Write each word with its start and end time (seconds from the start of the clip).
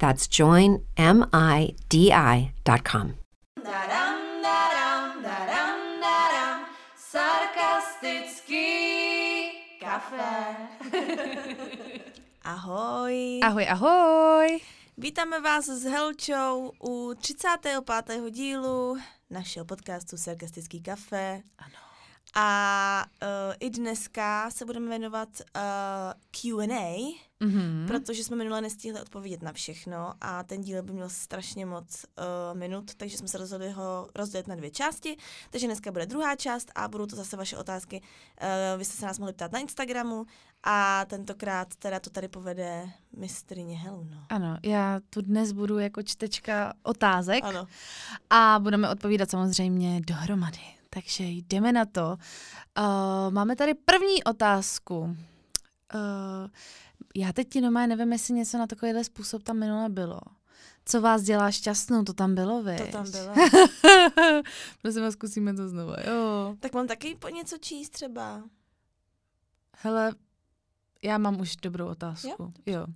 That's 0.00 0.26
joinmidi.com. 0.26 3.14
Kafe. 9.80 10.56
Ahoj. 12.44 13.40
Ahoj, 13.42 13.66
ahoj. 13.68 14.60
Vítáme 14.98 15.40
vás 15.40 15.68
s 15.68 15.84
Helčou 15.84 16.72
u 16.80 17.14
35. 17.14 18.30
dílu 18.30 18.98
našeho 19.30 19.64
podcastu 19.64 20.16
Sarkastický 20.16 20.82
kafe. 20.82 21.42
Ano. 21.58 21.89
A 22.34 23.04
uh, 23.22 23.28
i 23.60 23.70
dneska 23.70 24.50
se 24.50 24.64
budeme 24.64 24.88
věnovat 24.88 25.28
uh, 25.56 25.62
Q&A, 26.30 27.20
Mhm. 27.42 27.84
protože 27.88 28.24
jsme 28.24 28.36
minule 28.36 28.60
nestihli 28.60 29.00
odpovědět 29.00 29.42
na 29.42 29.52
všechno 29.52 30.14
a 30.20 30.42
ten 30.42 30.60
díl 30.60 30.82
by 30.82 30.92
měl 30.92 31.08
strašně 31.08 31.66
moc 31.66 32.04
uh, 32.52 32.58
minut, 32.58 32.94
takže 32.94 33.18
jsme 33.18 33.28
se 33.28 33.38
rozhodli 33.38 33.70
ho 33.70 34.08
rozdělit 34.14 34.46
na 34.46 34.54
dvě 34.54 34.70
části. 34.70 35.16
Takže 35.50 35.66
dneska 35.66 35.92
bude 35.92 36.06
druhá 36.06 36.36
část 36.36 36.68
a 36.74 36.88
budou 36.88 37.06
to 37.06 37.16
zase 37.16 37.36
vaše 37.36 37.56
otázky. 37.56 38.00
Uh, 38.42 38.78
vy 38.78 38.84
jste 38.84 38.96
se 38.96 39.06
nás 39.06 39.18
mohli 39.18 39.32
ptát 39.32 39.52
na 39.52 39.58
Instagramu 39.58 40.26
a 40.64 41.04
tentokrát 41.04 41.76
teda 41.76 42.00
to 42.00 42.10
tady 42.10 42.28
povede 42.28 42.90
mistrině 43.16 43.78
Helno. 43.78 44.24
Ano, 44.28 44.58
já 44.62 45.00
tu 45.10 45.20
dnes 45.22 45.52
budu 45.52 45.78
jako 45.78 46.02
čtečka 46.02 46.72
otázek 46.82 47.44
Ano. 47.44 47.66
a 48.30 48.58
budeme 48.62 48.88
odpovídat 48.90 49.30
samozřejmě 49.30 50.00
dohromady. 50.06 50.60
Takže 50.90 51.24
jdeme 51.24 51.72
na 51.72 51.84
to. 51.84 52.16
Uh, 52.78 53.30
máme 53.30 53.56
tady 53.56 53.74
první 53.74 54.24
otázku. 54.24 54.98
Uh, 54.98 55.16
já 57.16 57.32
teď 57.32 57.48
ti 57.48 57.60
nomé 57.60 57.86
nevím, 57.86 58.12
jestli 58.12 58.34
něco 58.34 58.58
na 58.58 58.66
takovýhle 58.66 59.04
způsob 59.04 59.42
tam 59.42 59.58
minule 59.58 59.88
bylo. 59.88 60.20
Co 60.84 61.00
vás 61.00 61.22
dělá 61.22 61.50
šťastnou, 61.50 62.02
to 62.02 62.12
tam 62.12 62.34
bylo, 62.34 62.62
vy. 62.62 62.76
To 62.76 62.86
tam 62.86 63.10
bylo. 63.10 63.34
Prosím 64.82 65.02
vás, 65.02 65.12
zkusíme 65.12 65.54
to 65.54 65.68
znovu. 65.68 65.92
Jo. 65.92 66.56
tak 66.60 66.74
mám 66.74 66.86
taky 66.86 67.14
po 67.14 67.28
něco 67.28 67.56
číst 67.58 67.90
třeba. 67.90 68.42
Hele, 69.76 70.12
já 71.02 71.18
mám 71.18 71.40
už 71.40 71.56
dobrou 71.56 71.86
otázku. 71.86 72.28
Jo? 72.38 72.52
jo. 72.66 72.86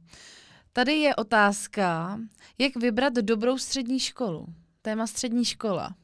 Tady 0.72 0.92
je 0.92 1.16
otázka, 1.16 2.20
jak 2.58 2.76
vybrat 2.76 3.14
dobrou 3.14 3.58
střední 3.58 4.00
školu. 4.00 4.46
Téma 4.82 5.06
střední 5.06 5.44
škola. 5.44 5.94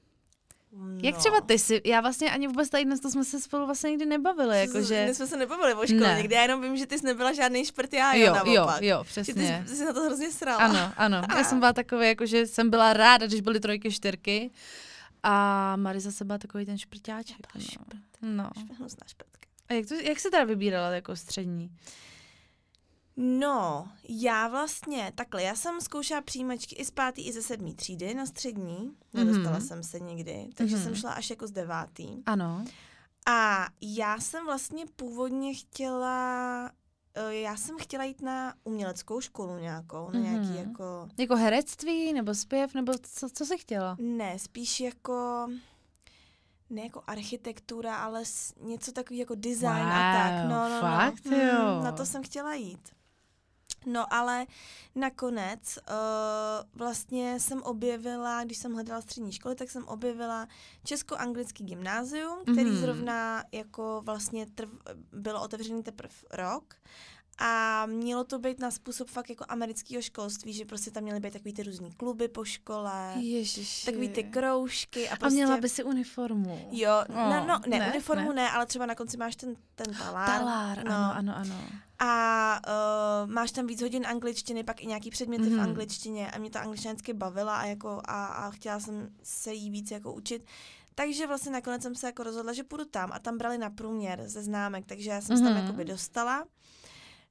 No. 0.73 0.99
Jak 1.03 1.17
třeba 1.17 1.41
ty 1.41 1.59
si, 1.59 1.81
já 1.85 2.01
vlastně 2.01 2.31
ani 2.31 2.49
vůbec 2.49 2.71
tady 2.71 2.85
dnes 2.85 3.01
to 3.01 3.11
jsme 3.11 3.25
se 3.25 3.41
spolu 3.41 3.67
vlastně 3.67 3.91
nikdy 3.91 4.07
nebavili, 4.07 4.61
jakože... 4.61 5.05
My 5.09 5.15
jsme 5.15 5.27
se 5.27 5.37
nebavili 5.37 5.75
o 5.75 5.87
škole 5.87 6.01
Ne. 6.01 6.15
někdy, 6.17 6.35
já 6.35 6.43
jenom 6.43 6.63
vím, 6.63 6.77
že 6.77 6.87
ty 6.87 6.99
jsi 6.99 7.07
nebyla 7.07 7.33
žádný 7.33 7.65
šprt, 7.65 7.93
já 7.93 8.15
jo, 8.15 8.35
jo, 8.37 8.53
jo, 8.55 8.69
jo, 8.81 9.05
Že 9.05 9.11
přesně. 9.11 9.63
ty, 9.65 9.71
jsi, 9.71 9.77
jsi 9.77 9.85
na 9.85 9.93
to 9.93 10.01
hrozně 10.05 10.31
srala. 10.31 10.65
Ano, 10.65 10.93
ano. 10.97 11.23
Já 11.37 11.45
jsem 11.45 11.59
byla 11.59 11.73
takový, 11.73 12.07
jakože 12.07 12.47
jsem 12.47 12.71
byla 12.71 12.93
ráda, 12.93 13.27
když 13.27 13.41
byly 13.41 13.61
trojky, 13.61 13.91
čtyřky. 13.93 14.51
A 15.23 15.77
Marisa 15.77 16.11
se 16.11 16.25
byla 16.25 16.39
takový 16.39 16.67
ten 16.67 16.79
šprťáček. 16.79 17.37
byla 17.55 18.01
No. 18.23 18.43
no. 18.45 18.51
Hnusná 18.79 19.07
šprtka. 19.07 19.47
A 19.69 19.73
jak, 19.73 19.87
to, 19.87 19.95
jak 19.95 20.21
se 20.21 20.31
teda 20.31 20.45
vybírala 20.45 20.91
jako 20.91 21.17
střední? 21.17 21.71
No, 23.23 23.89
já 24.09 24.49
vlastně, 24.49 25.13
takhle, 25.15 25.43
já 25.43 25.55
jsem 25.55 25.81
zkoušela 25.81 26.21
přijímačky 26.21 26.75
i 26.77 26.85
z 26.85 26.91
pátý, 26.91 27.27
i 27.27 27.33
ze 27.33 27.43
sedmý 27.43 27.75
třídy 27.75 28.15
na 28.15 28.27
střední. 28.27 28.93
Nedostala 29.15 29.57
Mhm. 29.59 29.67
jsem 29.67 29.83
se 29.83 30.01
nikdy, 30.01 30.49
takže 30.55 30.77
Mhm. 30.77 30.85
jsem 30.85 30.95
šla 30.95 31.13
až 31.13 31.31
jako 31.31 31.47
z 31.47 31.51
devátý. 31.51 32.23
Ano. 32.27 32.65
A 33.27 33.67
já 33.81 34.21
jsem 34.21 34.45
vlastně 34.45 34.85
původně 34.97 35.55
chtěla, 35.55 36.71
eh, 37.15 37.35
já 37.35 37.57
jsem 37.57 37.77
chtěla 37.79 38.05
jít 38.05 38.23
na 38.23 38.55
uměleckou 38.65 39.21
školu 39.21 39.59
nějakou, 39.59 40.11
na 40.11 40.21
nějaký 40.21 40.49
Mhm. 40.49 40.57
jako, 40.69 41.09
Jako 41.19 41.37
herectví, 41.37 42.13
nebo 42.13 42.35
zpěv, 42.35 42.75
nebo 42.75 42.93
co, 43.03 43.29
co 43.31 43.47
jsi 43.47 43.59
chtěla? 43.59 43.97
ne, 44.01 44.39
spíš 44.39 44.81
jako, 44.81 45.49
ne 46.71 46.83
jako 46.83 47.03
architektura, 47.07 47.97
ale 47.97 48.23
něco 48.61 48.93
takový 48.93 49.19
jako 49.19 49.35
design 49.35 49.73
a 49.87 50.13
tak. 50.15 50.33
Wow, 50.43 50.51
No, 50.51 50.69
no, 50.69 50.81
fakt 50.81 51.25
no. 51.25 51.37
jo. 51.37 51.81
na 51.85 51.93
to 51.93 52.07
jsem 52.07 52.23
chtěla 52.23 52.55
jít. 52.55 52.89
No 53.87 54.15
ale 54.15 54.47
nakonec 54.95 55.79
uh, 55.79 55.95
vlastně 56.79 57.41
jsem 57.41 57.63
objevila, 57.63 58.45
když 58.45 58.59
jsem 58.59 58.73
hledala 58.75 59.01
střední 59.01 59.33
školy, 59.33 59.55
tak 59.55 59.71
jsem 59.71 59.85
objevila 59.89 60.49
Česko-anglický 60.85 61.65
gymnázium, 61.65 62.39
který 62.43 62.71
Mhm. 62.71 62.79
zrovna 62.81 63.45
jako 63.53 64.03
vlastně 64.05 64.47
trv, 64.47 64.69
bylo 65.13 65.43
otevřený 65.43 65.83
teprve 65.83 66.15
rok. 66.31 66.75
A 67.39 67.87
mělo 67.87 68.25
to 68.25 68.39
být 68.39 68.59
na 68.61 68.71
způsob 68.71 69.09
fakt 69.09 69.31
jako 69.31 69.45
amerického 69.49 70.03
školství, 70.03 70.53
že 70.53 70.65
prostě 70.65 70.91
tam 70.91 71.03
měly 71.03 71.21
být 71.21 71.33
takový 71.33 71.53
ty 71.53 71.63
různý 71.63 71.93
kluby 71.93 72.29
po 72.29 72.45
škole, 72.45 73.13
Ježiši. 73.17 73.87
takový 73.87 74.09
ty 74.09 74.25
kroužky 74.25 75.09
a 75.09 75.13
A 75.13 75.17
prostě... 75.17 75.35
měla 75.37 75.57
by 75.57 75.69
si 75.69 75.85
uniformu. 75.85 76.69
Jo, 76.71 76.91
Oh, 77.09 77.15
no, 77.17 77.47
no 77.47 77.61
ne, 77.67 77.79
ne, 77.79 77.91
uniformu 77.91 78.29
ne. 78.33 78.35
ne. 78.43 78.51
ale 78.51 78.67
třeba 78.67 78.87
na 78.87 78.95
konci 78.95 79.17
máš 79.17 79.37
ten, 79.37 79.55
ten 79.75 79.95
talár. 79.95 80.27
Talár, 80.39 80.85
no. 80.85 80.93
ano, 80.93 81.13
ano, 81.17 81.37
ano. 81.37 81.55
A 81.99 82.61
uh, 83.25 83.31
máš 83.31 83.53
tam 83.53 83.67
víc 83.67 83.83
hodin 83.83 84.07
angličtiny, 84.07 84.65
pak 84.65 84.83
i 84.83 84.87
nějaký 84.87 85.11
předměty 85.11 85.45
mm-hmm. 85.45 85.49
v 85.51 85.53
Mhm. 85.53 85.61
angličtině 85.69 86.31
a 86.31 86.39
mě 86.39 86.51
ta 86.51 86.61
angličtina 86.61 86.93
vždycky 86.93 87.13
bavila 87.13 87.57
a, 87.57 87.65
jako, 87.65 88.01
a, 88.05 88.27
a 88.27 88.51
chtěla 88.51 88.81
jsem 88.81 89.09
se 89.23 89.53
jí 89.53 89.71
víc 89.71 89.91
jako 89.91 90.13
učit. 90.13 90.45
Takže 90.95 91.27
vlastně 91.27 91.53
nakonec 91.53 91.83
jsem 91.83 91.95
se 91.95 92.07
jako 92.07 92.23
rozhodla, 92.23 92.53
že 92.53 92.65
půjdu 92.65 92.85
tam 92.85 93.11
a 93.13 93.19
tam 93.19 93.39
brali 93.39 93.59
na 93.59 93.71
průměr 93.71 94.23
ze 94.27 94.43
známek, 94.43 94.85
takže 94.87 95.11
já 95.11 95.21
jsem 95.21 95.37
se 95.37 95.43
tam 95.43 95.53
Mhm. 95.53 95.63
jakoby 95.63 95.85
dostala. 95.85 96.45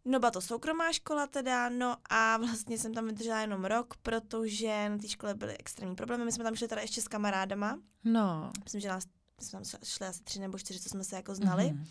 No 0.05 0.19
byla 0.19 0.31
to 0.31 0.41
soukromá 0.41 0.91
škola 0.91 1.27
teda, 1.27 1.69
no 1.69 1.95
a 2.09 2.37
vlastně 2.37 2.77
jsem 2.77 2.93
tam 2.93 3.05
vydržela 3.05 3.41
jenom 3.41 3.65
rok, 3.65 3.95
protože 3.97 4.89
na 4.89 4.97
té 4.97 5.07
škole 5.07 5.33
byly 5.35 5.57
extrémní 5.57 5.95
problémy. 5.95 6.25
My 6.25 6.31
jsme 6.31 6.43
tam 6.43 6.55
šli 6.55 6.67
teda 6.67 6.81
ještě 6.81 7.01
s 7.01 7.07
kamarádama, 7.07 7.79
No. 8.03 8.51
myslím, 8.63 8.81
že 8.81 8.87
nás 8.87 9.03
my 9.39 9.45
jsme 9.45 9.59
tam 9.61 9.79
šli 9.83 10.07
asi 10.07 10.23
tři 10.23 10.39
nebo 10.39 10.57
čtyři, 10.59 10.79
co 10.79 10.89
jsme 10.89 11.03
se 11.03 11.15
jako 11.15 11.35
znali. 11.35 11.63
Mhm. 11.71 11.85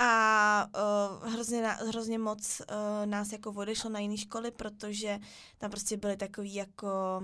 A 0.00 0.66
uh, 1.22 1.28
hrozně, 1.32 1.62
na- 1.62 1.72
hrozně 1.88 2.18
moc 2.18 2.60
uh, 2.70 3.06
nás 3.06 3.32
jako 3.32 3.50
odešlo 3.52 3.90
na 3.90 3.98
jiné 3.98 4.16
školy, 4.16 4.50
protože 4.50 5.18
tam 5.58 5.70
prostě 5.70 5.96
byly 5.96 6.16
takový 6.16 6.54
jako 6.54 7.22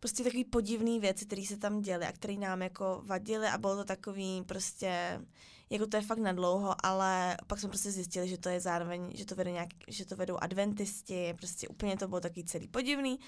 prostě 0.00 0.24
takový 0.24 0.44
podivný 0.44 1.00
věci, 1.00 1.26
které 1.26 1.44
se 1.46 1.56
tam 1.56 1.80
děly 1.80 2.06
a 2.06 2.12
které 2.12 2.34
nám 2.34 2.62
jako 2.62 3.02
vadily 3.04 3.46
a 3.46 3.58
bylo 3.58 3.76
to 3.76 3.84
takový 3.84 4.42
prostě 4.46 5.20
jako 5.70 5.86
to 5.86 5.96
je 5.96 6.02
fakt 6.02 6.18
nadlouho, 6.18 6.74
ale 6.82 7.36
pak 7.46 7.60
jsme 7.60 7.68
prostě 7.68 7.90
zjistili, 7.90 8.28
že 8.28 8.38
to 8.38 8.48
je 8.48 8.60
zároveň, 8.60 9.10
že 9.14 9.26
to, 9.26 9.34
vede 9.34 9.50
nějak, 9.50 9.68
že 9.88 10.06
to 10.06 10.16
vedou 10.16 10.36
adventisti, 10.40 11.34
prostě 11.38 11.68
úplně 11.68 11.96
to 11.96 12.08
bylo 12.08 12.20
takový 12.20 12.44
celý 12.44 12.68
podivný. 12.68 13.20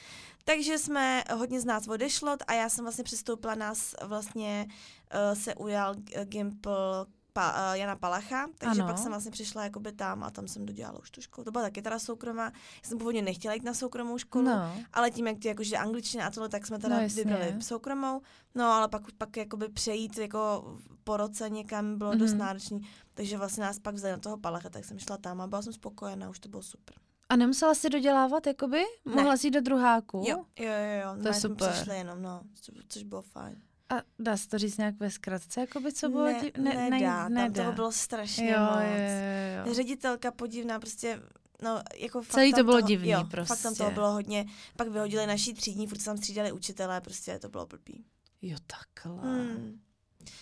Takže 0.44 0.78
jsme, 0.78 1.24
hodně 1.36 1.60
z 1.60 1.64
nás 1.64 1.88
odešlo 1.88 2.36
a 2.46 2.52
já 2.52 2.68
jsem 2.68 2.84
vlastně 2.84 3.04
přistoupila, 3.04 3.54
nás 3.54 3.94
vlastně 4.02 4.66
uh, 4.68 5.38
se 5.38 5.54
ujal 5.54 5.94
Gimple 6.24 7.06
pa, 7.32 7.70
uh, 7.70 7.76
Jana 7.78 7.96
Palacha, 7.96 8.46
takže 8.58 8.82
Ano. 8.82 8.92
pak 8.92 8.98
jsem 8.98 9.10
vlastně 9.12 9.30
přišla 9.30 9.64
jakoby 9.64 9.92
tam 9.92 10.22
a 10.22 10.30
tam 10.30 10.48
jsem 10.48 10.66
dodělala 10.66 10.98
už 10.98 11.10
tu 11.10 11.20
školu. 11.20 11.44
To 11.44 11.50
byla 11.50 11.64
taky 11.64 11.82
teda 11.82 11.98
soukromá. 11.98 12.44
Já 12.44 12.88
jsem 12.88 12.98
původně 12.98 13.22
nechtěla 13.22 13.54
jít 13.54 13.64
na 13.64 13.74
soukromou 13.74 14.18
školu, 14.18 14.44
No. 14.44 14.72
ale 14.92 15.10
tím, 15.10 15.26
jak 15.26 15.38
ty 15.38 15.48
jakože 15.48 15.76
angličtina 15.76 16.26
a 16.26 16.30
tohle, 16.30 16.48
tak 16.48 16.66
jsme 16.66 16.78
teda 16.78 16.96
No, 16.96 17.02
jasně. 17.02 17.24
vybrali 17.24 17.62
soukromou. 17.62 18.20
No, 18.54 18.64
ale 18.64 18.88
pak, 18.88 19.02
pak 19.18 19.36
jakoby 19.36 19.68
přejít 19.68 20.18
jako 20.18 20.64
po 21.04 21.16
roce 21.16 21.50
někam 21.50 21.98
bylo 21.98 22.12
mm-hmm. 22.12 22.18
dost 22.18 22.30
Mhm. 22.30 22.38
náročný. 22.38 22.80
Takže 23.14 23.38
vlastně 23.38 23.62
nás 23.64 23.78
pak 23.78 23.94
vzali 23.94 24.12
na 24.12 24.18
toho 24.18 24.36
Palacha, 24.38 24.68
tak 24.68 24.84
jsem 24.84 24.98
šla 24.98 25.16
tam 25.16 25.40
a 25.40 25.46
byla 25.46 25.62
jsem 25.62 25.72
spokojená, 25.72 26.30
už 26.30 26.38
to 26.40 26.48
bylo 26.48 26.62
super. 26.62 26.96
A 27.28 27.36
nemusela 27.36 27.74
si 27.74 27.90
dodělávat, 27.90 28.46
jakoby? 28.46 28.82
Mohla 29.04 29.36
si 29.36 29.46
jít 29.46 29.50
do 29.50 29.60
druháku? 29.60 30.22
Jo, 30.26 30.36
jo, 30.58 30.64
jo, 30.72 31.00
jo. 31.04 31.22
To 31.22 31.28
je 31.28 31.34
jsme 31.34 31.40
super. 31.40 31.72
Přišli 31.72 31.96
jenom, 31.98 32.22
no, 32.22 32.40
co- 32.62 32.72
což 32.88 33.02
bylo 33.02 33.22
fajn. 33.22 33.62
A 33.90 34.02
dá 34.18 34.36
se 34.36 34.48
to 34.48 34.58
říct 34.58 34.76
nějak 34.76 34.94
ve 35.00 35.10
zkratce, 35.10 35.60
jakoby, 35.60 35.92
co 35.92 36.08
bylo? 36.08 36.24
ne, 36.24 36.40
div- 36.40 36.90
nedá, 36.90 37.22
tam 37.22 37.34
nedá. 37.34 37.62
toho 37.62 37.72
bylo 37.72 37.92
strašně 37.92 38.50
jo, 38.50 38.60
moc. 38.60 38.80
jo, 38.80 39.66
jo. 39.66 39.74
Ředitelka 39.74 40.30
podivná, 40.30 40.80
prostě, 40.80 41.22
no, 41.62 41.82
jako 41.96 42.22
fakt 42.22 42.34
Celý 42.34 42.52
to 42.52 42.64
bylo 42.64 42.78
toho, 42.78 42.88
divný 42.88 43.10
jo, 43.10 43.18
fakt 43.18 43.28
tam 43.30 43.46
prostě. 43.46 43.78
toho 43.78 43.90
bylo 43.90 44.12
hodně. 44.12 44.46
Pak 44.76 44.88
vyhodili 44.88 45.26
naší 45.26 45.54
třídní, 45.54 45.86
furt 45.86 46.04
tam 46.04 46.16
střídali 46.16 46.52
učitelé, 46.52 47.00
prostě 47.00 47.38
to 47.38 47.48
bylo 47.48 47.66
blbý. 47.66 48.04
Jo, 48.42 48.56
takhle. 48.66 49.22
Hmm. 49.22 49.80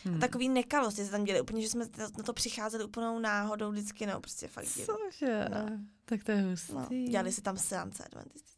Hmm. 0.05 0.17
A 0.17 0.19
takový 0.19 0.49
nekalosti 0.49 1.05
se 1.05 1.11
tam 1.11 1.25
děli 1.25 1.41
úplně, 1.41 1.63
že 1.63 1.69
jsme 1.69 1.87
na 2.19 2.25
to 2.25 2.33
přicházeli 2.33 2.85
úplnou 2.85 3.19
náhodou 3.19 3.71
vždycky, 3.71 4.07
no, 4.07 4.21
prostě 4.21 4.49
fakt 4.49 4.65
divný. 4.65 4.85
Cože? 4.85 5.45
No. 5.51 5.79
Tak 6.05 6.25
to 6.25 6.33
je 6.33 6.43
hustý. 6.43 6.73
No, 6.75 6.89
dělali 7.11 7.33
se 7.33 7.43
tam 7.43 7.57
seance 7.57 8.05
adventistický 8.05 8.58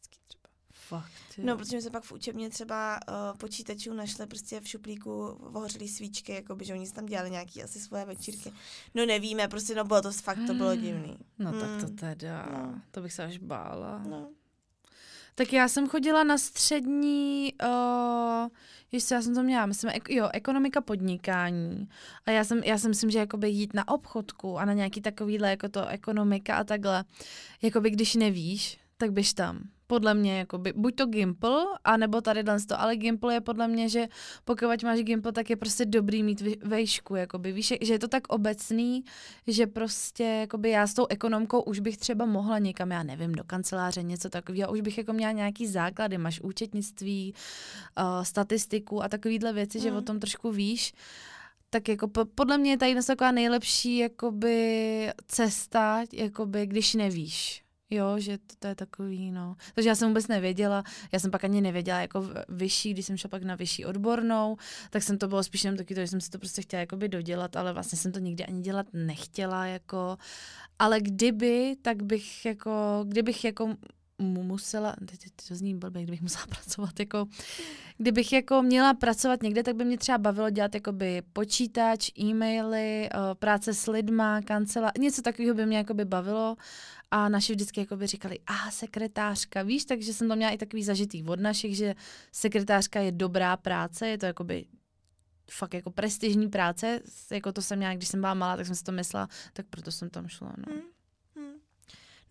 Fakt, 0.91 1.11
jo. 1.37 1.43
No, 1.47 1.57
protože 1.57 1.75
my 1.75 1.81
jsme 1.81 1.91
pak 1.91 2.03
v 2.03 2.11
učebně 2.11 2.49
třeba 2.49 2.99
uh, 3.09 3.37
počítačů 3.37 3.93
našli 3.93 4.27
prostě 4.27 4.59
v 4.59 4.67
šuplíku 4.67 5.25
ohořelý 5.27 5.87
svíčky, 5.87 6.33
jakoby, 6.33 6.65
že 6.65 6.73
oni 6.73 6.91
tam 6.91 7.05
dělali 7.05 7.31
nějaký 7.31 7.63
asi 7.63 7.79
svoje 7.79 8.05
večírky. 8.05 8.51
No 8.95 9.05
nevíme, 9.05 9.47
prostě 9.47 9.75
no 9.75 9.83
bylo 9.83 10.01
to 10.01 10.11
fakt, 10.11 10.39
to 10.47 10.53
bylo 10.53 10.75
divný. 10.75 11.17
No 11.39 11.51
tak 11.51 11.69
to 11.79 11.85
Hmm. 11.87 11.95
teda, 11.95 12.47
No. 12.51 12.81
to 12.91 13.01
bych 13.01 13.13
se 13.13 13.23
až 13.23 13.37
bála. 13.37 14.03
No. 14.09 14.29
Tak 15.35 15.53
já 15.53 15.67
jsem 15.67 15.87
chodila 15.87 16.23
na 16.23 16.37
střední, 16.37 17.53
uh, 17.63 18.47
ještě 18.91 19.13
já 19.15 19.21
jsem 19.21 19.35
to 19.35 19.43
měla, 19.43 19.65
myslím, 19.65 19.91
ek, 19.95 20.09
jo, 20.09 20.29
ekonomika 20.33 20.81
podnikání. 20.81 21.89
A 22.25 22.31
já 22.31 22.43
jsem, 22.43 22.63
já 22.63 22.77
si 22.77 22.89
myslím, 22.89 23.09
že 23.11 23.19
jakoby 23.19 23.49
jít 23.49 23.73
na 23.73 23.87
obchodku 23.87 24.57
a 24.59 24.65
na 24.65 24.73
nějaký 24.73 25.01
takovýhle, 25.01 25.49
jako 25.49 25.69
to 25.69 25.87
ekonomika 25.87 26.55
a 26.55 26.63
takhle, 26.63 27.03
jakoby 27.61 27.89
když 27.89 28.15
nevíš, 28.15 28.79
tak 28.97 29.11
běž 29.11 29.33
tam. 29.33 29.59
Podle 29.91 30.13
mě, 30.13 30.37
jakoby, 30.39 30.73
buď 30.75 30.95
to 30.95 31.05
Gimple, 31.05 31.63
anebo 31.83 32.21
tady 32.21 32.43
dnes 32.43 32.65
to, 32.65 32.81
ale 32.81 32.95
Gimple 32.95 33.33
je 33.33 33.41
podle 33.41 33.67
mě, 33.67 33.89
že 33.89 34.07
pokud 34.45 34.83
máš 34.83 34.99
Gimple, 34.99 35.31
tak 35.31 35.49
je 35.49 35.55
prostě 35.55 35.85
dobrý 35.85 36.23
mít 36.23 36.41
vejšku, 36.63 37.15
jakoby, 37.15 37.51
víš, 37.51 37.73
že 37.81 37.93
je 37.93 37.99
to 37.99 38.07
tak 38.07 38.27
obecný, 38.27 39.03
že 39.47 39.67
prostě, 39.67 40.23
jakoby 40.23 40.69
já 40.69 40.87
s 40.87 40.93
tou 40.93 41.05
ekonomkou 41.09 41.61
už 41.61 41.79
bych 41.79 41.97
třeba 41.97 42.25
mohla 42.25 42.59
někam, 42.59 42.91
já 42.91 43.03
nevím, 43.03 43.31
do 43.31 43.43
kanceláře, 43.43 44.03
něco 44.03 44.29
takového, 44.29 44.71
už 44.71 44.81
bych 44.81 44.97
jako 44.97 45.13
měla 45.13 45.31
nějaký 45.31 45.67
základy, 45.67 46.17
máš 46.17 46.41
účetnictví, 46.41 47.33
uh, 47.97 48.23
statistiku 48.23 49.03
a 49.03 49.09
takovýhle 49.09 49.53
věci, 49.53 49.77
mm. 49.77 49.83
že 49.83 49.91
Mm. 49.91 49.97
o 49.97 50.01
tom 50.01 50.19
trošku 50.19 50.51
víš, 50.51 50.93
tak 51.69 51.89
jako 51.89 52.07
po, 52.07 52.25
podle 52.25 52.57
mě 52.57 52.71
je 52.71 52.77
tady 52.77 52.91
dnes 52.93 53.05
taková 53.05 53.31
nejlepší 53.31 53.97
jakoby 53.97 55.11
cesta, 55.27 56.03
jakoby 56.13 56.65
když 56.65 56.93
nevíš. 56.93 57.63
Jo, 57.91 58.19
že 58.19 58.37
to, 58.37 58.55
to 58.59 58.67
je 58.67 58.75
takový, 58.75 59.31
no. 59.31 59.55
Takže 59.75 59.89
já 59.89 59.95
jsem 59.95 60.07
vůbec 60.07 60.27
nevěděla, 60.27 60.83
já 61.11 61.19
jsem 61.19 61.31
pak 61.31 61.43
ani 61.43 61.61
nevěděla 61.61 62.01
jako 62.01 62.29
vyšší, 62.49 62.93
když 62.93 63.05
jsem 63.05 63.17
šla 63.17 63.29
pak 63.29 63.43
na 63.43 63.55
vyšší 63.55 63.85
odbornou, 63.85 64.57
tak 64.89 65.03
jsem 65.03 65.17
to 65.17 65.27
bylo 65.27 65.43
spíš 65.43 65.63
jenom 65.63 65.77
taky 65.77 65.95
to, 65.95 66.01
že 66.01 66.07
jsem 66.07 66.21
si 66.21 66.29
to 66.29 66.39
prostě 66.39 66.61
chtěla 66.61 66.79
jakoby 66.79 67.09
dodělat, 67.09 67.55
ale 67.55 67.73
vlastně 67.73 67.97
jsem 67.97 68.11
to 68.11 68.19
nikdy 68.19 68.45
ani 68.45 68.61
dělat 68.61 68.87
nechtěla, 68.93 69.65
jako, 69.65 70.17
ale 70.79 71.01
kdyby, 71.01 71.75
tak 71.81 72.03
bych 72.03 72.45
jako, 72.45 73.05
kdybych 73.07 73.43
jako 73.43 73.75
musela, 74.21 74.95
teď, 75.05 75.19
to 75.47 75.55
zní 75.55 75.75
blbě, 75.75 76.03
kdybych 76.03 76.21
musela 76.21 76.45
pracovat, 76.49 76.99
jako, 76.99 77.25
kdybych 77.97 78.33
jako 78.33 78.61
měla 78.61 78.93
pracovat 78.93 79.43
někde, 79.43 79.63
tak 79.63 79.75
by 79.75 79.85
mě 79.85 79.97
třeba 79.97 80.17
bavilo 80.17 80.49
dělat 80.49 80.75
jakoby 80.75 81.21
počítač, 81.33 82.11
e-maily, 82.19 83.09
eh, 83.09 83.09
práce 83.33 83.73
s 83.73 83.87
lidma, 83.87 84.41
kancela, 84.41 84.91
něco 84.99 85.21
takového 85.21 85.55
by 85.55 85.65
mě 85.65 85.77
jakoby 85.77 86.05
bavilo 86.05 86.55
a 87.11 87.29
naši 87.29 87.53
vždycky 87.53 87.79
jakoby 87.79 88.07
říkali, 88.07 88.39
a 88.47 88.71
sekretářka, 88.71 89.63
víš, 89.63 89.85
takže 89.85 90.13
jsem 90.13 90.29
to 90.29 90.35
měla 90.35 90.51
i 90.51 90.57
takový 90.57 90.83
zažitý 90.83 91.23
od 91.23 91.39
našich, 91.39 91.75
že 91.75 91.95
sekretářka 92.31 92.99
je 92.99 93.11
dobrá 93.11 93.57
práce, 93.57 94.07
je 94.07 94.17
to 94.17 94.25
jakoby 94.25 94.65
fakt 95.51 95.73
jako 95.73 95.91
prestižní 95.91 96.47
práce, 96.47 96.99
jako 97.31 97.51
to 97.51 97.61
jsem 97.61 97.77
měla, 97.77 97.93
když 97.93 98.07
jsem 98.07 98.21
byla 98.21 98.33
malá, 98.33 98.57
tak 98.57 98.65
jsem 98.65 98.75
si 98.75 98.83
to 98.83 98.91
myslela, 98.91 99.27
tak 99.53 99.65
proto 99.69 99.91
jsem 99.91 100.09
tam 100.09 100.27
šla, 100.27 100.53
no. 100.57 100.73
Hmm. 100.73 100.81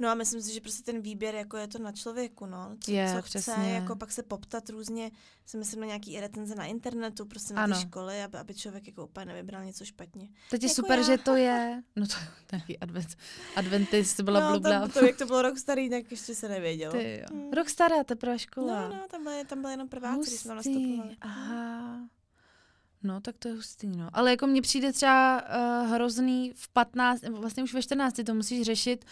Hmm. 0.00 0.04
No 0.06 0.08
a 0.08 0.14
myslím 0.14 0.42
si, 0.42 0.54
že 0.54 0.60
prostě 0.60 0.82
ten 0.82 1.00
výběr 1.00 1.34
jako 1.34 1.56
je 1.56 1.68
to 1.68 1.78
na 1.78 1.92
člověku, 1.92 2.46
no. 2.46 2.76
Co, 2.80 2.90
Je, 2.90 3.12
co 3.16 3.22
chce, 3.22 3.38
přesně. 3.38 3.70
jako 3.72 3.96
pak 3.96 4.12
se 4.12 4.22
poptat 4.22 4.68
různě, 4.70 5.10
si 5.46 5.56
myslím 5.56 5.80
na 5.80 5.86
nějaký 5.86 6.20
recenze 6.20 6.54
na 6.54 6.64
internetu, 6.64 7.24
prostě 7.26 7.54
na 7.54 7.62
Ano. 7.64 7.76
ty 7.76 7.82
školy, 7.82 8.22
aby, 8.22 8.38
aby 8.38 8.54
člověk 8.54 8.86
jako 8.86 9.04
úplně 9.06 9.26
nevybral 9.26 9.64
něco 9.64 9.84
špatně. 9.84 10.28
Teď 10.50 10.62
je 10.62 10.66
Jako 10.68 10.74
super, 10.74 10.98
já. 10.98 11.04
že 11.04 11.18
to 11.18 11.36
je, 11.36 11.82
no 11.96 12.06
to 12.06 12.14
takový 12.46 12.78
advent, 12.78 13.08
adventist, 13.56 14.20
byla 14.20 14.40
no, 14.40 14.50
blubla. 14.50 14.70
tam, 14.80 14.90
to, 14.90 15.04
jak 15.04 15.16
to 15.16 15.26
bylo 15.26 15.42
rok 15.42 15.58
starý, 15.58 15.90
tak 15.90 16.10
ještě 16.10 16.34
se 16.34 16.48
nevědělo. 16.48 16.92
Ty 16.92 17.18
jo. 17.20 17.36
Hmm. 17.36 17.52
Rok 17.52 17.68
stará, 17.68 18.04
teprve 18.04 18.38
škola. 18.38 18.88
No, 18.88 18.94
no, 18.96 19.02
tam 19.10 19.24
byly, 19.24 19.44
tam 19.44 19.60
byly 19.60 19.72
jenom 19.72 19.88
prváci, 19.88 20.30
když 20.30 20.40
jsme 20.40 20.54
nastupovali. 20.54 21.16
aha. 21.20 22.00
No, 23.02 23.20
tak 23.20 23.36
to 23.38 23.48
je 23.48 23.54
hustý, 23.54 23.86
no. 23.86 24.08
Ale 24.12 24.30
jako 24.30 24.46
mně 24.46 24.62
přijde 24.62 24.92
třeba 24.92 25.42
uh, 25.82 25.90
hrozný 25.92 26.52
v 26.54 26.68
15, 26.68 27.22
nebo 27.22 27.36
vlastně 27.36 27.62
už 27.62 27.74
ve 27.74 27.82
14 27.82 28.20
to 28.26 28.34
musíš 28.34 28.62
řešit, 28.62 29.04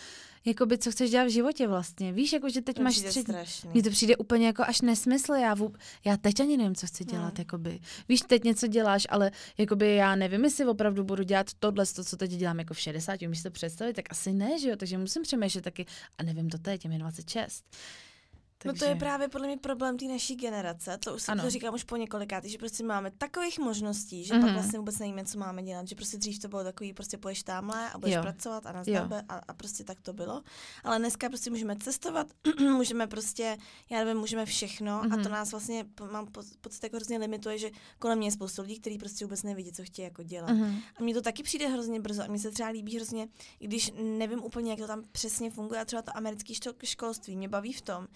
jakoby, 0.45 0.79
co 0.79 0.91
chceš 0.91 1.11
dělat 1.11 1.25
v 1.25 1.31
životě 1.31 1.67
vlastně. 1.69 2.13
Víš, 2.13 2.33
jako, 2.33 2.49
že 2.49 2.63
teď 2.63 2.77
To 2.77 2.83
máš 2.83 2.97
strašný. 2.97 3.71
Mně 3.75 3.83
to 3.83 3.91
přijde 3.91 4.17
úplně 4.17 4.47
jako 4.47 4.63
až 4.63 4.81
nesmysl, 4.81 5.33
já, 5.33 5.55
vůb... 5.55 5.77
já 6.05 6.17
teď 6.17 6.41
ani 6.41 6.57
nevím, 6.57 6.75
co 6.75 6.87
chci 6.87 7.05
dělat, 7.05 7.25
Hmm. 7.25 7.35
jakoby. 7.39 7.81
Víš, 8.09 8.21
teď 8.27 8.45
něco 8.45 8.67
děláš, 8.67 9.07
ale 9.11 9.31
jakoby 9.59 9.95
já 9.95 10.17
nevím, 10.17 10.45
jestli 10.45 10.65
opravdu 10.67 11.05
budu 11.05 11.23
dělat 11.23 11.47
tohle, 11.59 11.87
to, 11.87 12.05
co 12.05 12.17
teď 12.17 12.31
dělám 12.31 12.59
jako 12.59 12.75
v 12.75 12.79
60, 12.79 13.23
umíš 13.23 13.39
si 13.39 13.45
to 13.45 13.51
představit, 13.51 13.95
tak 13.95 14.05
asi 14.11 14.33
ne, 14.33 14.59
že 14.59 14.69
jo, 14.71 14.77
takže 14.77 14.99
musím 14.99 15.23
přemýšlet 15.23 15.63
taky, 15.65 15.87
a 16.19 16.23
nevím 16.23 16.51
to 16.51 16.59
teď, 16.59 16.85
je 16.85 16.91
mi 16.91 16.99
26. 16.99 17.65
No 18.65 18.75
to 18.75 18.85
je 18.85 18.95
právě 18.97 19.29
podle 19.29 19.47
mě 19.47 19.57
problém 19.57 19.97
té 19.99 20.05
naší 20.05 20.37
generace, 20.37 20.99
to 21.05 21.15
už 21.15 21.23
si 21.23 21.33
to 21.43 21.51
říkám 21.51 21.75
už 21.75 21.85
po 21.85 21.97
několikátý, 21.97 22.49
že 22.49 22.59
prostě 22.59 22.85
máme 22.85 23.11
takových 23.11 23.59
možností, 23.59 24.25
že 24.25 24.35
Mhm. 24.35 24.43
pak 24.43 24.53
vlastně 24.53 24.79
vůbec 24.79 24.99
nevíme, 24.99 25.25
co 25.25 25.39
máme 25.39 25.63
dělat, 25.63 25.89
že 25.89 25.95
prostě 25.95 26.17
dřív 26.17 26.39
to 26.39 26.49
bylo 26.49 26.65
takový, 26.65 26.93
prostě 26.93 27.19
půjdeš 27.19 27.43
tamhle 27.43 27.91
a 27.91 27.99
budeš 27.99 28.15
Jo. 28.17 28.23
pracovat 28.23 28.67
a 28.67 28.73
nazdar 28.73 29.25
a, 29.29 29.41
a 29.49 29.55
prostě 29.55 29.85
tak 29.85 30.01
to 30.01 30.13
bylo. 30.13 30.43
Ale 30.85 30.99
dneska 30.99 31.29
prostě 31.29 31.51
můžeme 31.51 31.77
cestovat, 31.77 32.27
můžeme 32.61 33.07
prostě, 33.07 33.57
já 33.91 33.99
nevím, 34.05 34.17
můžeme 34.21 34.47
všechno 34.47 35.01
a 35.01 35.09
to 35.09 35.17
Mhm. 35.17 35.31
nás 35.31 35.51
vlastně, 35.51 35.87
mám 36.13 36.27
po- 36.27 36.43
pocit, 36.61 36.83
jako 36.85 36.97
hrozně 36.97 37.19
limituje, 37.19 37.59
že 37.59 37.71
kolem 37.99 38.19
mě 38.19 38.27
je 38.27 38.33
spoustu 38.33 38.63
lidí, 38.63 38.81
kteří 38.81 38.99
prostě 38.99 39.25
vůbec 39.25 39.43
nevidí, 39.43 39.73
co 39.73 39.83
chtějí 39.85 40.05
jako 40.05 40.23
dělat. 40.23 40.51
Mhm. 40.51 40.79
A 40.97 41.03
mně 41.03 41.15
to 41.15 41.23
taky 41.23 41.43
přijde 41.43 41.69
hrozně 41.69 42.01
brzo 42.01 42.23
a 42.23 42.27
mně 42.27 42.39
se 42.39 42.51
třeba 42.51 42.69
líbí 42.69 42.97
hrozně, 42.97 43.29
i 43.61 43.67
když 43.67 43.93
nevím 44.03 44.43
úplně, 44.45 44.71
jak 44.71 44.81
to 44.81 44.87
tam 44.87 45.03
přesně 45.13 45.51
funguje, 45.51 45.81
a 45.81 45.85
třeba 45.85 46.03
to 46.03 46.17
americké 46.17 46.55
školství 46.85 47.37
mě 47.37 47.49
baví 47.49 47.73
v 47.73 47.81
tom, 47.83 48.07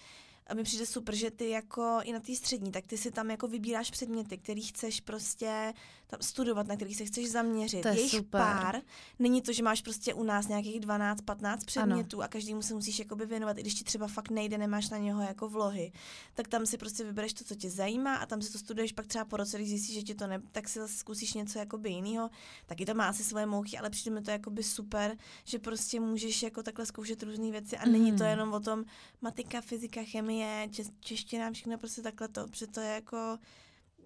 mi 0.53 0.63
přijde 0.63 0.85
super, 0.85 1.15
že 1.15 1.31
ty 1.31 1.49
jako 1.49 1.99
i 2.03 2.13
na 2.13 2.19
té 2.19 2.35
střední, 2.35 2.71
tak 2.71 2.87
ty 2.87 2.97
si 2.97 3.11
tam 3.11 3.31
jako 3.31 3.47
vybíráš 3.47 3.91
předměty, 3.91 4.37
který 4.37 4.61
chceš 4.61 5.01
prostě 5.01 5.73
tam 6.13 6.21
studovat, 6.21 6.67
na 6.67 6.75
kterých 6.75 6.97
se 6.97 7.05
chceš 7.05 7.31
zaměřit. 7.31 7.81
To 7.81 7.87
je 7.87 7.95
Jejich 7.95 8.11
super. 8.11 8.41
pár. 8.41 8.81
Není 9.19 9.41
to, 9.41 9.53
že 9.53 9.63
máš 9.63 9.81
prostě 9.81 10.13
u 10.13 10.23
nás 10.23 10.47
nějakých 10.47 10.79
12-15 10.81 11.57
předmětů 11.65 12.23
a 12.23 12.27
každému 12.27 12.61
se 12.61 12.73
musíš 12.73 12.99
jakoby 12.99 13.25
věnovat, 13.25 13.57
i 13.57 13.61
když 13.61 13.73
ti 13.73 13.83
třeba 13.83 14.07
fakt 14.07 14.29
nejde, 14.29 14.57
nemáš 14.57 14.89
na 14.89 14.97
něho 14.97 15.21
jako 15.21 15.49
vlohy. 15.49 15.91
Tak 16.33 16.47
tam 16.47 16.65
si 16.65 16.77
prostě 16.77 17.03
vybereš 17.03 17.33
to, 17.33 17.43
co 17.43 17.55
tě 17.55 17.69
zajímá 17.69 18.15
a 18.15 18.25
tam 18.25 18.41
si 18.41 18.51
to 18.51 18.57
studuješ 18.57 18.91
pak 18.91 19.07
třeba 19.07 19.25
po 19.25 19.37
roce, 19.37 19.57
když 19.57 19.69
zjistíš, 19.69 19.95
že 19.95 20.01
ti 20.03 20.15
to 20.15 20.27
ne, 20.27 20.41
tak 20.51 20.69
si 20.69 20.79
zase 20.79 20.93
zkusíš 20.97 21.33
něco 21.33 21.59
jakoby 21.59 21.89
jiného. 21.89 22.29
Taky 22.65 22.85
to 22.85 22.93
má 22.93 23.07
asi 23.07 23.23
svoje 23.23 23.45
mouchy, 23.45 23.77
ale 23.77 23.89
přijde 23.89 24.15
mi 24.15 24.21
to 24.21 24.31
jakoby 24.31 24.63
super, 24.63 25.17
že 25.45 25.59
prostě 25.59 25.99
můžeš 25.99 26.43
jako 26.43 26.63
takhle 26.63 26.85
zkoušet 26.85 27.23
různé 27.23 27.51
věci 27.51 27.77
a 27.77 27.85
není 27.85 28.11
to 28.11 28.23
Mhm. 28.23 28.29
jenom 28.29 28.53
o 28.53 28.59
tom 28.59 28.83
matika, 29.21 29.61
fyzika, 29.61 30.01
chemie, 30.03 30.67
če- 30.71 30.83
čeština, 30.99 31.51
všechno 31.51 31.77
prostě 31.77 32.01
takhle 32.01 32.27
to, 32.27 32.47
protože 32.47 32.67
to 32.67 32.79
je 32.79 32.89
jako 32.93 33.37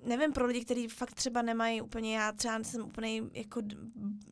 nevím, 0.04 0.34
pro 0.34 0.46
lidi, 0.46 0.66
kteří 0.66 0.88
fakt 0.88 1.14
třeba 1.14 1.42
nemají 1.42 1.82
úplně, 1.82 2.16
já 2.18 2.32
třeba 2.32 2.64
jsem 2.64 2.82
úplně 2.86 3.22
jako, 3.34 3.62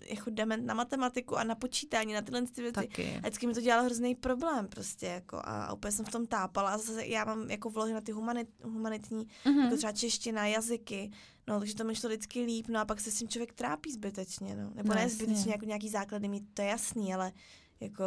jako 0.10 0.30
dement 0.30 0.66
na 0.66 0.74
matematiku 0.74 1.38
a 1.38 1.44
na 1.44 1.56
počítání, 1.56 2.14
na 2.14 2.22
tyhle 2.22 2.42
ty 2.42 2.62
věci. 2.62 2.74
Taky. 2.74 3.16
A 3.16 3.20
vždycky 3.20 3.48
mi 3.48 3.54
to 3.54 3.62
dělalo 3.62 3.84
hrozný 3.86 4.16
problém 4.16 4.68
prostě 4.68 5.06
jako 5.06 5.42
a 5.44 5.74
úplně 5.74 5.92
jsem 5.92 6.06
v 6.06 6.12
tom 6.12 6.28
tápala 6.28 6.70
a 6.72 6.78
zase 6.78 7.06
já 7.06 7.26
mám 7.26 7.50
jako 7.52 7.70
vlohy 7.70 7.94
na 7.94 8.02
ty 8.02 8.12
humanit, 8.12 8.48
humanitní, 8.64 9.28
Mhm. 9.46 9.60
jako 9.60 9.78
třeba 9.78 9.92
čeština, 9.94 10.48
jazyky, 10.48 11.12
no 11.48 11.60
takže 11.60 11.76
to 11.76 11.84
mi 11.84 11.96
šlo 11.96 12.10
vždycky 12.10 12.42
líp, 12.42 12.68
no 12.70 12.80
a 12.80 12.86
pak 12.86 13.00
se 13.02 13.12
s 13.12 13.16
tím 13.18 13.28
člověk 13.28 13.54
trápí 13.54 13.92
zbytečně, 13.92 14.56
no. 14.56 14.72
Nebo 14.76 14.90
No, 14.90 14.96
ne 14.96 15.10
zbytečně, 15.10 15.52
jako 15.52 15.66
nějaký 15.66 15.90
základy 15.90 16.28
mít, 16.28 16.44
to 16.54 16.62
je 16.62 16.68
jasný, 16.68 17.14
ale 17.14 17.32
jako 17.80 18.04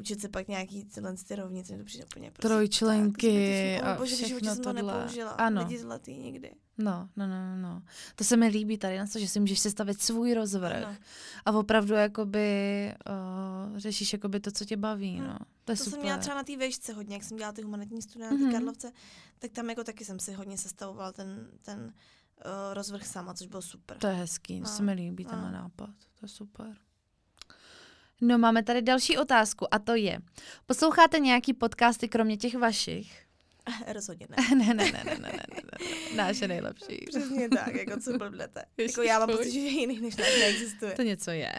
učit 0.00 0.20
se 0.20 0.28
pak 0.28 0.48
nějaký 0.48 0.84
tyhle 0.84 1.14
ty 1.28 1.34
rovnice, 1.36 1.72
mi 1.72 1.78
to 1.78 1.84
přijde 1.84 2.04
úplně 2.04 2.30
prostě 2.30 2.48
Trojčlenky 2.48 3.76
tak 3.80 3.88
a 3.88 3.94
O 3.96 3.98
bože, 3.98 4.16
všechno 4.16 4.54
jsem 4.54 4.64
to 4.64 4.72
tohle. 4.74 4.82
nepoužila. 4.98 5.30
Ano. 5.30 5.62
Lidi 5.62 5.78
zlatý 5.78 6.16
nikdy. 6.18 6.54
No, 6.78 7.08
no, 7.16 7.26
no, 7.26 7.56
no, 7.56 7.56
no. 7.56 7.82
To 8.16 8.24
se 8.24 8.36
mi 8.36 8.46
líbí 8.48 8.78
tady 8.78 8.98
na 8.98 9.06
to, 9.06 9.18
že 9.18 9.28
si 9.28 9.40
můžeš 9.40 9.60
sestavit 9.60 10.02
svůj 10.02 10.34
rozvrh 10.34 10.84
Ano. 10.84 10.96
a 11.46 11.52
opravdu 11.52 11.94
jakoby 11.94 12.48
uh, 13.72 13.78
řešíš 13.78 14.12
jakoby 14.12 14.40
to, 14.40 14.50
co 14.50 14.64
tě 14.64 14.76
baví, 14.76 15.20
Hm. 15.20 15.24
no. 15.26 15.38
To 15.64 15.72
je 15.72 15.76
To 15.76 15.84
super. 15.84 15.90
jsem 15.90 16.00
měla 16.02 16.18
třeba 16.18 16.36
na 16.36 16.44
té 16.44 16.56
vejšce 16.56 16.92
hodně, 16.92 17.14
jak 17.16 17.24
jsem 17.24 17.36
dělala 17.36 17.52
ty 17.52 17.62
humanitní 17.62 18.02
studia 18.02 18.30
na 18.30 18.36
Mhm. 18.36 18.46
té 18.46 18.52
Karlovce, 18.52 18.92
tak 19.38 19.50
tam 19.50 19.70
jako 19.70 19.84
taky 19.84 20.04
jsem 20.04 20.18
si 20.18 20.32
hodně 20.32 20.58
sestavovala 20.58 21.12
ten, 21.12 21.48
ten 21.62 21.80
uh, 21.80 22.74
rozvrh 22.74 23.06
sama, 23.06 23.34
což 23.34 23.46
bylo 23.46 23.62
super. 23.62 23.96
To 23.98 24.06
je 24.06 24.14
hezký, 24.14 24.60
to 24.60 24.64
No, 24.68 24.76
se 24.76 24.82
mi 24.82 24.92
líbí, 24.92 25.24
no. 25.24 25.30
tenhle 25.30 25.52
nápad. 25.52 25.90
To 26.20 26.24
je 26.24 26.28
super. 26.28 26.76
No 28.20 28.38
máme 28.38 28.62
tady 28.62 28.82
další 28.82 29.18
otázku 29.18 29.74
a 29.74 29.78
to 29.78 29.94
je, 29.94 30.18
posloucháte 30.66 31.18
nějaký 31.18 31.54
podcasty 31.54 32.08
kromě 32.08 32.36
těch 32.36 32.54
vašich? 32.54 33.26
Rozhodně 33.86 34.26
ne. 34.30 34.36
ne, 34.56 34.74
ne, 34.74 34.74
ne, 34.74 34.92
ne, 34.92 35.04
ne, 35.04 35.18
ne, 35.18 35.30
ne, 35.30 35.62
ne. 35.72 36.16
Náš 36.16 36.40
je 36.40 36.48
nejlepší. 36.48 37.04
Přesně 37.08 37.48
tak, 37.48 37.74
jako 37.74 38.00
co 38.00 38.18
blbnete. 38.18 38.64
Jako 38.76 39.02
já 39.02 39.18
mám 39.18 39.28
pocit, 39.28 39.52
že 39.52 39.58
jiných 39.58 40.00
než 40.00 40.16
náš 40.16 40.38
neexistuje. 40.38 40.92
To 40.92 41.02
něco 41.02 41.30
je? 41.30 41.52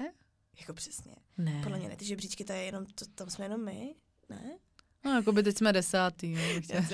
Jako 0.59 0.73
přesně. 0.73 1.15
Ne. 1.37 1.59
Podle 1.63 1.79
mě 1.79 1.89
ne, 1.89 1.95
ty 1.95 2.05
žebříčky, 2.05 2.43
to 2.43 2.53
je 2.53 2.63
jenom, 2.63 2.85
to, 2.85 3.05
tam 3.15 3.29
jsme 3.29 3.45
jenom 3.45 3.65
my, 3.65 3.95
ne? 4.29 4.57
No, 5.05 5.15
jako 5.15 5.31
by 5.31 5.43
teď 5.43 5.57
jsme 5.57 5.73
desátý. 5.73 6.37
Já 6.69 6.83
si. 6.83 6.91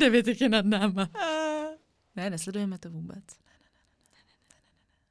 Devět 0.00 0.40
je 0.40 0.48
nad 0.48 0.64
náma. 0.64 1.08
Ah. 1.14 1.76
Ne, 2.16 2.30
nesledujeme 2.30 2.78
to 2.78 2.90
vůbec. 2.90 3.24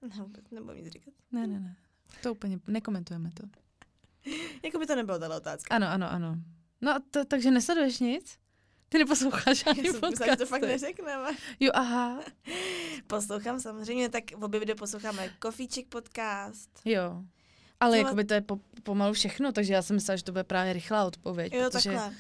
Ne, 0.02 0.24
vůbec 0.24 0.52
nebudu 0.52 0.74
nic 0.74 0.88
říkat. 0.88 1.14
Ne, 1.32 1.48
ne, 1.48 1.60
ne. 1.60 1.76
To 2.24 2.32
úplně, 2.32 2.60
nekomentujeme 2.68 3.30
to. 3.34 3.44
Jako 4.64 4.80
by 4.80 4.86
to 4.86 4.96
nebylo 4.96 5.20
tato 5.20 5.38
otázka. 5.38 5.76
Ano, 5.76 5.88
ano, 5.88 6.12
ano. 6.12 6.36
No, 6.82 6.92
a 6.92 7.02
to, 7.12 7.26
takže 7.26 7.52
nesleduješ 7.52 8.00
nic? 8.00 8.38
Ty 8.90 8.98
neposloucháš 8.98 9.64
Já 9.66 9.72
ani 9.72 9.92
jsem 9.92 10.02
myslela, 10.10 10.34
že 10.34 10.38
to 10.38 10.46
fakt 10.46 10.62
neřekneme. 10.62 11.30
Jo, 11.60 11.72
aha. 11.74 12.20
Poslouchám 13.08 13.60
samozřejmě, 13.60 14.10
tak 14.10 14.24
v 14.38 14.44
obě 14.44 14.76
posloucháme 14.76 15.30
Kofíček 15.40 15.88
podcast. 15.88 16.70
Jo. 16.86 17.24
Ale 17.80 17.98
jako 17.98 18.16
by 18.16 18.24
to 18.24 18.34
je 18.34 18.42
po, 18.42 18.60
pomalu 18.84 19.14
všechno, 19.14 19.52
takže 19.52 19.74
já 19.74 19.82
jsem 19.82 19.96
myslela, 19.96 20.16
že 20.16 20.24
to 20.24 20.32
bude 20.32 20.44
právě 20.44 20.74
rychlá 20.74 21.06
odpověď. 21.06 21.54
Jo, 21.54 21.70
protože... 21.70 21.90
takhle. 21.92 22.16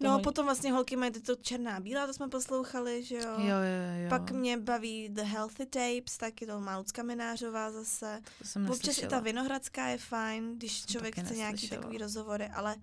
No, 0.00 0.08
toho- 0.10 0.22
potom 0.22 0.44
vlastně 0.44 0.72
holky 0.72 0.96
mají 0.96 1.12
to 1.12 1.36
černá 1.36 1.76
a 1.76 1.80
bílá, 1.80 2.06
to 2.06 2.14
jsme 2.14 2.28
poslouchali, 2.28 3.02
že 3.02 3.16
jo? 3.16 3.22
Jo, 3.38 3.46
jo, 3.46 4.02
jo. 4.04 4.08
Pak 4.08 4.30
mě 4.30 4.56
baví 4.56 5.08
The 5.08 5.22
Healthy 5.22 5.66
Tapes, 5.66 6.16
taky 6.18 6.46
to 6.46 6.60
má 6.60 6.78
Lucka 6.78 7.02
Minářová 7.02 7.70
zase. 7.70 8.20
to 8.38 8.44
jsem 8.44 8.70
Občas 8.70 8.98
i 8.98 9.06
ta 9.06 9.20
Vinohradská 9.20 9.86
je 9.86 9.98
fajn, 9.98 10.54
když 10.56 10.86
člověk 10.86 11.14
taky 11.14 11.26
chce 11.26 11.36
nějaký 11.36 11.52
neslyšela. 11.52 11.80
takový 11.80 11.98
rozhovory, 11.98 12.48
ale 12.54 12.76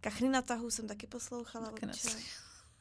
Kachny 0.00 0.28
na 0.28 0.42
tahu 0.42 0.70
jsem 0.70 0.86
taky 0.88 1.06
poslouchala 1.06 1.66
Taky 1.70 1.86
občas. 1.86 2.16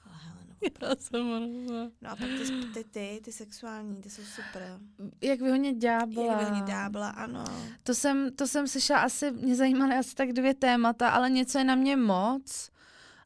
Ale 0.06 0.16
no. 0.48 0.54
Já 0.90 0.96
jsem 0.96 1.30
ona. 1.32 1.90
no 2.02 2.10
a 2.12 2.16
pak 2.16 2.28
ty, 2.28 2.66
ty, 2.74 2.84
ty, 2.84 3.22
ty 3.24 3.32
sexuální, 3.32 4.02
ty 4.02 4.10
jsou 4.10 4.22
super. 4.24 4.80
Jak 5.22 5.42
vyhodně 5.42 5.74
ďábla. 5.74 6.26
Jak 6.26 6.38
vyhodně 6.38 6.62
dábla, 6.62 7.10
ano. 7.10 7.46
To 7.84 7.96
jsem, 7.96 8.36
to 8.36 8.48
jsem 8.48 8.68
slyšela 8.68 9.00
asi, 9.00 9.32
mě 9.32 9.56
zajímaly 9.56 9.96
asi 9.96 10.16
tak 10.16 10.34
dvě 10.34 10.54
témata, 10.54 11.10
ale 11.10 11.30
něco 11.30 11.58
je 11.58 11.64
na 11.64 11.76
mě 11.76 11.98
moc. 11.98 12.70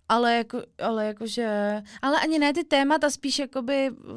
Ale 0.10 0.36
jako, 0.36 0.62
ale 0.84 1.06
jakože, 1.06 1.82
ale 2.02 2.20
ani 2.20 2.40
ne 2.40 2.54
ty 2.54 2.64
témata, 2.64 3.10
spíš 3.10 3.40
jakoby 3.40 3.92
uh, 3.92 4.16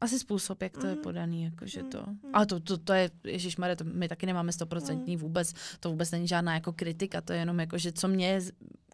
asi 0.00 0.18
způsob, 0.18 0.62
jak 0.62 0.78
to 0.78 0.86
je 0.86 0.92
Mhm. 0.94 1.02
podaný, 1.02 1.44
jakože 1.44 1.80
Mhm, 1.82 1.90
to. 1.90 1.98
mhm. 2.06 2.18
A 2.32 2.46
to, 2.46 2.60
to, 2.60 2.78
to 2.78 2.92
je, 2.92 3.10
ježišmarja, 3.24 3.76
to 3.76 3.84
my 3.84 4.08
taky 4.08 4.26
nemáme 4.26 4.52
stoprocentní 4.52 5.16
vůbec, 5.16 5.52
to 5.80 5.90
vůbec 5.90 6.10
není 6.10 6.28
žádná 6.28 6.54
jako 6.54 6.72
kritika, 6.72 7.20
to 7.20 7.32
je 7.32 7.38
jenom 7.38 7.60
jako, 7.60 7.78
že 7.78 7.92
co 7.92 8.08
mě 8.08 8.40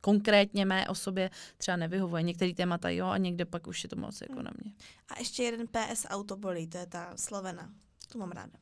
konkrétně 0.00 0.64
mé 0.64 0.88
osobě 0.88 1.30
třeba 1.56 1.76
nevyhovuje. 1.76 2.22
Některé 2.22 2.54
témata 2.54 2.90
jo 2.90 3.06
a 3.06 3.16
někde 3.18 3.44
pak 3.44 3.66
už 3.66 3.82
je 3.82 3.88
to 3.88 3.96
moc 3.96 4.20
jako 4.20 4.42
na 4.42 4.50
mě. 4.62 4.72
A 5.08 5.18
ještě 5.18 5.42
jeden 5.42 5.66
PS 5.68 6.06
Autobolí, 6.08 6.66
to 6.66 6.78
je 6.78 6.86
ta 6.86 7.12
Slovena. 7.16 7.70
Tu 8.12 8.18
mám 8.18 8.30
ráda. 8.30 8.52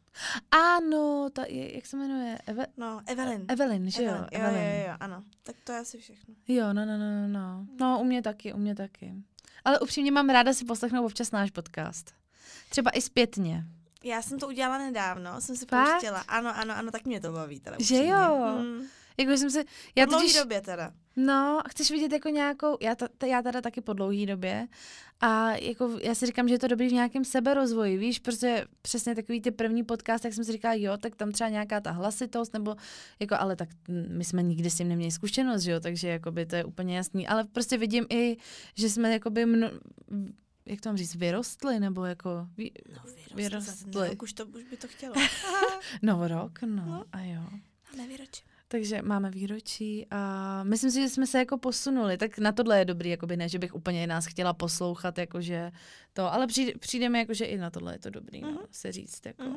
Ano, 0.50 1.28
ta, 1.32 1.44
jak 1.48 1.86
se 1.86 1.96
jmenuje? 1.96 2.38
Eve, 2.46 2.66
No, 2.76 3.00
Evelyn. 3.06 3.44
Evelyn, 3.48 3.90
že 3.90 4.02
jo? 4.04 4.12
Evelyn. 4.32 4.60
Jo, 4.62 4.68
jo, 4.80 4.86
jo, 4.88 4.94
ano. 5.00 5.22
Tak 5.42 5.56
to 5.64 5.72
je 5.72 5.78
asi 5.78 5.98
všechno. 5.98 6.34
Jo, 6.48 6.72
no, 6.72 6.86
no, 6.86 6.98
no, 6.98 7.22
no, 7.22 7.28
no. 7.28 7.66
No, 7.80 8.00
u 8.00 8.04
mě 8.04 8.22
taky, 8.22 8.52
u 8.52 8.58
mě 8.58 8.74
taky. 8.74 9.14
Ale 9.64 9.78
upřímně 9.80 10.12
mám 10.12 10.28
ráda 10.28 10.52
si 10.52 10.64
poslechnout 10.64 11.06
občas 11.06 11.30
náš 11.30 11.50
podcast. 11.50 12.14
Třeba 12.68 12.90
i 12.90 13.00
zpětně. 13.00 13.64
Já 14.04 14.22
jsem 14.22 14.38
to 14.38 14.46
udělala 14.48 14.78
nedávno, 14.78 15.40
jsem 15.40 15.56
si 15.56 15.66
Fakt? 15.66 15.90
pouštěla. 15.90 16.18
Ano, 16.20 16.56
ano, 16.58 16.76
ano, 16.76 16.90
tak 16.90 17.04
mě 17.04 17.20
to 17.20 17.32
baví 17.32 17.60
teda. 17.60 17.76
Že 17.80 17.94
upřímně. 17.94 18.10
jo? 18.12 18.58
Mm. 18.60 18.82
Jako 19.18 19.32
jsem 19.32 19.50
si, 19.50 19.64
Já 19.96 20.06
po 20.06 20.10
dlouhý 20.10 20.24
totiž, 20.26 20.36
době 20.42 20.60
teda. 20.60 20.92
no, 21.16 21.60
chceš 21.68 21.90
vidět 21.90 22.12
jako 22.12 22.28
nějakou, 22.28 22.76
já, 22.80 22.94
ta, 22.94 23.08
já 23.26 23.42
teda 23.42 23.60
taky 23.60 23.80
po 23.80 23.92
dlouhý 23.92 24.26
době 24.26 24.68
a 25.20 25.50
jako 25.56 25.98
já 26.02 26.14
si 26.14 26.26
říkám, 26.26 26.48
že 26.48 26.54
je 26.54 26.58
to 26.58 26.68
dobrý 26.68 26.88
v 26.88 26.92
nějakém 26.92 27.24
seberozvoji, 27.24 27.98
víš, 27.98 28.18
protože 28.18 28.64
přesně 28.82 29.14
takový 29.14 29.40
ty 29.40 29.50
první 29.50 29.84
podcast, 29.84 30.24
jak 30.24 30.34
jsem 30.34 30.44
si 30.44 30.52
říkala, 30.52 30.74
jo, 30.74 30.96
tak 30.96 31.16
tam 31.16 31.32
třeba 31.32 31.50
nějaká 31.50 31.80
ta 31.80 31.90
hlasitost, 31.90 32.52
nebo 32.52 32.76
jako, 33.20 33.34
ale 33.38 33.56
tak 33.56 33.68
my 34.08 34.24
jsme 34.24 34.42
nikdy 34.42 34.70
s 34.70 34.76
tím 34.76 34.88
neměli 34.88 35.10
zkušenost, 35.12 35.62
že 35.62 35.70
jo, 35.70 35.80
takže 35.80 36.08
jakoby 36.08 36.46
to 36.46 36.56
je 36.56 36.64
úplně 36.64 36.96
jasný, 36.96 37.28
ale 37.28 37.44
prostě 37.44 37.78
vidím 37.78 38.06
i, 38.10 38.36
že 38.74 38.90
jsme 38.90 39.12
jakoby 39.12 39.46
mno, 39.46 39.70
jak 40.66 40.80
to 40.80 40.88
mám 40.88 40.96
říct, 40.96 41.14
vyrostli, 41.14 41.80
nebo 41.80 42.04
jako, 42.04 42.48
ví, 42.56 42.72
No. 42.94 43.00
Za 43.60 43.72
ten 43.92 44.02
rok 44.08 44.22
už, 44.22 44.32
to, 44.32 44.46
už 44.46 44.62
by 44.64 44.76
to 44.76 44.88
chtělo. 44.88 45.14
no 46.02 46.28
rok, 46.28 46.62
no, 46.62 46.84
No. 46.86 47.04
a 47.12 47.20
jo. 47.20 47.42
A 47.92 47.96
nevyročím. 47.96 48.46
Takže 48.68 49.02
máme 49.02 49.30
výročí 49.30 50.06
a 50.10 50.62
myslím 50.62 50.90
si, 50.90 51.00
že 51.02 51.08
jsme 51.08 51.26
se 51.26 51.38
jako 51.38 51.58
posunuli. 51.58 52.16
Tak 52.18 52.38
na 52.38 52.52
tohle 52.52 52.78
je 52.78 52.84
dobrý, 52.84 53.10
jakoby 53.10 53.36
ne, 53.36 53.48
že 53.48 53.58
bych 53.58 53.74
úplně 53.74 54.06
nás 54.06 54.26
chtěla 54.26 54.52
poslouchat, 54.52 55.18
jakože 55.18 55.72
to, 56.12 56.32
ale 56.32 56.46
přijde, 56.46 56.72
přijde 56.78 57.08
mi 57.08 57.18
jako, 57.18 57.34
že 57.34 57.44
i 57.44 57.58
na 57.58 57.70
tohle 57.70 57.94
je 57.94 57.98
to 57.98 58.10
dobrý, 58.10 58.40
no, 58.40 58.50
Mhm. 58.50 58.58
se 58.70 58.92
říct. 58.92 59.26
Jako. 59.26 59.42
Mhm. 59.42 59.56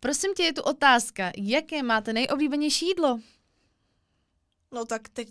Prosím 0.00 0.34
tě, 0.34 0.42
je 0.42 0.52
tu 0.52 0.62
otázka, 0.62 1.30
jaké 1.36 1.82
máte 1.82 2.12
nejoblíbenější 2.12 2.86
jídlo? 2.86 3.20
No 4.72 4.84
tak 4.84 5.08
teď, 5.08 5.28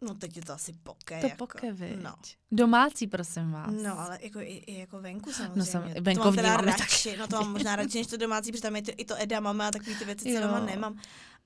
no 0.00 0.14
teď 0.14 0.36
je 0.36 0.42
to 0.42 0.52
asi 0.52 0.72
poke. 0.82 1.20
To 1.20 1.26
jako. 1.26 1.36
poke, 1.36 1.72
viď? 1.72 1.96
No. 2.02 2.14
Domácí, 2.52 3.06
prosím 3.06 3.52
vás. 3.52 3.74
No, 3.82 4.00
ale 4.00 4.18
jako, 4.22 4.40
i, 4.40 4.44
i 4.44 4.78
jako 4.78 5.00
venku 5.00 5.32
samozřejmě. 5.32 5.64
sam- 5.64 5.94
to 5.94 6.00
venkovní 6.02 6.42
mám 6.42 6.56
teda 6.56 6.56
radši, 6.56 7.16
no 7.16 7.28
to 7.28 7.36
mám 7.36 7.52
možná 7.52 7.76
radši 7.76 7.98
než 7.98 8.06
to 8.06 8.16
domácí, 8.16 8.50
protože 8.52 8.62
tam 8.62 8.76
je 8.76 8.82
to, 8.82 8.92
i 8.96 9.04
to 9.04 9.14
Eda 9.18 9.40
máme 9.40 9.66
a 9.66 9.70
takový 9.70 9.96
ty 9.98 10.04
věci, 10.04 10.24
co 10.24 10.30
Jo. 10.30 10.40
doma 10.40 10.60
nemám. 10.60 11.00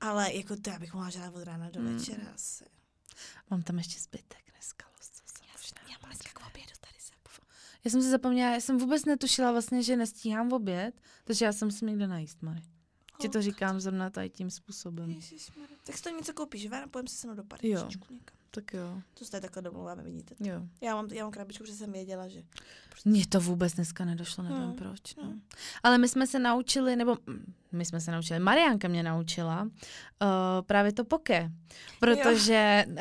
Ale 0.04 0.34
jako 0.34 0.56
to 0.56 0.70
já 0.70 0.78
bych 0.78 0.94
mohla 0.94 1.10
žádat 1.10 1.34
od 1.34 1.42
rána 1.44 1.70
do 1.70 1.80
Mm. 1.80 1.96
večera 1.98 2.22
asi. 2.34 2.64
Mám 3.50 3.62
tam 3.62 3.78
ještě 3.78 4.00
zbytek 4.00 4.42
dneska. 4.52 4.86
možná 5.52 5.92
Já 5.92 5.96
mám 6.02 6.10
dneska 6.10 6.30
k 6.40 6.46
obědu 6.46 6.72
tady 6.80 7.00
se. 7.00 7.12
Já 7.84 7.90
jsem 7.90 8.02
si 8.02 8.10
zapomněla, 8.10 8.50
já 8.54 8.60
jsem 8.60 8.78
vůbec 8.78 9.04
netušila 9.04 9.52
vlastně, 9.52 9.82
že 9.82 9.96
nestíhám 9.96 10.48
v 10.48 10.54
oběd, 10.54 11.00
takže 11.24 11.44
já 11.44 11.52
jsem 11.52 11.70
si 11.70 11.84
někde 11.84 12.06
najíst, 12.06 12.42
Mary. 12.42 12.62
Ti 13.20 13.28
to 13.28 13.42
říkám 13.42 13.80
zrovna 13.80 14.10
tady 14.10 14.30
tím 14.30 14.50
způsobem. 14.50 15.10
Ježišmarja. 15.10 15.76
Tak 15.84 15.96
si 15.96 16.02
to 16.02 16.10
něco 16.10 16.32
koupíš, 16.32 16.66
ven 16.66 16.84
a 16.84 16.86
pojem 16.88 17.06
si 17.06 17.16
se 17.16 17.26
mnou 17.26 17.36
do 17.36 17.42
Jo. 17.62 17.80
Pařížičku 17.82 18.14
někam. 18.14 18.36
Tak 18.54 18.72
jo, 18.74 19.00
To 19.18 19.24
se 19.24 19.30
tady 19.30 19.40
takhle 19.40 19.62
domluváme, 19.62 20.02
vidíte. 20.02 20.34
jo. 20.40 20.62
Já 20.80 20.94
mám, 20.94 21.06
já 21.12 21.24
mám 21.24 21.32
krabičku, 21.32 21.64
protože 21.64 21.74
jsem 21.76 21.92
věděla, 21.92 22.28
že... 22.28 22.42
Mně 23.04 23.26
to 23.26 23.40
vůbec 23.40 23.72
dneska 23.72 24.04
nedošlo, 24.04 24.44
nevím 24.44 24.58
Hmm. 24.62 24.74
proč. 24.74 25.16
No. 25.16 25.22
Hmm. 25.22 25.40
Ale 25.82 25.98
my 25.98 26.08
jsme 26.08 26.26
se 26.26 26.38
naučili, 26.38 26.96
nebo 26.96 27.16
my 27.72 27.84
jsme 27.84 28.00
se 28.00 28.10
naučili, 28.12 28.38
Mariánka 28.40 28.88
mě 28.88 29.02
naučila 29.02 29.62
uh, 29.62 29.68
právě 30.66 30.92
to 30.92 31.04
poke, 31.04 31.50
protože... 32.00 32.84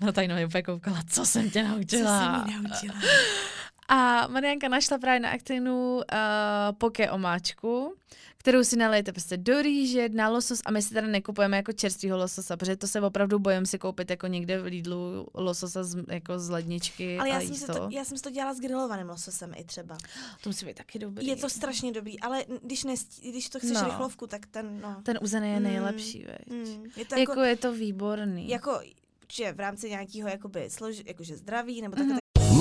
No 0.00 0.12
tady 0.12 0.28
mě 0.28 0.46
úplně 0.46 0.62
koukala, 0.62 0.98
co 1.10 1.26
jsem 1.26 1.50
tě 1.50 1.62
Co 1.62 1.68
naučila. 1.68 2.44
jsi 2.44 2.50
mi 2.50 2.62
naučila? 2.68 2.94
A 3.88 4.26
Marianka 4.26 4.68
našla 4.68 4.98
právě 4.98 5.20
na 5.20 5.30
Actinu 5.30 5.94
uh, 5.96 6.02
poke 6.78 7.10
omáčku, 7.10 7.94
kterou 8.42 8.64
si 8.64 8.76
nalejete 8.76 9.12
prostě 9.12 9.36
do 9.36 9.62
rýže, 9.62 10.08
na 10.08 10.28
losos 10.28 10.60
a 10.66 10.70
my 10.70 10.82
si 10.82 10.94
teda 10.94 11.06
nekupujeme 11.06 11.56
jako 11.56 11.72
čerstvýho 11.72 12.16
lososa, 12.18 12.56
protože 12.56 12.76
to 12.76 12.86
se 12.86 13.00
opravdu 13.00 13.38
bojím 13.38 13.66
si 13.66 13.78
koupit 13.78 14.10
jako 14.10 14.26
někde 14.26 14.62
v 14.62 14.64
Lidlu 14.64 15.26
lososa 15.34 15.84
z, 15.84 16.04
jako 16.08 16.38
z 16.38 16.48
ledničky 16.50 17.18
Ale 17.18 17.30
a 17.30 17.34
já 17.34 17.40
jsem, 17.40 17.50
jíst 17.50 17.60
si 17.60 17.66
to. 17.66 17.72
to, 17.74 17.88
já 17.90 18.04
jsem 18.04 18.16
si 18.16 18.22
to 18.22 18.30
dělala 18.30 18.54
s 18.54 18.60
grilovaným 18.60 19.08
lososem 19.08 19.52
i 19.56 19.64
třeba. 19.64 19.98
to 20.42 20.48
musí 20.48 20.66
být 20.66 20.76
taky 20.76 20.98
dobrý. 20.98 21.26
Je 21.26 21.36
to 21.36 21.48
strašně 21.50 21.92
dobrý, 21.92 22.20
ale 22.20 22.44
když, 22.62 22.84
nestí, 22.84 23.30
když 23.30 23.48
to 23.48 23.58
chceš 23.58 23.72
No. 23.74 23.84
rychlovku, 23.84 24.26
tak 24.26 24.46
ten, 24.46 24.80
no. 24.80 24.96
Ten 25.02 25.18
uzený 25.22 25.48
je 25.50 25.56
Mm, 25.56 25.62
nejlepší, 25.62 26.24
veď. 26.26 26.46
Mm, 26.46 26.84
je 26.96 27.04
to 27.04 27.18
Jako, 27.18 27.32
jako, 27.32 27.40
je 27.40 27.56
to 27.56 27.72
výborný. 27.72 28.48
jako, 28.48 28.80
že 29.32 29.52
v 29.52 29.60
rámci 29.60 29.90
nějakého 29.90 30.28
jakoby, 30.28 30.70
slož, 30.70 31.02
jakože 31.06 31.36
zdraví, 31.36 31.82
nebo 31.82 31.96
tak, 31.96 32.06
Mhm. 32.06 32.18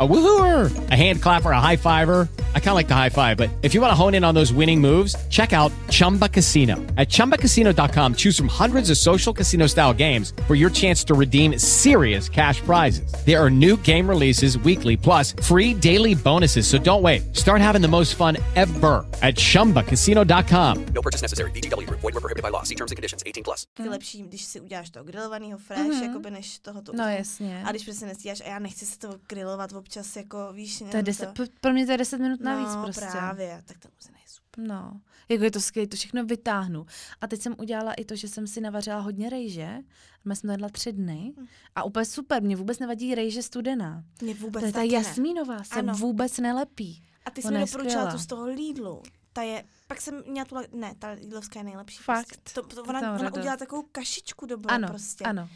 A 0.00 0.06
woohooer, 0.06 0.70
a 0.92 0.94
hand 0.94 1.20
clapper, 1.22 1.50
a 1.50 1.60
high 1.60 1.76
fiver. 1.76 2.28
I 2.54 2.60
kind 2.60 2.68
of 2.68 2.74
like 2.76 2.86
the 2.88 2.94
high 2.94 3.08
five, 3.10 3.36
but 3.36 3.48
if 3.62 3.74
you 3.74 3.80
want 3.80 3.90
to 3.90 3.96
hone 3.96 4.14
in 4.14 4.22
on 4.22 4.32
those 4.34 4.52
winning 4.52 4.80
moves, 4.80 5.16
check 5.28 5.52
out 5.52 5.72
Chumba 5.90 6.28
Casino. 6.28 6.76
At 6.96 7.08
chumbacasino.com, 7.08 8.14
choose 8.14 8.36
from 8.36 8.48
hundreds 8.48 8.90
of 8.90 8.96
social 8.96 9.32
casino 9.32 9.66
style 9.66 9.92
games 9.92 10.32
for 10.46 10.54
your 10.54 10.70
chance 10.70 11.02
to 11.04 11.14
redeem 11.14 11.58
serious 11.58 12.28
cash 12.28 12.60
prizes. 12.60 13.10
There 13.26 13.42
are 13.42 13.50
new 13.50 13.76
game 13.78 14.08
releases 14.08 14.56
weekly, 14.58 14.96
plus 14.96 15.34
free 15.42 15.74
daily 15.74 16.14
bonuses. 16.14 16.68
So 16.68 16.78
don't 16.78 17.02
wait. 17.02 17.22
Start 17.36 17.60
having 17.60 17.82
the 17.82 17.88
most 17.88 18.14
fun 18.14 18.36
ever 18.54 19.04
at 19.22 19.34
chumbacasino.com. 19.34 20.84
No 20.94 21.02
purchase 21.02 21.22
necessary. 21.22 21.50
VGW 21.50 21.86
Group. 21.88 22.00
Void 22.02 22.14
were 22.14 22.20
prohibited 22.20 22.42
by 22.44 22.50
law. 22.50 22.62
See 22.62 22.76
terms 22.76 22.92
and 22.92 22.96
conditions. 22.96 23.22
18 23.26 23.42
plus. 23.42 23.66
Je 23.84 23.90
lepší, 23.90 24.22
když 24.22 24.44
si 24.44 24.60
uděláš 24.60 24.90
toho 24.90 25.04
grilovaného 25.04 25.58
fresh, 25.58 25.80
Mhm. 25.88 26.02
jakoby 26.02 26.30
než 26.30 26.58
tohoto. 26.58 26.92
No 26.94 27.08
jasně. 27.08 27.62
A 27.64 27.70
když 27.70 27.84
prostě 27.84 28.06
nestíháš, 28.06 28.40
a 28.46 28.48
já 28.48 28.58
nechci 28.58 28.86
se 28.86 28.98
to 28.98 29.08
grilovat 29.28 29.72
občas, 29.88 30.16
jako 30.16 30.52
víš, 30.52 30.82
To 30.90 30.96
je 30.96 31.02
deset, 31.02 31.32
p- 31.32 31.46
pro 31.60 31.72
mě 31.72 31.86
to 31.86 31.92
je 31.92 31.98
10 31.98 32.18
minut 32.20 32.40
navíc 32.40 32.68
no, 32.74 32.82
prostě. 32.82 33.06
právě, 33.10 33.62
tak 33.66 33.78
to 33.78 33.88
musí 33.96 34.12
super. 34.26 34.64
No, 34.68 35.00
jako 35.28 35.44
je 35.44 35.50
to 35.50 35.60
skvělé, 35.60 35.86
to 35.86 35.96
všechno 35.96 36.24
vytáhnu. 36.24 36.86
A 37.20 37.26
teď 37.26 37.40
jsem 37.42 37.54
udělala 37.58 37.92
i 37.94 38.04
to, 38.04 38.16
že 38.16 38.28
jsem 38.28 38.46
si 38.46 38.60
navařila 38.60 38.98
hodně 39.00 39.30
rejže. 39.30 39.78
My 40.24 40.36
jsme 40.36 40.52
jedla 40.52 40.68
tři 40.68 40.92
dny 40.92 41.32
Hm. 41.40 41.46
a 41.74 41.82
úplně 41.84 42.04
super, 42.04 42.42
mě 42.42 42.56
vůbec 42.56 42.78
nevadí 42.78 43.14
rejže 43.14 43.42
studená. 43.42 44.04
Mě 44.22 44.34
vůbec 44.34 44.60
To 44.62 44.66
je 44.66 44.72
ta 44.72 44.82
jasmínová, 44.82 45.64
se 45.64 45.74
Ano. 45.78 45.94
vůbec 45.94 46.38
nelepí. 46.38 47.02
A 47.24 47.30
ty 47.30 47.42
jsi 47.42 47.52
mi 47.54 47.60
doporučila 47.60 48.12
tu 48.12 48.18
z 48.18 48.26
toho 48.26 48.46
Lidlu. 48.46 49.02
Ta 49.32 49.42
je, 49.42 49.64
pak 49.88 50.00
jsem 50.00 50.22
měla 50.26 50.44
tu, 50.44 50.56
ne, 50.72 50.94
ta 50.98 51.10
Lidlovská 51.10 51.60
je 51.60 51.64
nejlepší. 51.64 51.98
Fakt? 52.02 52.26
Prostě. 52.26 52.60
To, 52.60 52.62
to, 52.62 52.82
ona, 52.82 53.12
ona 53.20 53.32
udělá 53.34 53.56
takovou 53.56 53.82
kašičku 53.92 54.46
dobrou 54.46 54.70
Ano, 54.74 54.88
prostě. 54.88 55.24
ano. 55.24 55.48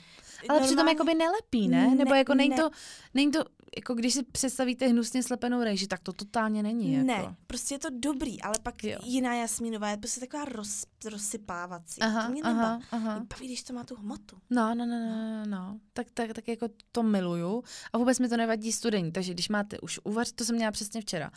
Ale 0.48 0.60
přitom 0.60 0.76
Normálně- 0.76 0.90
jakoby 0.98 1.14
nelepí, 1.14 1.68
ne? 1.68 1.94
Nebo 1.94 2.10
Ne, 2.10 2.18
jako 2.18 2.34
není 2.34 2.48
ne. 2.50 2.56
to, 2.56 2.70
není 3.14 3.30
to, 3.30 3.44
jako 3.76 3.94
když 3.94 4.14
si 4.14 4.22
představíte 4.22 4.86
hnusně 4.86 5.22
slepenou 5.22 5.62
rejži, 5.62 5.86
tak 5.86 6.00
to 6.00 6.12
totálně 6.12 6.62
není. 6.62 6.92
Jako. 6.92 7.06
Ne, 7.06 7.36
prostě 7.46 7.74
je 7.74 7.78
to 7.78 7.88
dobrý, 7.92 8.42
ale 8.42 8.54
pak 8.62 8.84
Jo. 8.84 8.98
jiná 9.02 9.34
jasmínová 9.34 9.88
je 9.88 9.96
prostě 9.96 10.20
taková 10.20 10.44
roz, 10.44 10.84
rozsypávací. 11.10 12.00
Aha, 12.00 12.26
to 12.26 12.32
mě 12.32 12.42
aha, 12.42 12.62
nebaví. 12.62 12.84
aha. 12.90 13.18
Mě 13.18 13.26
baví, 13.34 13.46
když 13.46 13.62
to 13.62 13.72
má 13.72 13.84
tu 13.84 13.96
hmotu. 13.96 14.36
No, 14.50 14.74
no, 14.74 14.86
no, 14.86 14.98
no, 14.98 15.16
no, 15.16 15.46
no. 15.46 15.78
Tak, 15.92 16.06
tak, 16.14 16.32
tak 16.32 16.48
jako 16.48 16.68
to 16.92 17.02
miluju 17.02 17.64
a 17.92 17.98
vůbec 17.98 18.18
mi 18.18 18.28
to 18.28 18.36
nevadí 18.36 18.72
studení, 18.72 19.12
takže 19.12 19.34
když 19.34 19.48
máte 19.48 19.80
už 19.80 20.00
uvař, 20.04 20.32
to 20.32 20.44
jsem 20.44 20.56
měla 20.56 20.70
přesně 20.72 21.00
včera, 21.00 21.30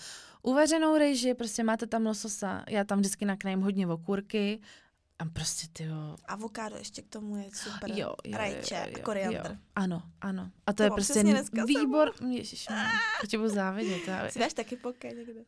uvařenou 0.44 0.98
rejži, 0.98 1.34
prostě 1.34 1.64
máte 1.64 1.88
tam 1.88 2.06
lososa, 2.06 2.64
já 2.70 2.84
tam 2.86 3.00
vždycky 3.00 3.26
nakrájím 3.26 3.62
hodně 3.62 3.88
okurky 3.88 4.60
a 5.20 5.26
prostě 5.26 5.68
ty 5.74 5.84
jo, 5.84 6.16
Avokádo 6.26 6.76
ještě 6.78 7.02
k 7.02 7.08
tomu 7.10 7.36
je 7.38 7.46
super. 7.54 7.90
jo, 7.92 8.16
jo, 8.26 8.38
Rajče 8.38 8.76
jo, 8.76 8.82
a 8.84 8.88
jo, 8.88 9.04
koriandr. 9.04 9.50
Jo. 9.52 9.58
Ano, 9.76 10.04
ano. 10.22 10.52
A 10.68 10.74
to, 10.74 10.78
To 10.78 10.84
je 10.84 10.90
prostě 10.92 11.24
výbor, 11.66 12.12
ježiš, 12.30 12.68
to 13.22 13.28
tě 13.28 13.38
budu 13.38 13.50
závidět. 13.50 14.08
Já, 14.08 14.30
Si 14.30 14.40
dáš 14.40 14.54
taky 14.54 14.76
poké 14.76 15.08
někde. 15.14 15.42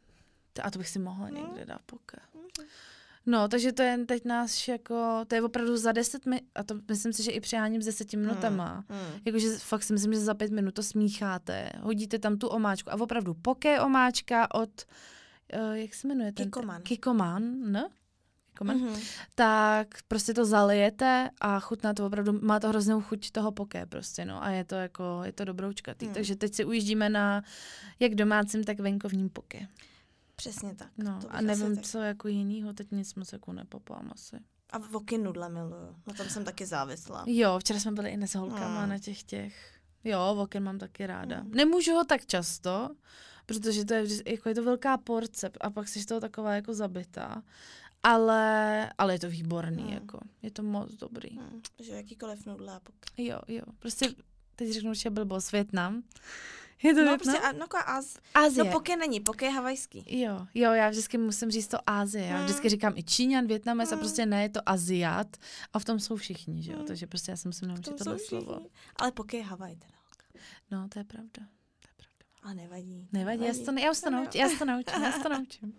To- 0.53 0.65
A 0.65 0.71
to 0.71 0.79
bych 0.79 0.89
si 0.89 0.99
mohla 0.99 1.29
No. 1.29 1.35
někde 1.47 1.65
dát 1.65 1.81
poké. 1.85 2.17
No, 3.25 3.47
takže 3.47 3.71
to 3.73 3.81
je 3.81 3.97
teď 4.05 4.25
nás 4.25 4.67
jako, 4.67 5.25
to 5.27 5.35
je 5.35 5.41
opravdu 5.41 5.77
za 5.77 5.91
deset 5.91 6.25
minut, 6.25 6.43
a 6.55 6.63
to 6.63 6.75
myslím 6.89 7.13
si, 7.13 7.23
že 7.23 7.31
i 7.31 7.39
přeháním 7.39 7.81
s 7.81 7.85
deseti 7.85 8.17
minutama. 8.17 8.83
Hmm. 8.89 9.21
Jakože 9.25 9.57
fakt 9.57 9.83
si 9.83 9.93
myslím, 9.93 10.13
že 10.13 10.19
za 10.19 10.33
pět 10.33 10.51
minut 10.51 10.73
to 10.73 10.83
smícháte, 10.83 11.69
hodíte 11.81 12.19
tam 12.19 12.37
tu 12.37 12.47
omáčku 12.47 12.91
a 12.91 12.95
opravdu 13.01 13.33
poké 13.33 13.81
omáčka 13.81 14.55
od, 14.55 14.69
uh, 15.53 15.71
jak 15.73 15.93
se 15.93 16.07
jmenuje 16.07 16.31
ten? 16.31 16.45
Kikoman. 16.45 16.81
Kikoman, 16.81 17.71
ne? 17.71 17.89
Kikoman. 18.53 18.77
Mhm. 18.77 18.99
Tak 19.35 19.87
prostě 20.07 20.33
to 20.33 20.45
zalijete 20.45 21.29
a 21.41 21.59
chutná 21.59 21.93
to 21.93 22.05
opravdu, 22.05 22.39
má 22.41 22.59
to 22.59 22.69
hroznou 22.69 23.01
chuť 23.01 23.31
toho 23.31 23.51
poké 23.51 23.85
prostě, 23.85 24.25
no 24.25 24.43
a 24.43 24.49
je 24.49 24.63
to 24.63 24.75
jako, 24.75 25.21
je 25.25 25.31
to 25.31 25.45
dobroučkatý. 25.45 26.05
Hmm. 26.05 26.13
Takže 26.13 26.35
teď 26.35 26.53
si 26.53 26.65
ujíždíme 26.65 27.09
na 27.09 27.43
jak 27.99 28.15
domácím, 28.15 28.63
tak 28.63 28.79
venkovním 28.79 29.29
poké. 29.29 29.67
Přesně 30.35 30.75
tak. 30.75 30.87
No 30.97 31.19
to 31.21 31.27
a 31.35 31.41
nevím, 31.41 31.75
tak- 31.75 31.85
co 31.85 31.99
jako 31.99 32.27
jinýho, 32.27 32.73
teď 32.73 32.87
nic 32.91 33.15
moc 33.15 33.33
jako 33.33 33.53
nepopám 33.53 34.09
asi. 34.13 34.35
A 34.69 34.77
voky 34.77 35.17
nudle 35.17 35.49
miluju. 35.49 35.95
Na 36.07 36.13
tom 36.13 36.29
jsem 36.29 36.43
taky 36.43 36.65
závislá. 36.65 37.23
Jo, 37.27 37.59
včera 37.59 37.79
jsme 37.79 37.91
byli 37.91 38.09
i 38.09 38.27
s 38.27 38.35
holkama 38.35 38.83
Mm. 38.83 38.89
na 38.89 38.99
těch 38.99 39.23
těch. 39.23 39.73
Jo, 40.03 40.33
voken 40.35 40.63
mám 40.63 40.77
taky 40.77 41.07
ráda. 41.07 41.43
Nemůžu 41.43 41.91
ho 41.93 42.03
tak 42.05 42.25
často, 42.25 42.89
protože 43.47 43.85
to 43.85 43.93
je, 43.93 44.05
jako 44.25 44.49
je 44.49 44.55
to 44.55 44.63
velká 44.63 44.97
porce 44.97 45.49
a 45.61 45.69
pak 45.69 45.87
jsi 45.87 45.99
z 46.01 46.05
toho 46.05 46.19
taková 46.21 46.53
jako 46.55 46.73
zabitá. 46.73 47.43
Ale, 48.03 48.89
ale 48.97 49.13
je 49.13 49.19
to 49.19 49.29
výborný, 49.29 49.83
Mm. 49.83 49.89
jako. 49.89 50.19
Je 50.41 50.51
to 50.51 50.63
moc 50.63 50.93
dobrý. 50.93 51.29
Hmm. 51.37 51.61
Že 51.79 51.91
jakýkoliv 51.93 52.45
nudle 52.45 52.73
a 52.75 52.79
poké. 52.79 53.23
Jo, 53.23 53.39
jo. 53.47 53.61
Prostě 53.79 54.09
teď 54.55 54.71
řeknu 54.71 54.89
určitě 54.89 55.09
blbost, 55.09 55.51
Větnam. 55.51 56.03
Je 56.83 56.93
to 56.93 56.99
No 56.99 57.05
Větnam? 57.05 57.19
prostě, 57.19 57.39
a, 57.39 57.51
no 57.51 57.59
jako 57.59 57.77
Az... 57.85 58.17
Azie. 58.33 58.63
No 58.65 58.71
poké 58.71 58.95
není, 58.95 59.19
poké 59.19 59.45
je 59.45 59.51
havajský. 59.51 60.19
Jo, 60.19 60.47
jo, 60.53 60.71
já 60.73 60.89
vždycky 60.89 61.17
musím 61.17 61.51
říct 61.51 61.67
to 61.67 61.89
Ázie. 61.89 62.25
Já 62.25 62.43
vždycky 62.43 62.69
říkám 62.69 62.93
i 62.97 63.03
Číňan, 63.03 63.47
Větnamec 63.47 63.91
a 63.91 63.97
prostě 63.97 64.25
ne, 64.25 64.41
je 64.41 64.49
to 64.49 64.69
Aziat. 64.69 65.37
A 65.73 65.79
v 65.79 65.85
tom 65.85 65.99
jsou 65.99 66.15
všichni, 66.15 66.63
že 66.63 66.71
jo? 66.71 66.83
Takže 66.87 67.07
prostě 67.07 67.31
já 67.31 67.37
si 67.37 67.47
musím 67.47 67.67
naučit 67.67 67.95
tohle 67.97 68.19
slovo. 68.19 68.59
Ale 68.95 69.11
poké 69.11 69.37
je 69.37 69.43
Havaj 69.43 69.75
teda. 69.75 69.93
No, 70.71 70.87
to 70.89 70.99
je 70.99 71.03
pravda. 71.03 71.47
Pravda. 72.47 72.61
Ale 72.61 72.69
nevadí. 72.69 73.07
Nevadí, 73.11 73.45
já, 73.45 73.65
to, 73.65 73.71
ne- 73.71 73.81
já, 73.81 73.91
už 73.91 74.01
to 74.01 74.09
naučím, 74.09 74.41
já 74.41 74.49
to 74.59 74.65
naučím, 74.65 75.03
já 75.03 75.11
to 75.23 75.29
naučím. 75.29 75.73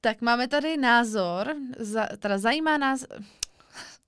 Tak 0.00 0.20
máme 0.20 0.48
tady 0.48 0.76
názor, 0.76 1.54
za, 1.78 2.06
teda 2.18 2.38
zajímá 2.38 2.78
nás, 2.78 3.04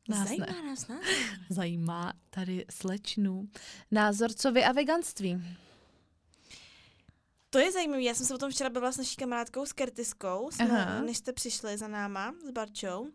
nás 0.09 0.29
Zajímá 0.29 0.47
ne, 0.47 0.63
nás, 0.63 0.89
ne? 0.89 1.01
zajímá 1.51 2.13
tady 2.31 2.65
slečnu, 2.71 3.49
názor 3.91 4.33
co 4.33 4.53
vy 4.53 4.65
a 4.65 4.73
veganství. 4.73 5.43
To 7.51 7.59
je 7.59 7.73
zajímavé, 7.73 8.03
já 8.03 8.15
jsem 8.15 8.27
se 8.27 8.35
o 8.35 8.39
tom 8.39 8.51
včera 8.51 8.71
bavila 8.71 8.93
s 8.93 8.97
naší 8.99 9.17
kamarádkou 9.17 9.67
s 9.67 9.73
Kertiskou, 9.73 10.51
jsme, 10.51 10.83
Aha. 10.85 11.03
než 11.03 11.17
jste 11.17 11.33
přišli 11.33 11.79
za 11.79 11.89
náma 11.89 12.35
s 12.47 12.51
Barčou. 12.51 13.09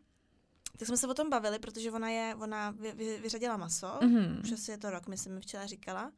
Tak 0.77 0.87
jsme 0.87 0.97
se 0.97 1.07
o 1.07 1.13
tom 1.13 1.29
bavili, 1.29 1.59
protože 1.59 1.91
ona 1.91 2.09
je, 2.09 2.35
ona 2.35 2.71
vy, 2.71 2.91
vy, 2.91 3.17
vyřadila 3.17 3.57
maso, 3.57 3.87
Mhm. 4.01 4.39
už 4.43 4.51
asi 4.51 4.71
je 4.71 4.77
to 4.77 4.89
rok, 4.89 5.07
myslím, 5.07 5.33
mi 5.35 5.41
včera 5.41 5.65
říkala. 5.65 6.11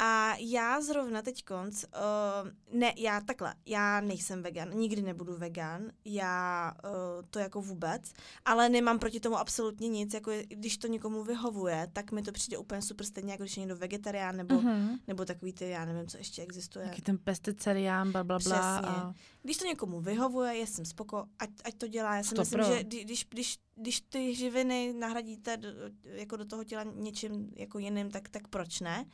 A 0.00 0.34
já 0.38 0.80
zrovna 0.80 1.22
teď 1.22 1.44
konc, 1.44 1.84
uh, 1.84 2.78
ne, 2.78 2.92
já 2.96 3.20
takhle, 3.20 3.54
já 3.66 4.00
nejsem 4.00 4.42
vegan, 4.42 4.70
nikdy 4.70 5.02
nebudu 5.02 5.36
vegan, 5.36 5.82
já 6.04 6.72
uh, 6.84 6.90
to 7.30 7.38
jako 7.38 7.60
vůbec, 7.62 8.12
ale 8.44 8.68
nemám 8.68 8.98
proti 8.98 9.20
tomu 9.20 9.36
absolutně 9.38 9.88
nic, 9.88 10.14
jako 10.14 10.30
je- 10.30 10.46
když 10.46 10.78
to 10.78 10.86
někomu 10.86 11.24
vyhovuje, 11.24 11.88
tak 11.92 12.12
mi 12.12 12.22
to 12.22 12.32
přijde 12.32 12.58
úplně 12.58 12.82
super 12.82 13.06
stejně, 13.06 13.32
jako 13.32 13.42
když 13.42 13.56
je 13.56 13.60
někdo 13.60 13.76
vegetarián, 13.76 14.36
nebo, 14.36 14.54
Mhm. 14.54 14.98
nebo 15.06 15.24
takový 15.24 15.52
ty, 15.52 15.68
já 15.68 15.84
nevím, 15.84 16.06
co 16.06 16.16
ještě 16.18 16.42
existuje. 16.42 16.84
Taky 16.88 17.02
ten 17.02 17.18
pesticerián, 17.18 18.12
bla, 18.12 18.24
bla, 18.24 18.38
bla. 18.44 18.78
A... 18.78 19.14
Když 19.42 19.56
to 19.56 19.64
někomu 19.66 20.00
vyhovuje, 20.00 20.58
já 20.58 20.66
jsem 20.66 20.84
spoko, 20.84 21.24
ať, 21.38 21.50
ať 21.64 21.74
to 21.74 21.86
dělá. 21.86 22.16
Já 22.16 22.22
si 22.22 22.34
To 22.34 22.40
myslím, 22.42 22.60
pro. 22.60 22.68
že 22.76 22.84
kdy- 22.84 23.04
když, 23.04 23.26
když, 23.30 23.58
když 23.74 24.00
ty 24.00 24.34
živiny 24.34 24.92
nahradíte 24.98 25.56
do, 25.56 25.68
jako 26.04 26.36
do 26.36 26.44
toho 26.44 26.64
těla 26.64 26.84
něčím 26.94 27.50
jako 27.56 27.78
jiným, 27.78 28.10
tak, 28.10 28.28
tak 28.28 28.48
proč 28.48 28.80
ne? 28.80 29.04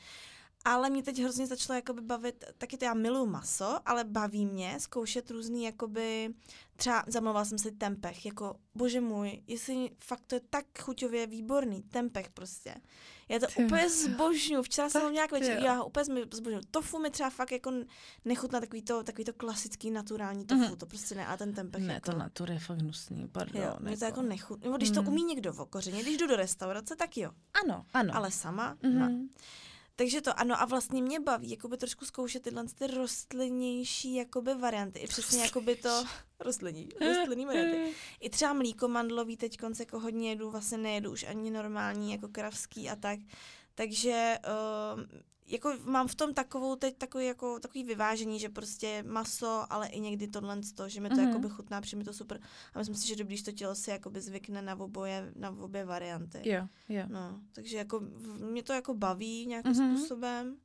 Ale 0.66 0.90
mě 0.90 1.03
teď 1.03 1.18
hrozně 1.18 1.46
začalo 1.46 1.77
jakoby 1.77 2.00
bavit, 2.00 2.44
taky 2.59 2.77
to 2.77 2.85
já 2.85 2.94
miluji 2.94 3.27
maso, 3.31 3.79
ale 3.87 4.05
baví 4.05 4.46
mě 4.46 4.77
zkoušet 4.81 5.31
různý, 5.31 5.64
jakoby, 5.64 6.35
třeba 6.77 7.05
zamlouvala 7.07 7.44
jsem 7.44 7.59
si 7.59 7.72
tempeh, 7.72 8.27
jako 8.27 8.57
bože 8.74 9.00
můj, 9.00 9.42
jestli 9.46 9.90
fakt 9.98 10.22
to 10.27 10.35
je 10.35 10.40
tak 10.50 10.64
chuťově 10.81 11.27
výborný, 11.27 11.83
tempeh 11.83 12.31
prostě. 12.31 12.74
Já 13.29 13.38
to 13.38 13.46
Ty. 13.46 13.64
úplně 13.64 13.90
zbožňuju, 13.90 14.62
včera 14.62 14.90
jsem 14.90 15.03
ho 15.03 15.11
nějak 15.11 15.33
večer, 15.33 15.59
já 15.64 15.74
ho 15.74 15.87
úplně 15.87 16.05
zbožňuju. 16.35 16.62
Tofu 16.70 16.98
mi 16.98 17.11
třeba 17.11 17.31
fakt 17.31 17.53
jako 17.53 17.72
nechutná 18.24 18.61
takový 18.61 18.83
to, 18.83 19.03
takový 19.05 19.24
to 19.24 19.33
klasický 19.33 19.90
naturální 19.90 20.44
tofu, 20.46 20.61
Mhm. 20.61 20.77
to 20.77 20.87
prostě 20.87 21.14
ne, 21.14 21.27
a 21.27 21.37
ten 21.37 21.53
tempeh 21.55 21.83
Ne, 21.83 21.94
jako, 21.94 22.12
to 22.12 22.18
natur 22.18 22.50
je 22.50 22.59
fakt 22.59 22.79
hnusný, 22.79 23.29
pardon. 23.29 23.62
jo, 23.62 23.77
mě 23.81 23.96
to 23.98 24.05
jako 24.05 24.22
nechutná. 24.22 24.64
Nebo 24.64 24.77
když 24.77 24.90
to 24.90 25.03
Mhm. 25.03 25.12
umí 25.12 25.24
někdo 25.24 25.53
v 25.53 25.61
okořeně, 25.61 26.03
když 26.03 26.16
jdu 26.16 26.27
do 26.27 26.37
restaurace, 26.37 26.96
tak 26.96 27.16
jo, 27.16 27.31
Ano, 27.64 27.87
ano. 27.94 28.12
ale 28.16 28.31
sama, 28.31 28.77
Mhm. 28.83 29.29
Takže 29.96 30.20
to, 30.20 30.40
ano, 30.40 30.62
a 30.62 30.64
vlastně 30.64 31.02
mě 31.02 31.20
baví 31.20 31.50
jakoby 31.50 31.76
trošku 31.76 32.04
zkoušet 32.04 32.42
tyhle 32.42 32.64
ty 32.64 32.87
rostlinnější 32.87 34.14
jakoby 34.14 34.54
varianty. 34.54 34.98
I 34.98 35.07
přesně 35.07 35.42
jakoby 35.42 35.76
to 35.76 36.04
rostlinní, 36.40 36.88
rostlinný 37.00 37.46
varianty. 37.46 37.94
I 38.20 38.30
třeba 38.30 38.52
mlíko 38.52 38.88
mandlový 38.88 39.37
teď 39.37 39.57
konce 39.57 39.83
jako 39.83 40.00
hodně 40.00 40.28
jedu, 40.28 40.50
vlastně 40.50 40.78
nejedu 40.78 41.12
už 41.12 41.22
ani 41.22 41.50
normální 41.50 42.12
jako 42.12 42.28
kravský 42.28 42.90
a 42.90 42.96
tak. 42.96 43.18
Takže 43.74 44.38
uh, 44.94 45.02
jako 45.46 45.72
mám 45.85 46.09
v 46.09 46.14
tom 46.14 46.35
takovou 46.35 46.76
teď 46.76 46.96
takový, 46.98 47.26
jako, 47.26 47.61
takový 47.61 47.85
vyvážení, 47.85 48.38
že 48.40 48.48
prostě 48.48 49.02
maso, 49.07 49.72
ale 49.72 49.88
i 49.88 50.00
někdy 50.00 50.28
tohle 50.28 50.61
to, 50.74 50.88
že 50.88 51.00
mi 51.00 51.09
to 51.09 51.14
Mhm. 51.14 51.24
mm-hmm. 51.24 51.28
jakoby 51.28 51.48
chutná, 51.48 51.80
přijde 51.80 51.98
mi 51.98 52.04
to 52.04 52.12
super. 52.12 52.40
A 52.74 52.78
myslím 52.78 52.96
si, 52.96 53.09
že 53.09 53.16
dobrý, 53.16 53.37
že 53.37 53.44
to 53.44 53.52
tělo 53.52 53.74
si 53.74 53.90
jakoby 53.90 54.20
zvykne 54.20 54.62
na 54.62 54.76
oboje, 54.80 55.33
na 55.37 55.50
obě 55.50 55.85
varianty. 55.85 56.40
Jo, 56.44 56.68
jo. 56.88 57.02
No, 57.09 57.40
takže 57.52 57.76
jako 57.76 58.00
mě 58.50 58.62
to 58.62 58.72
jako 58.72 58.94
baví 58.94 59.46
nějakým 59.46 59.72
Mhm. 59.72 59.80
mm-hmm. 59.94 59.98
způsobem, 59.98 60.57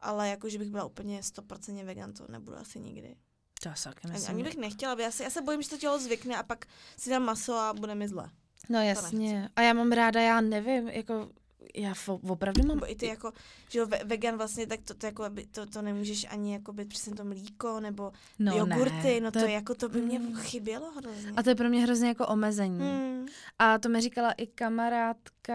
ale 0.00 0.28
jako, 0.28 0.48
že 0.48 0.58
bych 0.58 0.70
byla 0.70 0.84
úplně 0.84 1.20
100% 1.22 1.84
vegan, 1.84 2.12
to 2.12 2.26
nebudu 2.28 2.56
asi 2.56 2.80
nikdy. 2.80 3.16
To 3.62 3.68
taky 3.82 4.08
Ani, 4.08 4.26
ani 4.26 4.42
bych 4.42 4.56
nechtěla, 4.56 4.96
já 5.00 5.10
se, 5.10 5.24
já 5.24 5.30
se 5.30 5.42
bojím, 5.42 5.62
že 5.62 5.68
to 5.70 5.76
tělo 5.78 5.98
zvykne 5.98 6.36
a 6.36 6.42
pak 6.42 6.66
si 6.96 7.10
dám 7.10 7.22
maso 7.22 7.54
a 7.54 7.74
bude 7.74 7.94
mi 7.94 8.08
zle. 8.08 8.30
No 8.68 8.82
jasně. 8.82 9.48
A 9.56 9.62
já 9.62 9.72
mám 9.72 9.92
ráda, 9.92 10.20
já 10.20 10.40
nevím, 10.40 10.88
jako 10.88 11.30
já 11.74 11.94
opravdu 12.28 12.62
mám... 12.62 12.76
Nebo 12.76 12.90
i 12.92 12.94
ty 12.94 13.06
jako, 13.06 13.32
že 13.68 13.84
vegan 13.84 14.36
vlastně, 14.36 14.66
tak 14.66 14.80
to, 14.84 14.94
to, 14.94 15.06
jako, 15.06 15.24
to, 15.50 15.66
to 15.66 15.82
nemůžeš 15.82 16.26
ani 16.30 16.52
jako 16.52 16.72
být 16.72 16.88
přesně 16.88 17.14
to 17.14 17.24
mlíko, 17.24 17.80
nebo 17.80 18.12
No 18.38 18.56
jogurty, 18.56 19.14
ne, 19.14 19.20
no 19.20 19.30
to 19.30 19.38
to, 19.38 19.44
je- 19.44 19.52
jako 19.52 19.74
to 19.74 19.88
by 19.88 20.00
mě 20.00 20.18
mm. 20.18 20.36
chybělo 20.36 20.92
hrozně. 20.92 21.32
A 21.36 21.42
to 21.42 21.48
je 21.48 21.54
pro 21.54 21.68
mě 21.68 21.82
hrozně 21.82 22.08
jako 22.08 22.26
omezení. 22.26 22.80
Hmm. 22.80 23.26
A 23.58 23.78
to 23.78 23.88
mi 23.88 24.00
říkala 24.00 24.32
i 24.32 24.46
kamarádka, 24.46 25.52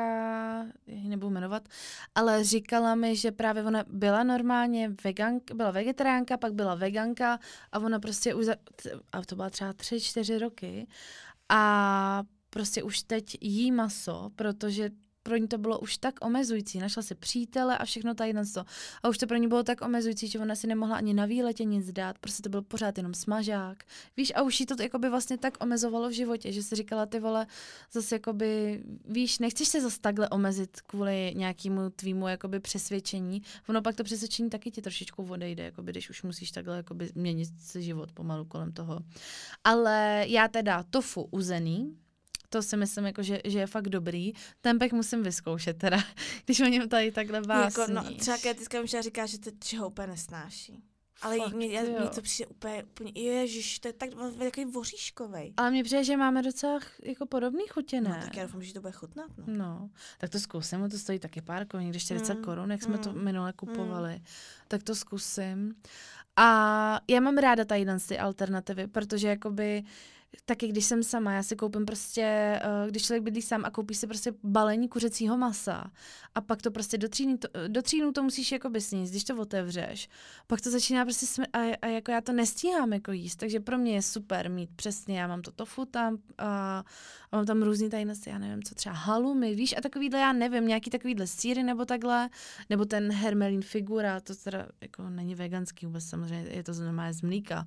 já 0.88 0.98
ji 0.98 1.10
nebudu 1.10 1.30
jmenovat, 1.30 1.70
ale 2.16 2.44
říkala 2.44 2.96
mi, 2.96 3.16
že 3.16 3.32
právě 3.32 3.64
ona 3.64 3.84
byla 3.88 4.24
normálně 4.24 4.92
veganka, 5.04 5.54
byla 5.54 5.72
vegetariánka, 5.72 6.38
pak 6.38 6.54
byla 6.54 6.76
veganka 6.76 7.40
a 7.72 7.80
ona 7.80 8.00
prostě 8.00 8.34
už, 8.34 8.48
a 9.12 9.22
to 9.26 9.36
byla 9.36 9.50
třeba 9.50 9.74
tři, 9.74 10.02
čtyři 10.02 10.38
roky 10.38 10.88
a 11.50 12.24
prostě 12.50 12.84
už 12.84 13.02
teď 13.04 13.38
jí 13.42 13.72
maso, 13.72 14.32
protože 14.36 14.90
pro 15.26 15.38
ní 15.38 15.48
to 15.48 15.58
bylo 15.58 15.80
už 15.80 15.98
tak 15.98 16.26
omezující. 16.26 16.80
Našla 16.80 17.04
si 17.04 17.16
přítele 17.16 17.78
a 17.78 17.86
všechno 17.86 18.14
tady 18.14 18.34
to. 18.54 18.66
A 19.04 19.10
už 19.10 19.18
to 19.18 19.28
pro 19.28 19.38
ní 19.38 19.48
bylo 19.48 19.64
tak 19.64 19.82
omezující, 19.82 20.28
že 20.28 20.40
ona 20.40 20.56
si 20.56 20.68
nemohla 20.68 20.96
ani 20.96 21.14
na 21.14 21.26
výletě 21.26 21.64
nic 21.64 21.92
dát. 21.92 22.20
Prostě 22.20 22.44
to 22.44 22.50
byl 22.50 22.62
pořád 22.62 22.98
jenom 22.98 23.14
smažák. 23.14 23.84
Víš, 24.18 24.34
a 24.36 24.42
už 24.42 24.60
jí 24.60 24.66
to 24.66 24.82
jakoby 24.82 25.10
vlastně 25.10 25.38
tak 25.38 25.58
omezovalo 25.64 26.10
v 26.10 26.12
životě, 26.12 26.52
že 26.52 26.64
si 26.64 26.76
říkala, 26.76 27.06
ty 27.06 27.20
vole, 27.20 27.48
zase 27.92 28.16
jakoby, 28.16 28.84
víš, 29.06 29.40
nechceš 29.40 29.68
se 29.68 29.82
zase 29.82 30.00
takhle 30.00 30.30
omezit 30.30 30.82
kvůli 30.82 31.34
nějakému 31.36 31.90
tvýmu 31.90 32.28
jakoby 32.28 32.60
přesvědčení. 32.60 33.42
Ono 33.70 33.82
pak 33.82 33.96
to 33.96 34.04
přesvědčení 34.04 34.50
taky 34.50 34.72
ti 34.72 34.82
trošičku 34.82 35.24
odejde, 35.24 35.64
jakoby, 35.64 35.92
když 35.92 36.10
už 36.10 36.24
musíš 36.24 36.52
takhle 36.52 36.78
jakoby 36.78 37.10
měnit 37.16 37.50
si 37.60 37.82
život 37.82 38.12
pomalu 38.12 38.46
kolem 38.46 38.72
toho. 38.72 39.00
Ale 39.64 40.26
já 40.28 40.48
teda 40.48 40.84
tofu 40.84 41.28
uzený, 41.32 41.98
to 42.50 42.62
si 42.62 42.78
myslím, 42.78 43.06
jako, 43.06 43.24
že, 43.24 43.42
že 43.46 43.60
je 43.60 43.68
fakt 43.68 43.90
dobrý. 43.90 44.34
Tempek 44.62 44.94
musím 44.94 45.24
vyzkoušet 45.24 45.78
teda, 45.78 46.04
když 46.46 46.60
o 46.60 46.66
něm 46.66 46.90
tady 46.90 47.12
takhle 47.12 47.42
vás. 47.42 47.78
Jako, 47.78 47.92
no, 47.92 48.04
třeba 48.18 48.38
Kétiska 48.38 48.82
mi 48.82 48.88
říká, 48.88 49.26
že 49.26 49.40
to 49.40 49.50
že 49.66 49.78
ho 49.78 49.88
úplně 49.88 50.08
nesnáší. 50.08 50.84
Ale 51.22 51.38
Fakt, 51.38 51.54
mě, 51.54 51.74
jo. 51.74 52.00
mě 52.00 52.10
to 52.16 52.22
přijde 52.22 52.48
úplně, 52.48 52.84
úplně, 52.84 53.12
ježiš, 53.16 53.80
to 53.80 53.88
je 53.88 53.94
tak, 53.94 54.10
takový 54.40 54.66
voříškovej. 54.66 55.54
Ale 55.58 55.72
mně 55.72 55.84
přijde, 55.84 56.04
že 56.04 56.18
máme 56.18 56.42
docela 56.42 56.80
jako 57.04 57.26
podobný 57.26 57.64
chutě, 57.68 58.02
ne? 58.02 58.10
No, 58.10 58.26
tak 58.26 58.38
já 58.38 58.44
doufám, 58.44 58.64
že 58.64 58.74
to 58.74 58.82
bude 58.82 58.92
chutnat, 58.94 59.32
no. 59.38 59.44
No, 59.48 59.90
tak 60.18 60.30
to 60.30 60.40
zkusím, 60.40 60.90
to 60.90 60.98
stojí 60.98 61.20
taky 61.20 61.42
pár 61.42 61.68
korun, 61.68 61.84
někde 61.84 62.00
40 62.00 62.34
Mm, 62.34 62.44
korun, 62.44 62.72
jak 62.72 62.84
jsme 62.84 62.98
to 62.98 63.14
mm, 63.14 63.24
minule 63.24 63.54
kupovali. 63.54 64.22
Tak 64.68 64.84
to 64.84 64.96
zkusím. 64.96 65.76
A 66.36 67.00
já 67.08 67.20
mám 67.20 67.38
ráda 67.38 67.66
tady 67.66 67.86
ty 68.08 68.20
alternativy, 68.20 68.88
protože 68.88 69.28
jakoby 69.28 69.84
taky 70.46 70.68
když 70.68 70.86
jsem 70.86 71.04
sama, 71.04 71.34
já 71.34 71.44
si 71.44 71.56
koupím 71.56 71.86
prostě, 71.86 72.22
eh, 72.24 72.90
když 72.90 73.06
člověk 73.06 73.24
bydlí 73.24 73.42
sám 73.42 73.66
a 73.66 73.72
koupí 73.72 73.96
si 73.96 74.08
prostě 74.08 74.34
balení 74.44 74.88
kuřecího 74.90 75.38
masa 75.38 75.92
a 76.36 76.42
pak 76.42 76.62
to 76.62 76.72
prostě 76.72 76.98
do 76.98 77.10
tříny, 77.10 77.38
to, 77.38 77.48
do 77.68 77.82
třínu 77.82 78.12
to 78.12 78.24
musíš 78.24 78.52
jakoby 78.52 78.82
sníst, 78.82 79.12
když 79.12 79.24
to 79.24 79.38
otevřeš, 79.38 80.10
pak 80.48 80.62
to 80.62 80.72
začíná 80.72 81.06
prostě 81.06 81.26
smr- 81.26 81.48
a, 81.54 81.78
a, 81.82 81.88
jako 81.88 82.12
já 82.12 82.22
to 82.22 82.34
nestíhám 82.34 82.94
jako 82.94 83.12
jíst, 83.12 83.36
takže 83.36 83.60
pro 83.60 83.78
mě 83.78 83.94
je 83.94 84.02
super 84.02 84.50
mít 84.50 84.70
přesně, 84.76 85.20
já 85.20 85.28
mám 85.28 85.42
to 85.42 85.52
tofu 85.52 85.86
tam 85.86 86.18
a, 86.38 86.84
a 87.32 87.38
mám 87.38 87.46
tam 87.46 87.62
různý 87.64 87.90
tady, 87.90 88.06
já 88.28 88.38
nevím 88.38 88.64
co, 88.64 88.76
třeba 88.76 88.96
halumy, 88.96 89.56
víš, 89.56 89.76
a 89.78 89.82
takovýhle, 89.82 90.20
já 90.20 90.34
nevím, 90.34 90.68
nějaký 90.68 90.90
takovýhle 90.90 91.28
síry 91.28 91.64
nebo 91.64 91.86
takhle, 91.86 92.30
nebo 92.70 92.86
ten 92.86 93.12
hermelín 93.12 93.62
figura, 93.62 94.20
to 94.20 94.36
teda 94.36 94.68
jako 94.82 95.10
není 95.10 95.36
veganský 95.36 95.86
vůbec 95.86 96.06
samozřejmě, 96.06 96.50
je 96.50 96.64
to 96.64 96.74
normálně 96.74 97.14
z 97.14 97.22
mlíka, 97.22 97.66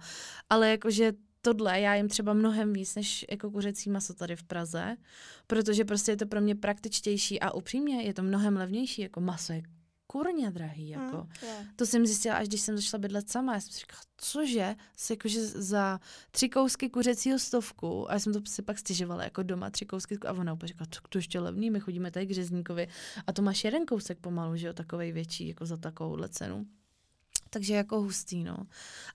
ale 0.51 0.71
jakože 0.71 1.13
tohle 1.55 1.81
já 1.81 1.95
jim 1.95 2.09
třeba 2.09 2.33
mnohem 2.33 2.73
víc 2.73 2.95
než 2.95 3.27
jako 3.31 3.51
kuřecí 3.51 3.91
maso 3.91 4.15
tady 4.15 4.37
v 4.37 4.43
Praze, 4.43 4.97
protože 5.47 5.85
prostě 5.85 6.13
je 6.13 6.17
to 6.17 6.27
pro 6.27 6.41
mě 6.41 6.55
praktičtější 6.55 7.41
a 7.41 7.51
upřímně 7.51 8.03
je 8.03 8.15
to 8.15 8.23
mnohem 8.23 8.57
levnější, 8.57 9.03
jako 9.03 9.21
maso 9.21 9.53
je 9.53 9.63
kurně 10.07 10.51
drahý, 10.51 10.89
jako. 10.89 11.17
Mm, 11.17 11.49
je. 11.49 11.67
To 11.77 11.87
jsem 11.87 12.07
zjistila, 12.07 12.37
až 12.37 12.49
když 12.49 12.61
jsem 12.61 12.77
začala 12.77 13.01
bydlet 13.01 13.31
sama. 13.31 13.55
Já 13.55 13.61
jsem 13.61 13.73
si 13.73 13.81
říkala, 13.81 14.03
cože? 14.17 14.77
Si 14.97 15.13
jakože 15.13 15.47
za 15.47 16.01
tři 16.31 16.49
kousky 16.49 16.89
kuřecího 16.89 17.39
stovku, 17.39 18.11
a 18.11 18.13
já 18.13 18.19
jsem 18.19 18.33
to 18.33 18.41
si 18.47 18.63
pak 18.63 18.79
stěžovala 18.79 19.25
jako 19.25 19.43
doma, 19.43 19.71
tři 19.71 19.87
kousky, 19.87 20.19
a 20.27 20.33
ona 20.33 20.53
úplně 20.53 20.69
říkala, 20.69 20.89
tak 20.95 21.09
to 21.09 21.19
ještě 21.19 21.41
levný, 21.41 21.71
my 21.71 21.81
chodíme 21.81 22.11
tady 22.11 22.27
k 22.27 22.31
řezníkovi 22.31 22.89
a 23.27 23.33
to 23.33 23.43
máš 23.43 23.65
jeden 23.65 23.87
kousek 23.87 24.19
pomalu, 24.19 24.57
že 24.57 24.67
jo, 24.67 24.73
takovej 24.73 25.13
větší, 25.13 25.49
jako 25.49 25.67
za 25.67 25.77
takovouhle 25.77 26.29
cenu. 26.29 26.67
Takže 27.51 27.75
jako 27.75 28.01
hustý, 28.01 28.45
no. 28.45 28.57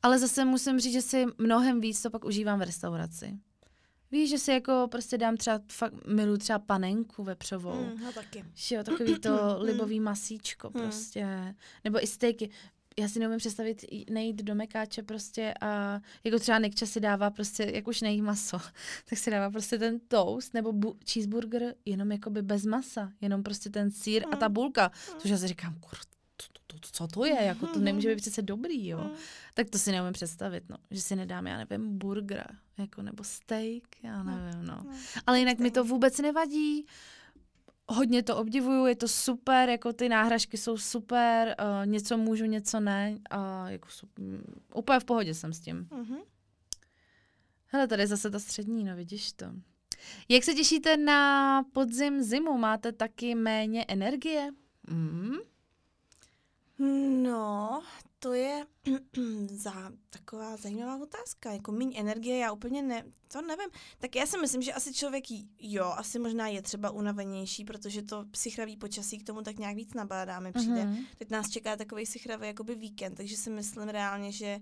Ale 0.04 0.20
zase 0.20 0.46
musím 0.46 0.80
říct, 0.80 0.94
že 0.94 1.02
si 1.02 1.26
mnohem 1.38 1.82
víc 1.82 2.02
to 2.02 2.10
pak 2.10 2.26
užívám 2.26 2.60
v 2.60 2.64
restauraci. 2.64 3.38
Víš, 4.12 4.30
že 4.30 4.38
si 4.38 4.52
jako 4.52 4.88
prostě 4.92 5.18
dám 5.18 5.38
třeba, 5.38 5.60
fakt 5.72 5.94
milu 6.08 6.38
třeba 6.38 6.60
panenku 6.60 7.24
vepřovou. 7.24 7.84
Mm, 7.84 8.04
no 8.04 8.12
taky. 8.14 8.46
Že 8.56 8.76
jo, 8.76 8.84
takový 8.84 9.20
to 9.20 9.58
libový 9.62 10.00
masíčko 10.00 10.72
Mm. 10.76 10.82
prostě. 10.82 11.56
Nebo 11.84 12.04
i 12.04 12.08
stejky. 12.08 12.50
Já 13.00 13.08
si 13.08 13.20
neumím 13.20 13.38
představit 13.40 13.86
nejít 14.10 14.44
do 14.44 14.56
mekáče 14.56 15.04
prostě 15.04 15.54
a 15.62 16.00
jako 16.24 16.40
třeba 16.40 16.60
Nikča 16.60 16.86
si 16.86 17.00
dává 17.00 17.30
prostě, 17.30 17.72
jak 17.74 17.88
už 17.88 18.02
nejí 18.02 18.22
maso, 18.22 18.58
tak 19.10 19.20
si 19.20 19.32
dává 19.32 19.50
prostě 19.52 19.78
ten 19.80 20.00
toast 20.00 20.54
nebo 20.54 20.72
bu- 20.74 20.96
cheeseburger 21.14 21.76
jenom 21.86 22.12
jakoby 22.12 22.42
bez 22.42 22.66
masa, 22.66 23.12
jenom 23.22 23.44
prostě 23.44 23.70
ten 23.70 23.92
sír 23.92 24.26
a 24.32 24.36
ta 24.36 24.50
bulka. 24.50 24.92
Což 25.18 25.32
já 25.32 25.38
si 25.38 25.48
říkám, 25.48 25.76
kur, 25.80 25.90
to, 25.90 25.96
to, 25.96 26.06
to, 26.06 26.13
co 26.96 27.08
to 27.08 27.26
je, 27.26 27.44
jako 27.44 27.68
to 27.68 27.80
nemůže 27.80 28.10
být 28.10 28.22
přece 28.22 28.42
dobrý, 28.42 28.88
jo. 28.88 29.12
Tak 29.54 29.70
to 29.70 29.78
si 29.78 29.92
neumím 29.92 30.14
představit, 30.14 30.64
no. 30.70 30.78
Že 30.92 31.02
si 31.02 31.16
nedám, 31.16 31.48
já 31.48 31.58
nevím, 31.58 31.98
burgera, 31.98 32.46
jako 32.78 33.02
nebo 33.02 33.24
steak, 33.24 33.84
já 34.04 34.24
nevím, 34.24 34.66
no. 34.66 34.86
Ale 35.28 35.40
jinak 35.40 35.60
mi 35.60 35.72
to 35.72 35.84
vůbec 35.84 36.20
nevadí. 36.20 36.86
Hodně 37.90 38.24
to 38.24 38.38
obdivuju, 38.38 38.86
je 38.86 38.96
to 38.96 39.08
super, 39.08 39.70
jako 39.70 39.94
ty 39.94 40.10
náhražky 40.10 40.58
jsou 40.58 40.78
super, 40.78 41.56
uh, 41.60 41.86
něco 41.86 42.18
můžu, 42.18 42.46
něco 42.46 42.80
ne. 42.80 43.18
A 43.30 43.70
jako 43.70 43.90
su- 43.90 44.08
mm, 44.20 44.44
úplně 44.76 45.00
v 45.00 45.06
pohodě 45.06 45.34
jsem 45.34 45.54
s 45.54 45.60
tím. 45.60 45.88
Mhm. 45.92 46.18
Hele, 47.68 47.88
tady 47.88 48.04
je 48.04 48.08
zase 48.08 48.32
ta 48.32 48.40
střední, 48.40 48.84
no 48.84 48.96
vidíš 48.96 49.32
to. 49.34 49.46
Jak 50.30 50.44
se 50.44 50.54
těšíte 50.54 50.98
na 50.98 51.64
podzim, 51.74 52.24
zimu? 52.24 52.58
Máte 52.58 52.92
taky 52.92 53.36
méně 53.36 53.86
energie? 53.88 54.52
Mm. 54.90 55.36
No, 56.80 57.84
to 58.20 58.34
je 58.34 58.66
za 59.48 59.92
taková 60.10 60.58
zajímavá 60.58 61.04
otázka. 61.04 61.52
Jako 61.52 61.72
míň 61.72 61.94
energie, 61.98 62.38
já 62.38 62.52
úplně 62.52 62.82
ne, 62.82 63.04
to 63.28 63.42
nevím. 63.42 63.70
Tak 63.98 64.16
já 64.16 64.26
si 64.26 64.38
myslím, 64.38 64.62
že 64.62 64.74
asi 64.74 64.94
člověk, 64.94 65.24
jo, 65.60 65.94
asi 65.98 66.20
možná 66.20 66.48
je 66.48 66.62
třeba 66.62 66.90
unavenější, 66.90 67.66
protože 67.66 68.02
to 68.02 68.26
psychravý 68.32 68.78
počasí 68.78 69.18
k 69.18 69.26
tomu 69.26 69.42
tak 69.42 69.60
nějak 69.60 69.76
víc 69.76 69.94
nabádá, 69.94 70.40
mi 70.40 70.52
přijde. 70.52 70.86
Mhm. 70.86 71.06
Teď 71.18 71.30
nás 71.30 71.50
čeká 71.50 71.76
takový 71.76 72.04
psychravý 72.04 72.48
jakoby 72.48 72.76
víkend, 72.76 73.16
takže 73.16 73.38
si 73.38 73.50
myslím 73.50 73.90
reálně, 73.90 74.32
že 74.32 74.60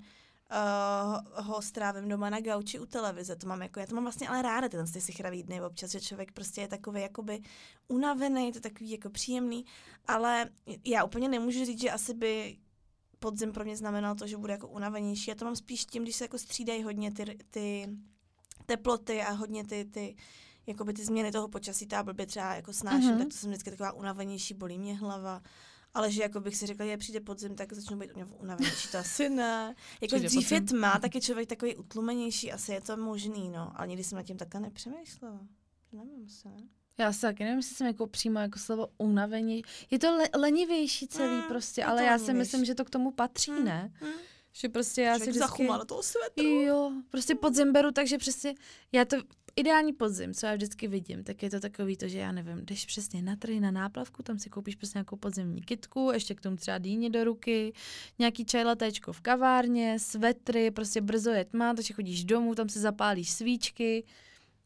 uh, 0.51 1.45
ho 1.45 1.61
strávím 1.61 2.09
doma 2.09 2.29
na 2.29 2.39
gauči 2.41 2.79
u 2.79 2.85
televize. 2.85 3.35
To 3.35 3.47
mám 3.47 3.61
jako, 3.61 3.79
já 3.79 3.85
to 3.85 3.95
mám 3.95 4.03
vlastně 4.03 4.29
ale 4.29 4.41
ráda, 4.41 4.69
tyhle 4.69 4.85
ty 4.85 4.99
psychravý 4.99 5.43
dny 5.43 5.61
občas, 5.61 5.91
že 5.91 6.01
člověk 6.01 6.31
prostě 6.31 6.61
je 6.61 6.67
takový 6.67 7.01
jakoby 7.01 7.41
unavený, 7.87 8.45
je 8.47 8.53
to 8.53 8.59
takový 8.59 8.91
jako 8.91 9.09
příjemný, 9.09 9.65
ale 10.07 10.49
já 10.85 11.03
úplně 11.03 11.29
nemůžu 11.29 11.65
říct, 11.65 11.81
že 11.81 11.91
asi 11.91 12.13
by 12.13 12.57
podzim 13.19 13.51
pro 13.51 13.63
mě 13.65 13.77
znamenal 13.77 14.15
to, 14.15 14.27
že 14.27 14.37
bude 14.37 14.53
jako 14.53 14.67
unavenější. 14.67 15.29
Já 15.29 15.35
to 15.35 15.45
mám 15.45 15.55
spíš 15.55 15.85
tím, 15.85 16.03
když 16.03 16.15
se 16.15 16.23
jako 16.23 16.37
střídají 16.37 16.83
hodně 16.83 17.11
ty, 17.13 17.37
ty 17.49 17.89
teploty 18.65 19.21
a 19.21 19.31
hodně 19.31 19.63
ty, 19.67 19.85
ty 19.85 20.15
jakoby 20.67 20.93
ty 20.93 21.05
změny 21.05 21.31
toho 21.31 21.47
počasí, 21.47 21.87
ta 21.87 22.03
blbě 22.03 22.25
třeba 22.25 22.55
jako 22.55 22.73
snáším, 22.73 23.09
Mhm. 23.09 23.17
tak 23.19 23.27
to 23.27 23.33
jsem 23.37 23.49
vždycky 23.49 23.69
taková 23.69 23.91
unavenější, 23.91 24.53
bolí 24.53 24.79
mě 24.79 24.97
hlava. 24.97 25.41
Ale 25.93 26.11
že 26.11 26.21
jako 26.21 26.39
bych 26.39 26.55
si 26.55 26.65
řekla, 26.65 26.85
že 26.85 26.97
přijde 26.97 27.19
podzim, 27.19 27.55
tak 27.55 27.73
začnu 27.73 27.97
být 27.97 28.11
unav- 28.11 28.35
unavenější, 28.39 28.87
to 28.91 28.97
asi 28.97 29.29
ne. 29.29 29.75
Jako 30.01 30.15
Přijde 30.15 30.27
dřív 30.27 30.51
je 30.51 30.61
podzim. 30.61 30.77
tma, 30.79 30.99
tak 30.99 31.15
je 31.15 31.21
člověk 31.21 31.49
takový 31.49 31.75
utlumenější, 31.75 32.51
asi 32.51 32.71
je 32.71 32.81
to 32.81 32.97
možný, 32.97 33.49
no. 33.49 33.71
Ale 33.75 33.87
nikdy 33.87 34.03
jsem 34.03 34.15
nad 34.15 34.23
tím 34.23 34.37
takhle 34.37 34.61
nepřemýšlela. 34.61 35.39
Nevím, 35.91 36.27
ne. 36.45 36.57
Já 36.97 37.13
si 37.13 37.21
taky 37.21 37.43
nevím, 37.43 37.57
jestli 37.59 37.75
jsem 37.75 37.87
jako 37.87 38.07
přímo 38.07 38.39
jako 38.39 38.59
slovo 38.59 38.87
unavení. 38.97 39.61
Je 39.91 39.99
to 39.99 40.15
le- 40.17 40.29
lenivější 40.39 41.07
celý 41.07 41.35
Mm, 41.35 41.43
prostě, 41.43 41.81
je 41.81 41.85
ale 41.85 42.03
já 42.03 42.17
si 42.17 42.33
myslím, 42.33 42.65
že 42.65 42.75
to 42.75 42.85
k 42.85 42.89
tomu 42.89 43.11
patří, 43.11 43.51
Mm, 43.51 43.65
ne? 43.65 43.91
mm. 44.01 44.09
Že 44.53 44.69
prostě 44.69 45.01
já 45.01 45.13
si 45.13 45.19
Člověk 45.19 45.29
vždycky... 45.29 45.49
zachumá 45.49 45.77
do 45.77 45.85
toho 45.85 46.03
svetru. 46.03 46.45
Jo, 46.45 46.91
prostě 47.09 47.35
podzim 47.35 47.73
beru, 47.73 47.91
takže 47.91 48.17
přesně, 48.17 48.55
já 48.91 49.05
to, 49.05 49.17
ideální 49.55 49.93
podzim, 49.93 50.33
co 50.33 50.45
já 50.45 50.55
vždycky 50.55 50.87
vidím, 50.87 51.23
tak 51.23 51.43
je 51.43 51.49
to 51.49 51.59
takový 51.59 51.97
to, 51.97 52.07
že 52.07 52.17
já 52.17 52.31
nevím, 52.31 52.65
jdeš 52.65 52.85
přesně 52.85 53.21
na 53.21 53.35
trhy, 53.35 53.59
na 53.59 53.71
náplavku, 53.71 54.23
tam 54.23 54.39
si 54.39 54.49
koupíš 54.49 54.75
prostě 54.75 54.97
nějakou 54.97 55.15
podzimní 55.15 55.61
kitku, 55.61 56.09
ještě 56.13 56.35
k 56.35 56.41
tomu 56.41 56.55
třeba 56.55 56.77
dýně 56.77 57.09
do 57.09 57.23
ruky, 57.23 57.73
nějaký 58.19 58.45
čaj 58.45 58.63
latéčko 58.63 59.13
v 59.13 59.21
kavárně, 59.21 59.99
svetry, 59.99 60.71
prostě 60.71 61.01
brzo 61.01 61.31
je 61.31 61.45
tma, 61.45 61.73
takže 61.73 61.93
chodíš 61.93 62.23
domů, 62.23 62.55
tam 62.55 62.69
si 62.69 62.79
zapálíš 62.79 63.31
svíčky, 63.31 64.03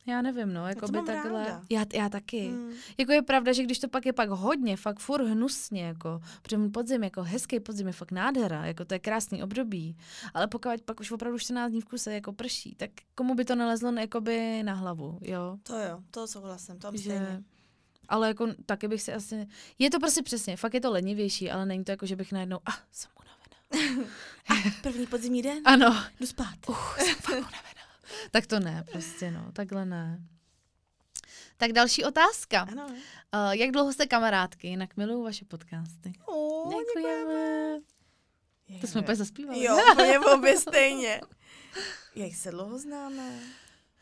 já 0.08 0.22
nevím, 0.22 0.54
no, 0.54 0.68
jako 0.68 0.86
to 0.86 0.92
by 0.92 1.02
takhle. 1.02 1.46
ráda. 1.46 1.62
Já, 1.70 1.86
já 1.94 2.10
taky. 2.10 2.50
Mm. 2.50 2.72
Jako 2.98 3.12
je 3.12 3.22
pravda, 3.22 3.54
že 3.54 3.64
když 3.64 3.80
to 3.80 3.88
pak 3.88 4.06
je 4.06 4.14
pak 4.14 4.30
hodně, 4.30 4.78
fakt 4.78 5.00
furt 5.00 5.28
hnusně, 5.28 5.84
jako, 5.84 6.22
protože 6.42 6.58
podzim, 6.74 7.04
jako 7.04 7.24
hezký 7.24 7.60
podzim 7.60 7.88
je 7.88 7.94
fakt 7.94 8.12
nádhera, 8.12 8.66
jako 8.66 8.86
to 8.86 8.94
je 8.94 9.00
krásný 9.00 9.44
období, 9.44 9.98
ale 10.34 10.48
pokud 10.48 10.82
pak 10.86 11.00
už 11.00 11.12
opravdu 11.12 11.40
14 11.40 11.72
dní 11.72 11.82
v 11.82 11.86
kuse 11.86 12.14
jako 12.14 12.34
prší, 12.34 12.76
tak 12.76 12.90
komu 13.16 13.36
by 13.36 13.46
to 13.46 13.56
nalezlo 13.56 13.92
jakoby 13.92 14.64
na 14.64 14.74
hlavu, 14.74 15.18
jo? 15.22 15.58
To 15.64 15.80
jo, 15.80 16.00
to 16.12 16.28
souhlasím, 16.28 16.80
to 16.80 16.92
Že 16.92 17.00
stejně. 17.00 17.44
Ale 18.08 18.28
jako 18.28 18.48
taky 18.66 18.88
bych 18.88 19.02
si 19.02 19.14
asi... 19.14 19.48
Je 19.80 19.90
to 19.90 20.00
prostě 20.00 20.22
přesně, 20.22 20.58
fakt 20.58 20.74
je 20.74 20.82
to 20.82 20.92
lenivější, 20.92 21.52
ale 21.52 21.66
není 21.66 21.84
to 21.84 21.92
jako, 21.92 22.06
že 22.06 22.16
bych 22.16 22.32
najednou, 22.32 22.58
a 22.58 22.72
ah, 22.72 22.76
jsem 22.92 23.12
unavená. 23.20 23.36
První 24.82 25.08
podzimní 25.08 25.42
den? 25.42 25.62
Ano. 25.66 26.04
Jdu 26.20 26.28
spát. 26.28 26.56
Uh, 26.70 26.76
jsem 26.98 27.16
fakt 27.16 27.38
unavená. 27.38 27.75
tak 28.32 28.48
to 28.48 28.60
ne, 28.60 28.84
prostě 28.92 29.32
no, 29.32 29.52
takhle 29.52 29.86
ne. 29.86 30.20
Tak 31.58 31.72
další 31.72 32.04
otázka. 32.04 32.62
Ano. 32.62 32.88
Uh, 32.88 33.52
jak 33.52 33.72
dlouho 33.72 33.94
jste 33.94 34.08
kamarádky? 34.08 34.68
Jinak 34.68 34.98
miluju 34.98 35.24
vaše 35.24 35.46
podcasty. 35.46 36.14
Oh, 36.26 36.74
Děkujeme. 36.74 37.80
To 38.82 38.88
jsme 38.88 39.02
úplně 39.02 39.16
zaspívali. 39.16 39.64
Jo, 39.64 39.78
úplně 39.92 40.20
obě 40.20 40.58
stejně. 40.58 41.22
Jak 42.16 42.36
se 42.36 42.52
dlouho 42.52 42.80
známe? 42.80 43.40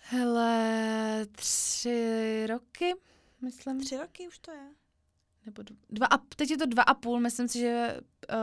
Hele, 0.01 1.25
tři 1.31 2.45
roky, 2.49 2.93
myslím. 3.41 3.79
Tři 3.79 3.97
roky 3.97 4.27
už 4.27 4.39
to 4.39 4.51
je. 4.51 4.67
Nebo 5.45 5.61
dv- 5.61 5.77
dva 5.89 6.07
a, 6.07 6.17
teď 6.17 6.51
je 6.51 6.57
to 6.57 6.65
dva 6.65 6.83
a 6.83 6.93
půl, 6.93 7.19
myslím 7.19 7.47
si, 7.47 7.59
že 7.59 7.99
uh, 7.99 8.35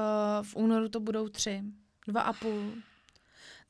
v 0.46 0.57
únoru 0.57 0.88
to 0.88 1.01
budou 1.01 1.29
tři. 1.29 1.62
Dva 2.07 2.20
a 2.20 2.33
půl. 2.33 2.73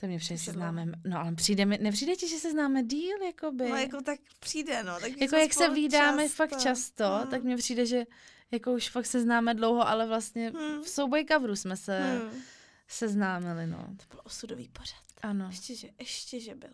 To 0.01 0.07
mě 0.07 0.19
přijde, 0.19 0.39
že 0.39 0.45
se 0.45 0.53
známe, 0.53 0.87
no 1.05 1.19
ale 1.21 1.35
přijde 1.35 1.67
mi, 1.67 1.79
nepřijde 1.79 2.17
ti, 2.17 2.29
že 2.29 2.37
se 2.37 2.51
známe 2.51 2.83
díl, 2.83 3.23
jakoby? 3.27 3.69
No 3.69 3.77
jako 3.77 4.01
tak 4.03 4.21
přijde, 4.41 4.83
no. 4.83 5.01
Tak 5.01 5.21
jako 5.21 5.37
jak 5.37 5.55
se 5.55 5.71
vídáme 5.71 6.23
často. 6.23 6.37
fakt 6.37 6.61
často, 6.61 7.05
Hmm. 7.09 7.29
tak 7.31 7.43
mně 7.43 7.57
přijde, 7.57 7.87
že 7.87 8.05
jako 8.51 8.73
už 8.73 8.89
fakt 8.89 9.07
se 9.07 9.21
známe 9.21 9.55
dlouho, 9.55 9.89
ale 9.89 10.07
vlastně 10.07 10.53
Hmm. 10.57 10.83
v 10.83 10.89
souboj 10.89 11.25
coveru 11.33 11.57
jsme 11.57 11.77
se 11.77 11.99
Hmm. 12.01 12.41
seznámili, 12.89 13.67
no. 13.67 13.79
To 13.79 14.05
byl 14.15 14.21
osudový 14.25 14.69
pořad. 14.69 15.01
Ano. 15.23 15.47
Ještě, 15.51 15.75
že, 15.75 15.89
ještě, 15.99 16.41
že 16.41 16.55
byl. 16.55 16.71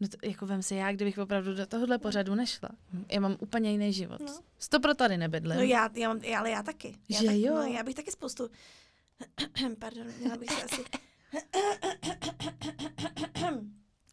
No 0.00 0.08
to, 0.08 0.16
jako 0.28 0.46
vem 0.46 0.62
si 0.62 0.74
já, 0.74 0.92
kdybych 0.92 1.18
opravdu 1.18 1.54
do 1.54 1.66
tohohle 1.66 1.98
pořadu 1.98 2.34
nešla. 2.34 2.68
Já 3.10 3.20
mám 3.20 3.36
úplně 3.40 3.70
jiný 3.72 3.92
život. 3.92 4.20
No. 4.20 4.38
Sto 4.58 4.80
pro 4.80 4.94
tady 4.94 5.16
nebydlím. 5.16 5.56
No 5.56 5.62
já, 5.62 5.90
já 5.94 6.08
mám, 6.08 6.20
ale 6.38 6.50
já 6.50 6.62
taky. 6.62 6.96
Já 7.08 7.20
Že 7.20 7.26
tak, 7.26 7.36
jo? 7.36 7.54
No, 7.54 7.62
já 7.62 7.82
bych 7.82 7.94
taky 7.94 8.10
spoustu... 8.10 8.50
Pardon, 9.78 10.06
měla 10.20 10.36
bych 10.36 10.50
se 10.50 10.62
asi... 10.62 10.84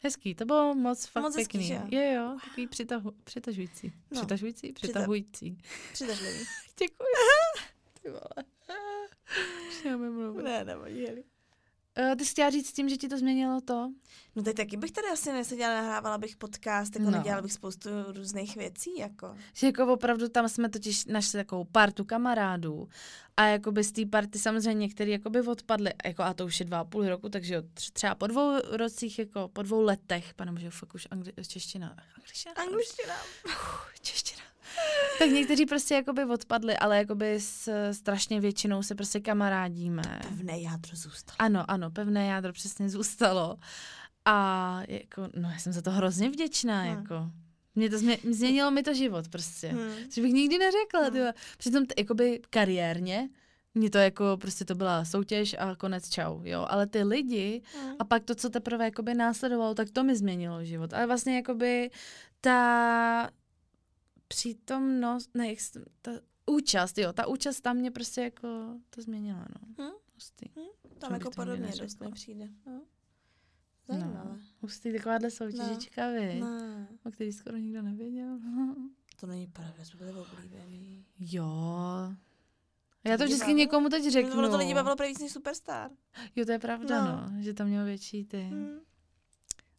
Hezký, 0.03 0.35
to 0.35 0.45
bylo 0.45 0.75
moc 0.75 1.05
fakt 1.05 1.23
Moc 1.23 1.35
hezký, 1.35 1.57
pěkný. 1.57 1.67
že 1.91 2.13
jo? 2.13 2.13
jo, 2.13 2.37
takový 2.43 2.67
přitahu, 2.67 3.11
přitažující. 3.23 3.93
No. 4.11 4.17
Přitažující? 4.21 4.67
Přita- 4.73 4.73
Přitahující. 4.73 5.57
Přitažlivý. 5.93 6.39
Děkuji. 6.79 7.05
Ty 8.01 8.09
vole. 8.09 8.45
Už 9.69 9.83
neumím 9.83 10.13
mluvit. 10.13 10.43
Ne, 10.43 10.65
nevadí, 10.65 11.05
Heli. 11.05 11.23
Uh, 11.99 12.15
ty 12.15 12.25
jsi 12.25 12.31
chtěla 12.31 12.49
říct 12.49 12.67
s 12.69 12.73
tím, 12.73 12.89
že 12.89 12.97
ti 12.97 13.07
to 13.07 13.17
změnilo 13.17 13.61
to? 13.61 13.91
No 14.35 14.43
teď 14.43 14.55
taky 14.57 14.77
bych 14.77 14.91
tady 14.91 15.07
asi 15.07 15.31
neseděla, 15.31 15.73
nahrávala 15.81 16.17
bych 16.17 16.35
podcast, 16.37 16.95
jako 16.95 17.05
No. 17.11 17.17
nedělala 17.17 17.41
bych 17.41 17.53
spoustu 17.53 17.89
různých 18.15 18.55
věcí, 18.55 18.97
jako. 18.97 19.35
Že 19.53 19.67
jako 19.67 19.93
opravdu 19.93 20.29
tam 20.29 20.49
jsme 20.49 20.69
totiž 20.69 21.05
našli 21.05 21.39
takovou 21.39 21.63
partu 21.63 22.05
kamarádů 22.05 22.89
a 23.37 23.45
jakoby 23.45 23.83
z 23.83 23.91
té 23.91 24.05
party 24.05 24.39
samozřejmě 24.39 24.81
některý 24.81 25.11
jakoby 25.11 25.41
odpadli, 25.41 25.91
jako 26.05 26.23
a 26.23 26.33
to 26.33 26.45
už 26.45 26.59
je 26.59 26.65
dva 26.65 26.79
a 26.79 26.83
půl 26.83 27.07
roku, 27.09 27.29
takže 27.29 27.63
třeba 27.93 28.15
po 28.15 28.27
dvou 28.27 28.59
rocích, 28.77 29.19
jako 29.19 29.47
po 29.53 29.61
dvou 29.61 29.81
letech, 29.81 30.33
pane 30.33 30.61
že 30.61 30.69
fakt 30.69 30.95
už 30.95 31.07
angli- 31.07 31.47
čeština, 31.47 31.95
angličtina, 32.17 32.53
Angličtina. 32.55 33.13
čeština. 34.01 34.41
Tak 35.19 35.29
někteří 35.29 35.65
prostě 35.65 35.93
jakoby 35.93 36.25
odpadli, 36.25 36.77
ale 36.77 36.97
jakoby 36.97 37.39
s 37.39 37.91
strašně 37.91 38.39
většinou 38.41 38.83
se 38.83 38.95
prostě 38.95 39.19
kamarádíme. 39.19 40.01
Pevné 40.29 40.59
jádro 40.59 40.91
zůstalo. 40.95 41.35
Ano, 41.39 41.71
ano, 41.71 41.91
pevné 41.91 42.25
jádro 42.27 42.53
přesně 42.53 42.89
zůstalo. 42.89 43.57
A 44.25 44.79
jako, 44.87 45.29
no 45.35 45.49
já 45.49 45.57
jsem 45.57 45.73
za 45.73 45.81
to 45.81 45.91
hrozně 45.91 46.29
vděčná, 46.29 46.81
Hmm. 46.81 46.95
jako. 46.97 47.31
Mě 47.75 47.89
to 47.89 47.97
změ, 47.97 48.17
změnilo 48.31 48.71
mi 48.71 48.83
to 48.83 48.93
život 48.93 49.27
prostě. 49.27 49.67
Hmm. 49.67 49.91
Což 50.09 50.23
bych 50.23 50.33
nikdy 50.33 50.57
neřekla, 50.57 51.01
Hmm. 51.01 51.11
tyhle. 51.11 51.33
Přitom 51.57 51.85
t- 51.85 51.93
jakoby 51.97 52.41
kariérně, 52.49 53.29
mě 53.75 53.89
to 53.89 53.97
jako, 53.97 54.37
prostě 54.41 54.65
to 54.65 54.75
byla 54.75 55.05
soutěž 55.05 55.55
a 55.59 55.75
konec 55.75 56.09
čau, 56.09 56.41
jo. 56.43 56.65
Ale 56.69 56.87
ty 56.87 57.03
lidi 57.03 57.61
Hmm. 57.81 57.95
a 57.99 58.03
pak 58.03 58.23
to, 58.23 58.35
co 58.35 58.49
teprve 58.49 58.85
jakoby 58.85 59.13
následovalo, 59.13 59.75
tak 59.75 59.89
to 59.91 60.03
mi 60.03 60.15
změnilo 60.15 60.63
život. 60.63 60.93
Ale 60.93 61.07
vlastně 61.07 61.35
jakoby 61.35 61.89
ta 62.41 63.29
přítomnost, 64.27 65.29
ne, 65.33 65.49
jak 65.49 65.59
ta 66.01 66.11
účast, 66.45 66.97
jo, 66.97 67.13
ta 67.13 67.27
účast 67.27 67.61
tam 67.61 67.77
mě 67.77 67.91
prostě 67.91 68.21
jako 68.21 68.47
to 68.89 69.01
změnila, 69.01 69.39
no. 69.49 69.83
Hmm. 69.83 69.93
Hustý. 70.13 70.45
Tam 70.97 71.09
To 71.09 71.13
jako 71.13 71.29
podobně 71.35 71.71
dost 71.81 72.01
mi 72.01 72.11
přijde. 72.11 72.49
No. 72.65 72.81
Zajímavé. 73.87 74.29
No, 74.29 74.37
hustý 74.61 74.93
takováhle 74.93 75.31
soutěžička, 75.31 76.07
no. 76.07 76.13
vy, 76.13 76.39
No. 76.39 76.87
o 77.05 77.11
který 77.11 77.33
skoro 77.33 77.57
nikdo 77.57 77.81
nevěděl. 77.81 78.39
To 79.19 79.27
není 79.27 79.47
pravda, 79.47 79.85
jsme 79.85 79.99
byli 79.99 80.11
oblíbený. 80.19 81.05
jo. 81.19 81.45
Já 83.03 83.17
to 83.17 83.23
lidi 83.23 83.33
vždycky 83.33 83.45
bavilo? 83.45 83.57
někomu 83.57 83.89
teď 83.89 84.11
řeknu. 84.11 84.37
Ono 84.37 84.49
to 84.49 84.57
lidi 84.57 84.73
bavilo 84.73 84.95
víc 85.07 85.19
než 85.19 85.31
Superstar. 85.31 85.91
Jo, 86.35 86.45
to 86.45 86.51
je 86.51 86.59
pravda, 86.59 87.05
no. 87.05 87.11
No. 87.35 87.41
že 87.41 87.53
to 87.53 87.65
mělo 87.65 87.85
větší 87.85 88.25
ty. 88.25 88.41
Hmm. 88.41 88.79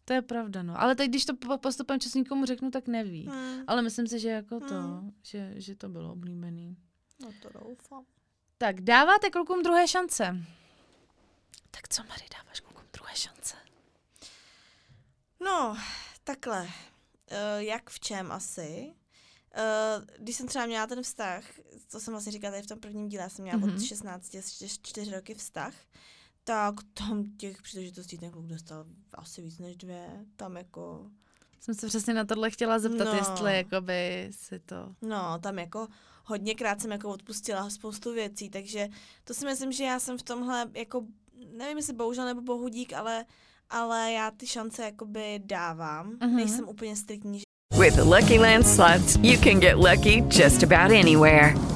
To 0.07 0.13
je 0.13 0.23
pravda, 0.23 0.63
no. 0.63 0.81
Ale 0.81 0.95
teď, 0.95 1.09
když 1.09 1.25
to 1.25 1.37
po- 1.37 1.59
postupem 1.59 2.01
času 2.01 2.19
nikomu 2.19 2.45
řeknu, 2.47 2.71
tak 2.71 2.89
neví. 2.89 3.27
Hmm. 3.27 3.65
Ale 3.67 3.83
myslím 3.83 4.07
si, 4.07 4.19
že 4.19 4.29
jako 4.29 4.61
to, 4.61 4.75
Hmm. 4.75 5.13
že, 5.23 5.53
že 5.57 5.77
to 5.77 5.89
bylo 5.89 6.13
oblíbený. 6.13 6.77
No 7.23 7.29
to 7.43 7.49
doufám. 7.65 8.05
Tak 8.59 8.81
dáváte 8.81 9.31
klukům 9.31 9.63
druhé 9.63 9.89
šance. 9.89 10.37
Tak 11.71 11.89
co, 11.89 12.03
Mary, 12.09 12.25
dáváš 12.39 12.61
klukům 12.61 12.85
druhé 12.93 13.15
šance? 13.17 13.57
No, 15.41 15.77
takhle. 16.25 16.63
Uh, 16.63 16.69
jak 17.59 17.91
v 17.91 18.01
čem 18.01 18.33
asi? 18.33 18.93
Uh, 19.57 20.05
když 20.19 20.37
jsem 20.37 20.47
třeba 20.49 20.67
měla 20.67 20.87
ten 20.87 21.03
vztah, 21.03 21.45
to 21.91 22.01
jsem 22.01 22.13
vlastně 22.13 22.33
říkala 22.33 22.51
tady 22.51 22.63
v 22.63 22.67
tom 22.67 22.79
prvním 22.81 23.09
díle, 23.09 23.23
já 23.23 23.29
jsem 23.29 23.43
měla 23.43 23.59
mm-hmm. 23.59 23.67
Mhm. 23.67 23.77
od 23.77 23.83
16 23.83 24.35
až 24.35 24.79
4 24.83 25.11
roky 25.11 25.35
vztah, 25.35 25.75
tak 26.47 26.75
tam 26.95 27.25
těch 27.37 27.63
příležitostí 27.63 28.19
ten 28.19 28.31
kluk 28.31 28.47
dostal 28.47 28.85
asi 29.15 29.43
víc 29.43 29.59
než 29.59 29.77
dvě. 29.77 30.07
Tam 30.37 30.57
jako, 30.57 31.07
Jsem 31.61 31.75
se 31.75 31.87
přesně 31.87 32.15
na 32.15 32.25
tohle 32.25 32.51
chtěla 32.51 32.79
zeptat, 32.79 33.05
No. 33.05 33.15
jestli 33.15 33.57
jakoby 33.57 34.29
si 34.31 34.59
to... 34.59 34.95
no, 35.03 35.39
tam 35.39 35.59
jako 35.59 35.89
hodněkrát 36.25 36.81
jsem 36.81 36.91
jako 36.93 37.09
odpustila 37.11 37.71
spoustu 37.71 38.13
věcí, 38.13 38.51
takže 38.51 38.89
to 39.25 39.35
si 39.35 39.45
myslím, 39.45 39.73
že 39.73 39.85
já 39.85 39.99
jsem 40.01 40.19
v 40.19 40.23
tomhle 40.23 40.71
jako, 40.75 41.05
nevím 41.57 41.77
jestli 41.77 41.93
bohužel 41.93 42.25
nebo 42.25 42.41
bohudík, 42.41 42.93
ale 42.93 43.25
ale 43.71 44.13
já 44.13 44.31
ty 44.31 44.47
šance 44.47 44.83
jakoby 44.85 45.41
dávám. 45.45 46.11
Mm-hmm. 46.13 46.35
Nejsem 46.35 46.69
úplně 46.69 46.97
striktní, 46.97 47.41
With 47.79 47.95
the 47.95 48.03
Lucky 48.03 48.39
Land 48.39 48.67
slots, 48.67 49.17
you 49.23 49.41
can 49.41 49.61
get 49.61 49.77
lucky 49.77 50.25
just 50.43 50.63
about 50.63 50.93
anywhere. 50.93 51.76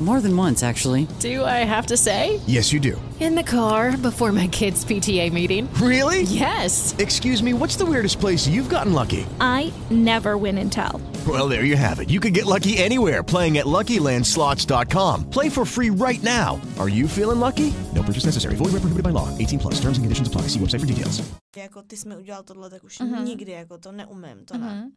More 0.00 0.20
than 0.20 0.36
once, 0.36 0.62
actually. 0.66 1.06
Do 1.20 1.44
I 1.44 1.64
have 1.64 1.86
to 1.86 1.96
say? 1.96 2.40
Yes, 2.46 2.72
you 2.72 2.80
do. 2.80 3.00
In 3.20 3.36
the 3.36 3.44
car 3.44 3.96
before 3.96 4.32
my 4.32 4.48
kids' 4.48 4.84
PTA 4.84 5.32
meeting. 5.32 5.68
Really? 5.80 6.22
Yes. 6.22 6.94
Excuse 6.98 7.42
me, 7.42 7.52
what's 7.52 7.76
the 7.76 7.84
weirdest 7.86 8.18
place 8.20 8.48
you've 8.48 8.68
gotten 8.68 8.92
lucky? 8.92 9.24
I 9.40 9.72
never 9.90 10.36
win 10.36 10.58
and 10.58 10.70
tell. 10.72 11.00
Well, 11.28 11.48
there 11.48 11.64
you 11.64 11.76
have 11.76 12.00
it. 12.02 12.10
You 12.10 12.20
can 12.20 12.32
get 12.32 12.44
lucky 12.44 12.76
anywhere 12.76 13.22
playing 13.22 13.56
at 13.58 13.66
LuckyLandSlots.com. 13.66 15.30
Play 15.30 15.48
for 15.48 15.64
free 15.64 15.90
right 15.90 16.22
now. 16.22 16.60
Are 16.78 16.88
you 16.88 17.06
feeling 17.08 17.38
lucky? 17.40 17.72
No 17.94 18.02
purchase 18.02 18.26
necessary. 18.26 18.56
Void 18.56 18.72
where 18.72 18.80
prohibited 18.82 19.04
by 19.04 19.10
law. 19.10 19.28
18 19.38 19.58
plus. 19.60 19.74
Terms 19.80 19.96
and 19.96 20.04
conditions 20.04 20.28
apply. 20.28 20.48
See 20.48 20.58
website 20.58 20.80
for 20.80 20.86
details. 20.86 21.22
jako 21.56 21.82
ty 21.82 21.96
jsi 21.96 22.08
mi 22.08 22.16
udělal 22.16 22.42
tohle, 22.42 22.70
tak 22.70 22.84
už 22.84 22.98
Mhm. 23.00 23.12
mm-hmm. 23.12 23.24
nikdy 23.24 23.52
jako 23.52 23.78
to 23.78 23.92
neumím, 23.92 24.44
to 24.44 24.58
ne. 24.58 24.66
Mhm. 24.74 24.90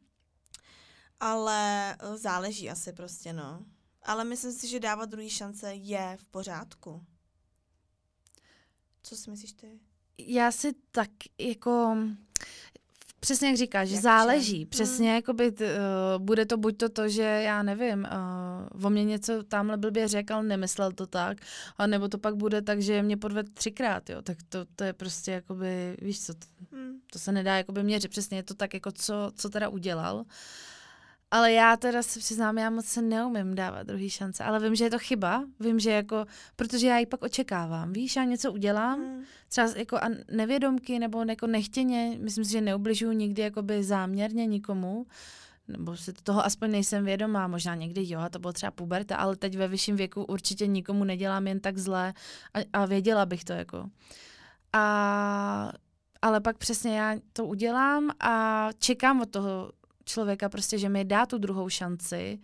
Ale 1.19 1.95
záleží 2.15 2.69
asi 2.69 2.93
prostě, 2.93 3.33
no. 3.33 3.59
Ale 4.07 4.23
myslím 4.23 4.51
si, 4.51 4.67
že 4.67 4.79
dávat 4.79 5.09
druhý 5.09 5.29
šance 5.29 5.73
je 5.73 6.17
v 6.19 6.25
pořádku. 6.25 7.03
Co 9.03 9.15
si 9.15 9.29
myslíš 9.31 9.51
ty? 9.53 9.79
Já 10.17 10.51
si 10.51 10.73
tak 10.91 11.09
jako 11.39 11.97
přesně 13.19 13.47
jak 13.47 13.57
říkáš, 13.57 13.89
Jak 13.89 14.01
záleží. 14.01 14.59
čem. 14.59 14.69
Přesně, 14.69 15.13
jakoby, 15.15 15.51
t, 15.51 15.65
uh, 15.65 16.23
bude 16.25 16.45
to 16.45 16.57
buď 16.57 16.77
to 16.77 16.89
to, 16.89 17.09
že 17.09 17.21
já 17.21 17.63
nevím, 17.63 18.07
uh, 18.79 18.85
o 18.85 18.89
mě 18.89 19.03
něco 19.03 19.43
tamhle 19.43 19.77
blbě 19.77 20.07
řekl, 20.07 20.33
ale 20.33 20.43
nemyslel 20.43 20.91
to 20.91 21.07
tak, 21.07 21.37
a 21.77 21.87
nebo 21.87 22.07
to 22.07 22.17
pak 22.17 22.35
bude 22.35 22.61
tak, 22.61 22.81
že 22.81 23.03
mě 23.03 23.17
podved 23.17 23.53
třikrát, 23.53 24.09
jo. 24.09 24.21
Tak 24.21 24.37
to, 24.49 24.65
to 24.75 24.83
je 24.83 24.93
prostě 24.93 25.31
jakoby, 25.31 25.97
víš 26.01 26.21
co, 26.25 26.33
to, 26.33 26.47
Hmm. 26.71 26.99
to 27.11 27.19
se 27.19 27.31
nedá 27.31 27.57
jakoby 27.57 27.83
měřit. 27.83 28.11
Přesně 28.11 28.37
je 28.37 28.43
to 28.43 28.53
tak, 28.53 28.73
jako 28.73 28.91
co, 28.91 29.31
co 29.35 29.49
teda 29.49 29.69
udělal. 29.69 30.25
Ale 31.31 31.51
já 31.51 31.77
teda 31.77 32.03
se 32.03 32.19
přiznám, 32.19 32.57
já 32.57 32.69
moc 32.69 32.85
se 32.85 33.01
neumím 33.01 33.55
dávat 33.55 33.87
druhý 33.87 34.09
šance, 34.09 34.43
ale 34.43 34.59
vím, 34.59 34.75
že 34.75 34.83
je 34.83 34.89
to 34.89 34.99
chyba, 34.99 35.43
vím, 35.59 35.79
že 35.79 35.91
jako, 35.91 36.25
protože 36.55 36.87
já 36.87 36.97
ji 36.97 37.05
pak 37.05 37.23
očekávám, 37.23 37.93
víš, 37.93 38.15
já 38.15 38.23
něco 38.23 38.51
udělám, 38.53 38.99
Hmm. 38.99 39.23
třeba 39.49 39.67
jako 39.75 39.97
a 39.97 40.09
nevědomky 40.31 40.99
nebo 40.99 41.23
jako 41.29 41.47
nechtěně, 41.47 42.17
myslím 42.21 42.45
si, 42.45 42.51
že 42.51 42.61
neubližuju 42.61 43.11
nikdy 43.11 43.41
jakoby 43.41 43.83
záměrně 43.83 44.45
nikomu, 44.45 45.05
nebo 45.67 45.97
si 45.97 46.13
toho 46.13 46.45
aspoň 46.45 46.71
nejsem 46.71 47.05
vědomá, 47.05 47.47
možná 47.47 47.75
někdy 47.75 48.01
jo, 48.05 48.19
a 48.19 48.29
to 48.29 48.39
bylo 48.39 48.53
třeba 48.53 48.71
puberta, 48.71 49.15
ale 49.15 49.35
teď 49.35 49.57
ve 49.57 49.67
vyšším 49.67 49.95
věku 49.95 50.23
určitě 50.23 50.67
nikomu 50.67 51.03
nedělám 51.03 51.47
jen 51.47 51.59
tak 51.59 51.77
zlé 51.77 52.13
a, 52.53 52.59
a 52.73 52.85
věděla 52.85 53.25
bych 53.25 53.43
to 53.43 53.53
jako. 53.53 53.89
A, 54.73 55.71
ale 56.21 56.41
pak 56.41 56.57
přesně 56.57 56.99
já 56.99 57.15
to 57.33 57.45
udělám 57.45 58.09
a 58.19 58.69
čekám 58.79 59.21
od 59.21 59.29
toho 59.29 59.71
člověka 60.07 60.49
prostě, 60.49 60.77
že 60.77 60.89
mi 60.89 61.05
dá 61.05 61.25
tu 61.25 61.37
druhou 61.37 61.69
šanci, 61.69 62.39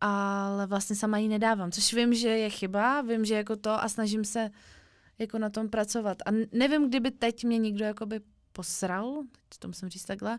ale 0.00 0.66
vlastně 0.66 0.96
sama 0.96 1.18
ji 1.18 1.28
nedávám, 1.28 1.72
což 1.72 1.94
vím, 1.94 2.14
že 2.14 2.28
je 2.28 2.50
chyba, 2.50 3.00
vím, 3.00 3.24
že 3.24 3.34
jako 3.34 3.56
to 3.56 3.70
a 3.70 3.88
snažím 3.88 4.24
se 4.24 4.50
jako 5.18 5.38
na 5.38 5.50
tom 5.50 5.68
pracovat. 5.68 6.18
A 6.26 6.30
nevím, 6.52 6.88
kdyby 6.88 7.10
teď 7.10 7.44
mě 7.44 7.58
někdo 7.58 7.84
jakoby 7.84 8.20
posral, 8.52 9.22
teď 9.48 9.58
to 9.58 9.68
musím 9.68 9.88
říct 9.88 10.04
takhle, 10.04 10.38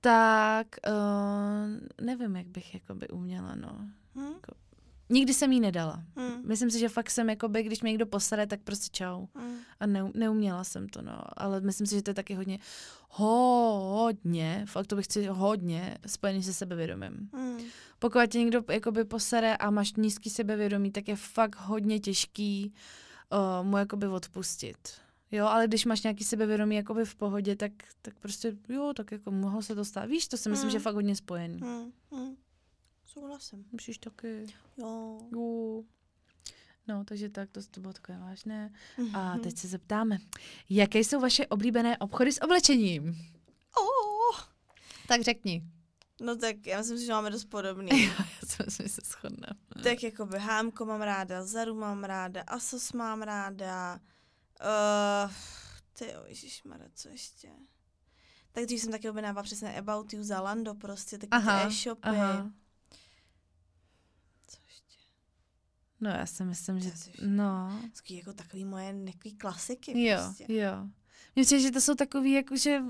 tak 0.00 0.66
uh, 0.88 2.06
nevím, 2.06 2.36
jak 2.36 2.46
bych 2.46 2.74
jakoby 2.74 3.08
uměla, 3.08 3.54
no. 3.54 3.78
Hmm. 4.14 4.32
Jako, 4.32 4.52
nikdy 5.10 5.34
jsem 5.34 5.52
jí 5.52 5.60
nedala. 5.60 6.02
Hmm. 6.16 6.42
Myslím 6.48 6.70
si, 6.70 6.78
že 6.78 6.88
fakt 6.88 7.10
jsem 7.10 7.30
jakoby, 7.30 7.62
když 7.62 7.82
mě 7.82 7.90
někdo 7.90 8.06
posere, 8.06 8.46
tak 8.46 8.60
prostě 8.64 8.88
čau. 8.92 9.26
Hmm. 9.34 9.56
A 9.80 9.86
ne, 9.86 10.10
neuměla 10.14 10.64
jsem 10.64 10.88
to, 10.88 11.02
no. 11.02 11.20
Ale 11.36 11.60
myslím 11.60 11.86
si, 11.86 11.94
že 11.94 12.02
to 12.02 12.10
je 12.10 12.14
taky 12.14 12.34
hodně, 12.34 12.58
hodně, 13.10 14.64
fakt 14.68 14.86
to 14.86 14.96
bych 14.96 15.04
chci 15.04 15.26
hodně 15.26 15.98
spojený 16.06 16.42
se 16.42 16.52
sebevědomím. 16.54 17.28
Hmm. 17.32 17.58
Pokud 17.98 18.26
tě 18.30 18.38
někdo 18.38 18.62
jakoby 18.70 19.04
posere 19.04 19.56
a 19.56 19.70
máš 19.70 19.92
nízký 19.92 20.30
sebevědomí, 20.30 20.90
tak 20.90 21.08
je 21.08 21.16
fakt 21.16 21.56
hodně 21.60 22.00
těžký 22.00 22.72
uh, 23.62 23.66
mu 23.66 23.76
jakoby 23.76 24.06
odpustit. 24.08 24.76
Jo, 25.32 25.46
ale 25.46 25.66
když 25.68 25.84
máš 25.84 26.02
nějaký 26.02 26.24
sebevědomí 26.24 26.76
jakoby 26.76 27.04
v 27.04 27.14
pohodě, 27.14 27.56
tak, 27.56 27.72
tak 28.02 28.14
prostě 28.18 28.52
jo, 28.68 28.92
tak 28.96 29.12
jako 29.12 29.30
mohlo 29.30 29.62
se 29.62 29.74
to 29.74 29.84
stát. 29.84 30.08
Víš, 30.08 30.28
to 30.28 30.36
si 30.36 30.48
myslím, 30.48 30.66
Mm. 30.66 30.70
že 30.70 30.76
je 30.76 30.80
fakt 30.80 30.94
hodně 30.94 31.16
spojený. 31.16 31.60
Hmm. 31.60 31.92
Hmm. 32.12 32.34
Souhlasím. 33.12 33.64
Musíš 33.72 33.98
taky. 33.98 34.46
Jo. 34.76 35.18
Jo. 35.32 35.82
No, 36.86 37.04
takže 37.04 37.28
tak, 37.28 37.50
to, 37.50 37.60
to 37.70 37.80
bylo 37.80 37.92
takové 37.92 38.18
vážné. 38.18 38.72
A 39.14 39.32
Mhm. 39.32 39.40
teď 39.40 39.58
se 39.58 39.68
zeptáme, 39.68 40.18
jaké 40.70 40.98
jsou 40.98 41.20
vaše 41.20 41.46
oblíbené 41.46 41.98
obchody 41.98 42.32
s 42.32 42.42
oblečením? 42.42 43.16
Oh. 43.78 44.40
Tak 45.08 45.22
řekni. 45.22 45.62
No 46.20 46.36
tak 46.36 46.66
já 46.66 46.78
myslím, 46.78 46.98
si, 46.98 47.04
že 47.06 47.12
máme 47.12 47.30
dost 47.30 47.44
podobný. 47.44 47.88
Já 48.04 48.46
si 48.46 48.62
myslím, 48.64 48.86
že 48.88 48.92
se 48.94 49.00
shodneme. 49.04 49.82
tak 49.82 50.02
jako 50.02 50.26
by 50.26 50.38
Hámko 50.38 50.84
mám 50.84 51.02
ráda, 51.02 51.44
Zaru 51.46 51.74
mám 51.74 52.04
ráda, 52.04 52.42
Asos 52.46 52.92
mám 52.92 53.22
ráda. 53.22 54.00
Uh, 54.60 55.32
ty 55.92 56.06
jo, 56.12 56.24
ježišmarja, 56.26 56.86
co 56.94 57.08
ještě? 57.08 57.48
Tak 58.52 58.64
dřív 58.64 58.80
jsem 58.80 58.92
taky 58.92 59.10
objednávala 59.10 59.42
přesně 59.42 59.78
About 59.78 60.12
You, 60.12 60.22
Zalando 60.22 60.74
prostě, 60.74 61.18
taky 61.18 61.30
Aha, 61.30 61.60
ty 61.62 61.66
e-shopy. 61.68 62.00
aha. 62.08 62.50
Co 64.48 64.58
ještě? 64.68 64.96
No 66.00 66.10
já 66.10 66.26
si 66.26 66.44
myslím, 66.44 66.80
že... 66.80 66.90
No. 67.26 67.80
Takový 67.96 68.18
jako 68.18 68.32
takový 68.32 68.64
moje 68.64 68.94
takový 69.12 69.34
klasiky 69.36 70.02
Jo, 70.08 70.18
prostě. 70.24 70.52
jo. 70.52 70.72
Mně 71.36 71.44
přijde, 71.44 71.62
že 71.62 71.70
to 71.70 71.80
jsou 71.80 71.94
takový, 71.94 72.32
jakože 72.32 72.80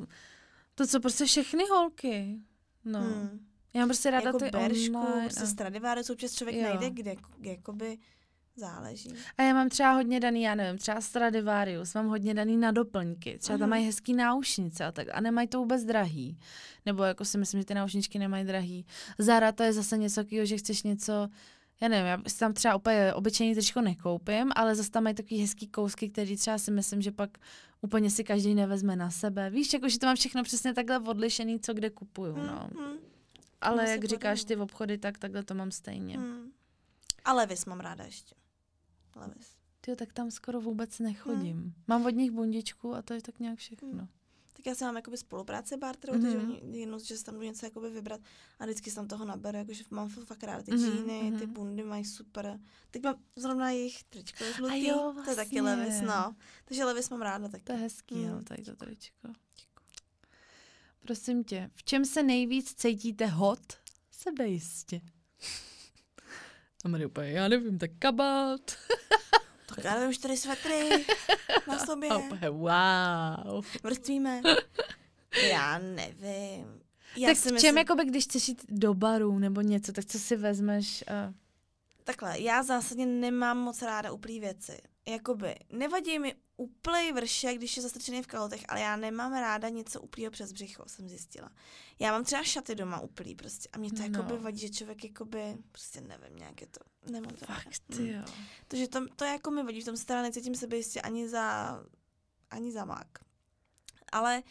to, 0.74 0.86
co 0.86 1.00
prostě 1.00 1.24
všechny 1.24 1.64
holky. 1.70 2.38
No. 2.84 3.00
Hmm. 3.00 3.46
Já 3.74 3.80
mám 3.80 3.88
prostě 3.88 4.10
ráda 4.10 4.26
jako 4.26 4.38
ty 4.38 4.50
Beršku, 4.50 4.96
online. 4.98 5.20
prostě 5.24 5.42
a- 5.42 5.46
Stradivarius 5.46 6.10
občas 6.10 6.32
člověk 6.34 6.56
Jo. 6.56 6.62
najde, 6.62 6.90
kde 6.90 7.14
jakoby 7.42 7.98
záleží. 8.56 9.10
A 9.38 9.42
já 9.42 9.54
mám 9.54 9.68
třeba 9.68 9.92
hodně 9.92 10.20
daný, 10.20 10.42
já 10.42 10.54
nevím, 10.54 10.78
třeba 10.78 11.00
Stradivarius, 11.00 11.94
mám 11.94 12.08
hodně 12.08 12.34
daný 12.34 12.56
na 12.56 12.70
doplňky. 12.70 13.38
Třeba 13.38 13.58
tam 13.58 13.66
Mhm. 13.66 13.70
mají 13.70 13.86
hezký 13.86 14.14
náušnice 14.14 14.84
a 14.84 14.92
tak. 14.92 15.08
A 15.12 15.20
nemají 15.20 15.48
to 15.48 15.58
vůbec 15.58 15.84
drahý. 15.84 16.38
Nebo 16.86 17.02
jako 17.02 17.24
si 17.24 17.38
myslím, 17.38 17.60
že 17.60 17.64
ty 17.64 17.74
náušničky 17.74 18.18
nemají 18.18 18.44
drahý. 18.44 18.86
Zara 19.18 19.52
to 19.52 19.62
je 19.62 19.72
zase 19.72 19.98
něco 19.98 20.14
takového, 20.24 20.46
že 20.46 20.56
chceš 20.56 20.82
něco, 20.82 21.28
já 21.80 21.88
nevím, 21.88 22.06
já 22.06 22.18
si 22.26 22.38
tam 22.38 22.52
třeba 22.52 22.76
úplně 22.76 23.14
obyčejný 23.14 23.54
tričko 23.54 23.80
nekoupím, 23.80 24.52
ale 24.56 24.74
zase 24.74 24.90
tam 24.90 25.04
mají 25.04 25.14
takový 25.14 25.40
hezký 25.40 25.66
kousky, 25.68 26.08
který 26.08 26.36
třeba 26.36 26.58
si 26.58 26.70
myslím, 26.70 27.02
že 27.02 27.12
pak 27.12 27.38
úplně 27.80 28.10
si 28.10 28.24
každý 28.24 28.54
nevezme 28.54 28.96
na 28.96 29.10
sebe. 29.10 29.50
Víš, 29.50 29.72
jako, 29.72 29.88
že 29.88 29.98
to 29.98 30.06
mám 30.06 30.16
všechno 30.16 30.42
přesně 30.42 30.74
takhle 30.74 30.98
odlišený, 30.98 31.60
co 31.60 31.74
kde 31.74 31.90
kupuju, 31.90 32.36
no. 32.36 32.70
Hmm. 32.76 32.98
Ale 33.60 33.90
jak 33.90 34.04
říkáš 34.04 34.44
ty 34.44 34.56
v 34.56 34.60
obchody, 34.60 34.98
tak 34.98 35.18
takhle 35.18 35.42
to 35.42 35.54
mám 35.54 35.70
stejně. 35.70 36.18
Hmm. 36.18 36.52
A 37.24 37.32
Levis 37.32 37.66
mám 37.66 37.80
ráda 37.80 38.04
ještě. 38.04 38.34
Levis. 39.16 39.56
Ty 39.80 39.96
tak 39.96 40.12
tam 40.12 40.30
skoro 40.30 40.60
vůbec 40.60 40.98
nechodím. 40.98 41.74
Mám 41.86 42.06
od 42.06 42.10
nich 42.10 42.30
bundičku 42.30 42.94
a 42.94 43.02
to 43.02 43.14
je 43.14 43.22
tak 43.22 43.40
nějak 43.40 43.58
všechno. 43.58 44.08
Tak 44.60 44.66
já 44.66 44.74
si 44.74 44.84
mám 44.84 44.96
jakoby 44.96 45.16
spolupráce 45.16 45.76
barterou, 45.76 46.14
mm-hmm. 46.14 46.22
takže 46.22 46.38
Mhm. 46.38 46.50
oni 46.62 46.80
jenom, 46.80 47.00
že 47.00 47.16
si 47.16 47.24
tam 47.24 47.34
jdu 47.34 47.42
něco 47.42 47.66
jakoby 47.66 47.90
vybrat 47.90 48.20
a 48.58 48.64
vždycky 48.64 48.90
si 48.90 48.96
tam 48.96 49.08
toho 49.08 49.24
naberu, 49.24 49.58
jakože 49.58 49.84
mám 49.90 50.08
fakt 50.08 50.42
ráda 50.44 50.62
ty 50.62 50.70
Mhm, 50.72 50.80
džíny, 50.92 51.32
ty 51.38 51.46
mhm. 51.46 51.52
bundy 51.54 51.82
mají 51.82 52.04
super. 52.04 52.60
Teď 52.90 53.02
mám 53.02 53.14
zrovna 53.36 53.70
jejich 53.70 54.02
tričko 54.04 54.44
je 54.44 54.52
žlutý, 54.52 54.86
jo, 54.86 55.14
to 55.24 55.30
je 55.30 55.36
taky 55.36 55.60
vlastně. 55.60 55.84
Levis, 55.84 56.00
no. 56.02 56.34
Takže 56.64 56.84
Levis 56.84 57.10
mám 57.10 57.22
ráda 57.22 57.48
taky. 57.48 57.64
To 57.64 57.72
je 57.72 57.78
hezký, 57.78 58.14
Mm. 58.14 58.24
jo, 58.28 58.40
tady 58.44 58.62
to 58.62 58.76
tričko. 58.76 59.28
Prosím 61.00 61.44
tě, 61.44 61.70
v 61.74 61.84
čem 61.84 62.04
se 62.04 62.22
nejvíc 62.22 62.74
cítíte 62.74 63.26
hot? 63.26 63.72
Sebejistě. 64.10 65.00
A 66.84 66.88
Marie 66.88 67.06
úplně, 67.06 67.30
já 67.30 67.48
nevím, 67.48 67.78
tak 67.78 67.90
kabát. 67.98 68.60
Tak 69.74 69.84
já 69.84 69.94
nevím, 69.94 70.12
čtyři 70.14 70.36
svetry 70.36 70.88
na 71.68 71.78
sobě, 71.78 72.08
wow. 72.50 73.64
vrstvíme. 73.82 74.42
Já 75.50 75.78
nevím. 75.78 76.80
Já 77.16 77.28
tak 77.28 77.36
si 77.36 77.42
v 77.42 77.44
čem, 77.46 77.54
myslím- 77.54 77.78
jakoby, 77.78 78.04
když 78.04 78.24
chceš 78.24 78.48
jít 78.48 78.64
do 78.68 78.94
baru 78.94 79.38
nebo 79.38 79.60
něco, 79.60 79.92
tak 79.92 80.04
co 80.04 80.18
si 80.18 80.36
vezmeš? 80.36 81.04
A... 81.08 81.32
Takhle, 82.04 82.40
já 82.40 82.62
zásadně 82.62 83.06
nemám 83.06 83.58
moc 83.58 83.82
ráda 83.82 84.12
uplý 84.12 84.40
věci. 84.40 84.78
Jakoby, 85.08 85.54
nevadí 85.72 86.18
mi 86.18 86.34
úplný 86.60 87.12
vršek, 87.12 87.56
když 87.56 87.76
je 87.76 87.82
zastrčený 87.82 88.22
v 88.22 88.26
kalotech, 88.26 88.62
ale 88.68 88.80
já 88.80 88.96
nemám 88.96 89.32
ráda 89.32 89.68
něco 89.68 90.00
uplýho 90.00 90.30
přes 90.30 90.52
břicho, 90.52 90.84
jsem 90.86 91.08
zjistila. 91.08 91.50
Já 91.98 92.12
mám 92.12 92.24
třeba 92.24 92.42
šaty 92.42 92.74
doma 92.74 93.00
uplý 93.00 93.34
prostě 93.34 93.68
a 93.72 93.78
mě 93.78 93.90
to 93.92 93.98
No. 93.98 94.04
jakoby 94.04 94.38
vadí, 94.38 94.58
že 94.58 94.70
člověk 94.70 95.04
jakoby, 95.04 95.56
prostě 95.72 96.00
nevím, 96.00 96.36
nějak 96.36 96.60
je 96.60 96.66
to, 96.66 96.80
nemám 97.12 97.32
to 97.34 97.46
ráda. 97.46 97.62
Ty 97.96 98.08
jo. 98.12 98.22
Takže 98.68 98.88
to, 98.88 99.06
to 99.16 99.24
jako 99.24 99.50
mi 99.50 99.62
vadí, 99.62 99.80
v 99.80 99.84
tom 99.84 99.96
se 99.96 100.06
teda 100.06 100.22
necítím 100.22 100.54
sebe 100.54 100.76
jistě 100.76 101.00
ani 101.00 101.28
za, 101.28 101.78
ani 102.50 102.72
za 102.72 102.84
mák. 102.84 103.08
Ale 104.12 104.42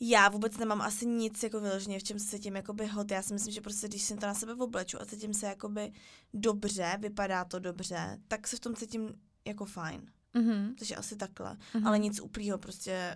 já 0.00 0.28
vůbec 0.28 0.56
nemám 0.56 0.82
asi 0.82 1.06
nic 1.06 1.42
jako 1.42 1.60
vyloženě, 1.60 1.98
v 1.98 2.04
čem 2.04 2.18
se 2.18 2.36
cítím 2.36 2.56
jakoby 2.56 2.86
hot. 2.86 3.10
Já 3.10 3.22
si 3.22 3.32
myslím, 3.34 3.54
že 3.54 3.60
prostě 3.60 3.88
když 3.88 4.02
si 4.02 4.16
to 4.16 4.26
na 4.26 4.34
sebe 4.34 4.54
obleču 4.54 5.00
a 5.02 5.06
cítím 5.06 5.34
se 5.34 5.46
jakoby 5.46 5.92
dobře, 6.34 6.96
vypadá 7.00 7.44
to 7.44 7.58
dobře, 7.58 8.18
tak 8.28 8.48
se 8.48 8.56
v 8.56 8.60
tom 8.60 8.74
cítím 8.74 9.20
jako 9.44 9.64
fajn. 9.64 10.12
Mhm. 10.34 10.74
Takže 10.78 10.96
asi 10.96 11.16
takhle. 11.16 11.56
Mhm. 11.74 11.86
Ale 11.86 11.98
nic 11.98 12.20
úplného, 12.20 12.58
prostě 12.58 13.14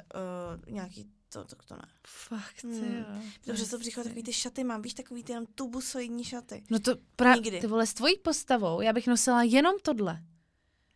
uh, 0.67 0.73
nějaký 0.75 1.07
to, 1.29 1.45
to, 1.45 1.57
to 1.69 1.75
ne. 1.77 1.83
Fakt, 2.07 2.65
Hmm. 2.65 2.95
jo. 2.99 3.05
Dobře, 3.47 3.67
to 3.67 3.79
přichod 3.79 4.03
takový 4.05 4.23
ty 4.23 4.33
šaty 4.33 4.65
mám, 4.65 4.83
víš, 4.83 4.95
takový 4.95 5.25
ty 5.25 5.33
jenom 5.33 5.47
tubusoidní 5.55 6.25
šaty. 6.25 6.63
No 6.71 6.79
to 6.79 6.93
právě, 7.17 7.61
ty 7.61 7.67
vole, 7.67 7.87
s 7.87 7.95
tvojí 7.95 8.19
postavou, 8.19 8.81
já 8.81 8.93
bych 8.93 9.07
nosila 9.07 9.43
jenom 9.43 9.75
tohle. 9.83 10.23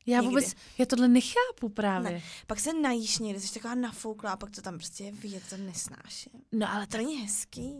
Já 0.07 0.21
Nikdy. 0.21 0.29
vůbec, 0.29 0.55
já 0.79 0.87
tohle 0.87 1.09
nechápu 1.09 1.69
právě. 1.75 2.11
Ne. 2.11 2.23
Pak 2.47 2.61
se 2.61 2.73
najíš 2.73 3.19
někdy, 3.19 3.41
jsi 3.41 3.55
taková 3.55 3.75
nafouklá 3.75 4.33
a 4.33 4.37
pak 4.37 4.51
to 4.51 4.63
tam 4.63 4.75
prostě 4.79 5.05
je 5.05 5.13
vidět, 5.13 5.43
to 5.51 5.57
nesnáším. 5.57 6.33
No 6.53 6.73
ale 6.73 6.87
To 6.87 6.97
není 6.97 7.17
hezký. 7.17 7.75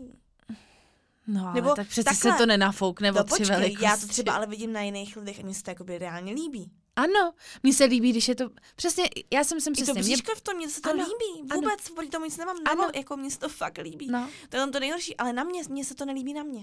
No, 1.27 1.45
ale 1.45 1.53
Nebo 1.53 1.75
tak 1.75 1.87
přece 1.87 2.03
takhle. 2.03 2.31
se 2.31 2.37
to 2.37 2.45
nenafoukne 2.45 3.11
No 3.11 3.23
počkej, 3.23 3.45
velikosti. 3.45 3.83
já 3.85 3.97
to 3.97 4.07
třeba 4.07 4.33
ale 4.33 4.47
vidím 4.47 4.73
na 4.73 4.81
jiných 4.81 5.17
lidech 5.17 5.39
a 5.39 5.43
mně 5.43 5.53
se 5.53 5.63
to 5.63 5.71
jakoby 5.71 5.97
reálně 5.97 6.33
líbí. 6.33 6.71
Ano, 6.97 7.33
mně 7.63 7.73
se 7.73 7.83
líbí, 7.85 8.09
když 8.11 8.27
je 8.27 8.35
to... 8.35 8.49
Přesně, 8.75 9.09
já 9.33 9.43
jsem 9.43 9.61
sem 9.61 9.73
I 9.73 9.75
to 9.75 9.93
přesně... 9.93 10.01
mě- 10.15 10.35
v 10.35 10.41
tom, 10.41 10.55
mně 10.57 10.69
se 10.69 10.81
to 10.81 10.89
Ano, 10.89 11.03
líbí. 11.03 11.49
ano. 11.51 11.61
Vůbec 11.61 11.89
proti 11.89 12.09
tomu 12.09 12.25
nic 12.25 12.37
nemám. 12.37 12.57
Ano. 12.65 12.81
Ano. 12.83 12.91
Jako 12.95 13.17
mně 13.17 13.31
se 13.31 13.39
to 13.39 13.49
fakt 13.49 13.77
líbí. 13.77 14.07
No. 14.11 14.29
To 14.49 14.55
je 14.57 14.61
tam 14.61 14.71
to 14.71 14.79
nejhorší, 14.79 15.17
ale 15.17 15.33
na 15.33 15.43
mě, 15.43 15.61
mně 15.69 15.85
se 15.85 15.95
to 15.95 16.05
nelíbí 16.05 16.33
na 16.33 16.43
mě. 16.43 16.61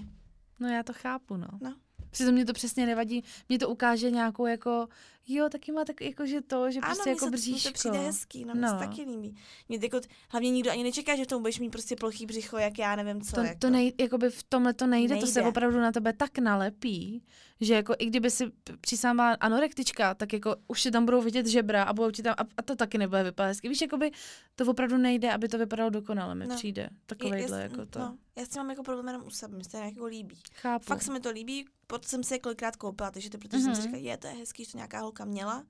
No 0.59 0.67
já 0.67 0.83
to 0.83 0.93
chápu, 0.93 1.37
no. 1.37 1.47
No. 1.61 1.75
Přitom 2.11 2.33
mě 2.33 2.45
to 2.45 2.53
přesně 2.53 2.85
nevadí, 2.85 3.23
mě 3.49 3.59
to 3.59 3.69
ukáže 3.69 4.11
nějakou 4.11 4.45
jako, 4.45 4.87
jo, 5.27 5.49
taky 5.49 5.71
má 5.71 5.85
tak 5.85 6.01
jako, 6.01 6.25
že 6.25 6.41
to, 6.41 6.71
že 6.71 6.79
Ano, 6.79 6.95
prostě 6.95 7.09
jako 7.09 7.25
se 7.25 7.31
bříško. 7.31 7.69
to 7.69 7.73
přijde 7.73 7.97
hezký, 7.99 8.45
no, 8.45 8.55
no. 8.55 8.69
se 8.69 8.75
taky 8.75 9.01
líbí. 9.01 9.35
Mě 9.69 9.79
jako, 9.83 9.99
hlavně 10.29 10.51
nikdo 10.51 10.71
ani 10.71 10.83
nečeká, 10.83 11.15
že 11.15 11.23
v 11.23 11.27
tom 11.27 11.41
budeš 11.41 11.59
mít 11.59 11.69
prostě 11.69 11.95
plochý 11.95 12.25
břicho, 12.25 12.57
jak 12.57 12.79
já 12.79 12.95
nevím 12.95 13.21
co. 13.21 13.35
To, 13.35 13.41
jako. 13.41 13.59
to 13.59 13.69
nej, 13.69 13.93
jakoby 13.99 14.29
v 14.29 14.43
tomhle 14.43 14.73
to 14.73 14.87
nejde, 14.87 15.15
to 15.15 15.27
se 15.27 15.39
Nejde. 15.39 15.49
opravdu 15.49 15.79
na 15.79 15.91
tebe 15.91 16.13
tak 16.13 16.37
nalepí, 16.37 17.23
že 17.61 17.73
jako 17.73 17.95
i 17.99 18.05
kdyby 18.05 18.29
si 18.31 18.45
p- 18.47 18.77
přísám 18.81 19.19
anorektička, 19.39 20.13
tak 20.15 20.33
jako 20.33 20.55
už 20.67 20.81
ti 20.83 20.91
tam 20.91 21.05
budou 21.05 21.21
vidět 21.21 21.45
žebra 21.47 21.83
a 21.83 21.93
budou 21.93 22.11
ti 22.11 22.23
tam, 22.23 22.35
a, 22.37 22.41
a 22.57 22.61
to 22.61 22.75
taky 22.75 22.97
nebude 22.97 23.23
vypadat 23.23 23.47
hezky. 23.47 23.69
Víš, 23.69 23.81
jakoby 23.81 24.11
to 24.55 24.65
opravdu 24.65 24.97
nejde, 24.97 25.33
aby 25.33 25.47
to 25.47 25.57
vypadalo 25.57 25.89
dokonale, 25.89 26.35
mi 26.35 26.47
No. 26.47 26.55
přijde. 26.55 26.89
Takovejhle 27.05 27.61
jako 27.61 27.85
to. 27.85 27.99
No, 27.99 28.17
já 28.35 28.45
s 28.45 28.49
tím 28.49 28.59
mám 28.59 28.69
jako 28.69 28.83
problém 28.83 29.07
jenom 29.07 29.23
u 29.27 29.29
sebe, 29.29 29.57
mi 29.57 29.63
se 29.63 29.77
jako 29.77 30.05
líbí. 30.05 30.35
Chápu. 30.53 30.85
Fakt 30.85 31.01
se 31.01 31.13
mi 31.13 31.19
to 31.19 31.31
líbí, 31.31 31.65
proto 31.87 32.07
jsem 32.07 32.23
si 32.23 32.33
je 32.33 32.39
kolikrát 32.39 32.75
koupila, 32.75 33.11
takže 33.11 33.29
to, 33.29 33.37
protože 33.37 33.57
mm-hmm. 33.57 33.63
jsem 33.63 33.75
si 33.75 33.81
Mhm. 33.81 33.87
říkala, 33.97 34.03
je, 34.11 34.17
to 34.17 34.27
je 34.27 34.33
hezký, 34.33 34.65
že 34.65 34.71
to 34.71 34.77
nějaká 34.77 34.99
holka 34.99 35.14
měla. 35.23 35.63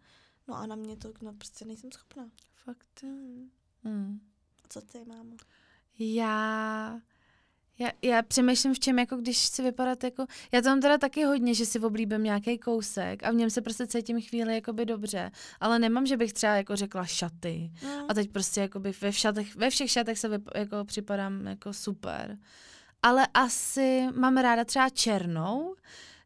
No 0.48 0.56
a 0.56 0.66
na 0.66 0.76
mě 0.76 0.98
to, 0.98 1.14
no 1.22 1.34
prostě 1.34 1.66
nejsem 1.66 1.91
schopná. 1.91 2.30
Fakt. 2.64 3.04
Hmm. 3.04 3.50
Hmm. 3.84 4.20
A 4.64 4.68
co 4.70 4.82
ty, 4.82 5.06
mámo? 5.08 5.36
Já, 6.00 7.00
já, 7.80 7.89
já 8.02 8.22
přemýšlím 8.22 8.74
v 8.74 8.80
čem, 8.80 9.00
jako 9.00 9.18
když 9.18 9.48
chci 9.48 9.62
vypadat 9.64 10.04
jako, 10.04 10.26
já 10.52 10.62
to 10.62 10.70
mám 10.70 10.82
teda 10.82 10.98
taky 10.98 11.24
hodně, 11.24 11.54
že 11.54 11.66
si 11.66 11.80
oblíbím 11.80 12.24
nějaký 12.24 12.58
kousek 12.58 13.24
a 13.24 13.32
v 13.32 13.36
něm 13.36 13.50
se 13.50 13.62
prostě 13.62 13.88
cítím 13.88 14.22
chvíli 14.22 14.56
jakoby 14.56 14.86
dobře, 14.86 15.32
ale 15.60 15.80
nemám, 15.80 16.06
že 16.06 16.18
bych 16.18 16.34
třeba 16.34 16.56
jako 16.56 16.76
řekla 16.76 17.06
šaty 17.06 17.72
Mm. 17.84 17.89
a 18.10 18.14
teď 18.14 18.30
prostě 18.32 18.62
jakoby 18.62 18.91
ve, 19.02 19.14
šatech, 19.14 19.56
ve 19.56 19.70
všech 19.70 19.91
šatech 19.91 20.20
se 20.20 20.30
vyp, 20.30 20.50
jako 20.56 20.86
připadám 20.86 21.48
jako 21.48 21.74
super. 21.74 22.38
Ale 23.02 23.28
asi 23.34 24.08
mám 24.16 24.38
ráda 24.38 24.66
třeba 24.66 24.89
černou, 24.89 25.76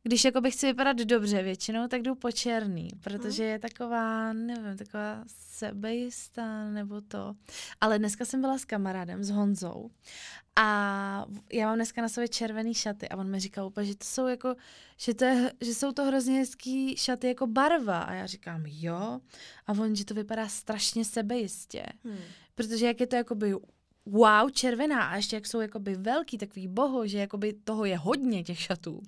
když 0.04 0.26
jakoby 0.26 0.52
chci 0.52 0.66
vypadat 0.66 0.98
dobře 0.98 1.44
většinou, 1.44 1.88
tak 1.88 2.02
jdu 2.02 2.16
po 2.16 2.32
černý, 2.32 2.90
protože 3.04 3.44
je 3.44 3.60
taková, 3.60 4.34
nevím, 4.34 4.78
taková 4.78 5.24
sebejistá 5.28 6.70
nebo 6.70 7.02
to. 7.02 7.36
Ale 7.82 8.00
dneska 8.00 8.26
jsem 8.26 8.42
byla 8.42 8.58
s 8.58 8.66
kamarádem, 8.66 9.24
s 9.24 9.30
Honzou 9.30 9.90
a 10.56 11.26
já 11.54 11.68
mám 11.68 11.76
dneska 11.76 12.02
na 12.02 12.10
sobě 12.10 12.28
červený 12.28 12.74
šaty 12.74 13.10
a 13.10 13.18
on 13.18 13.32
mi 13.32 13.40
říkal 13.40 13.68
úplně, 13.68 13.86
že 13.86 13.96
to 13.96 14.06
jsou 14.06 14.28
jako, 14.28 14.56
že, 14.98 15.14
to 15.14 15.26
je, 15.26 15.52
že 15.62 15.74
jsou 15.76 15.92
to 15.92 16.06
hrozně 16.06 16.40
hezký 16.40 16.98
šaty 16.98 17.28
jako 17.28 17.48
barva. 17.48 18.00
A 18.00 18.14
já 18.14 18.26
říkám 18.26 18.64
jo. 18.66 19.20
A 19.68 19.72
on, 19.72 19.96
že 19.96 20.06
to 20.06 20.14
vypadá 20.14 20.48
strašně 20.48 21.06
sebejistě, 21.06 21.86
Hmm. 22.04 22.18
protože 22.56 22.86
jak 22.86 23.00
je 23.00 23.08
to 23.08 23.16
jakoby 23.16 23.56
wow, 24.06 24.52
červená 24.52 25.04
a 25.04 25.16
ještě 25.16 25.36
jak 25.36 25.48
jsou 25.48 25.62
jakoby 25.62 25.96
velký, 25.96 26.38
takový 26.38 26.68
boho, 26.68 27.08
že 27.08 27.18
jakoby 27.18 27.54
toho 27.54 27.86
je 27.86 27.98
hodně 27.98 28.44
těch 28.44 28.60
šatů, 28.60 29.02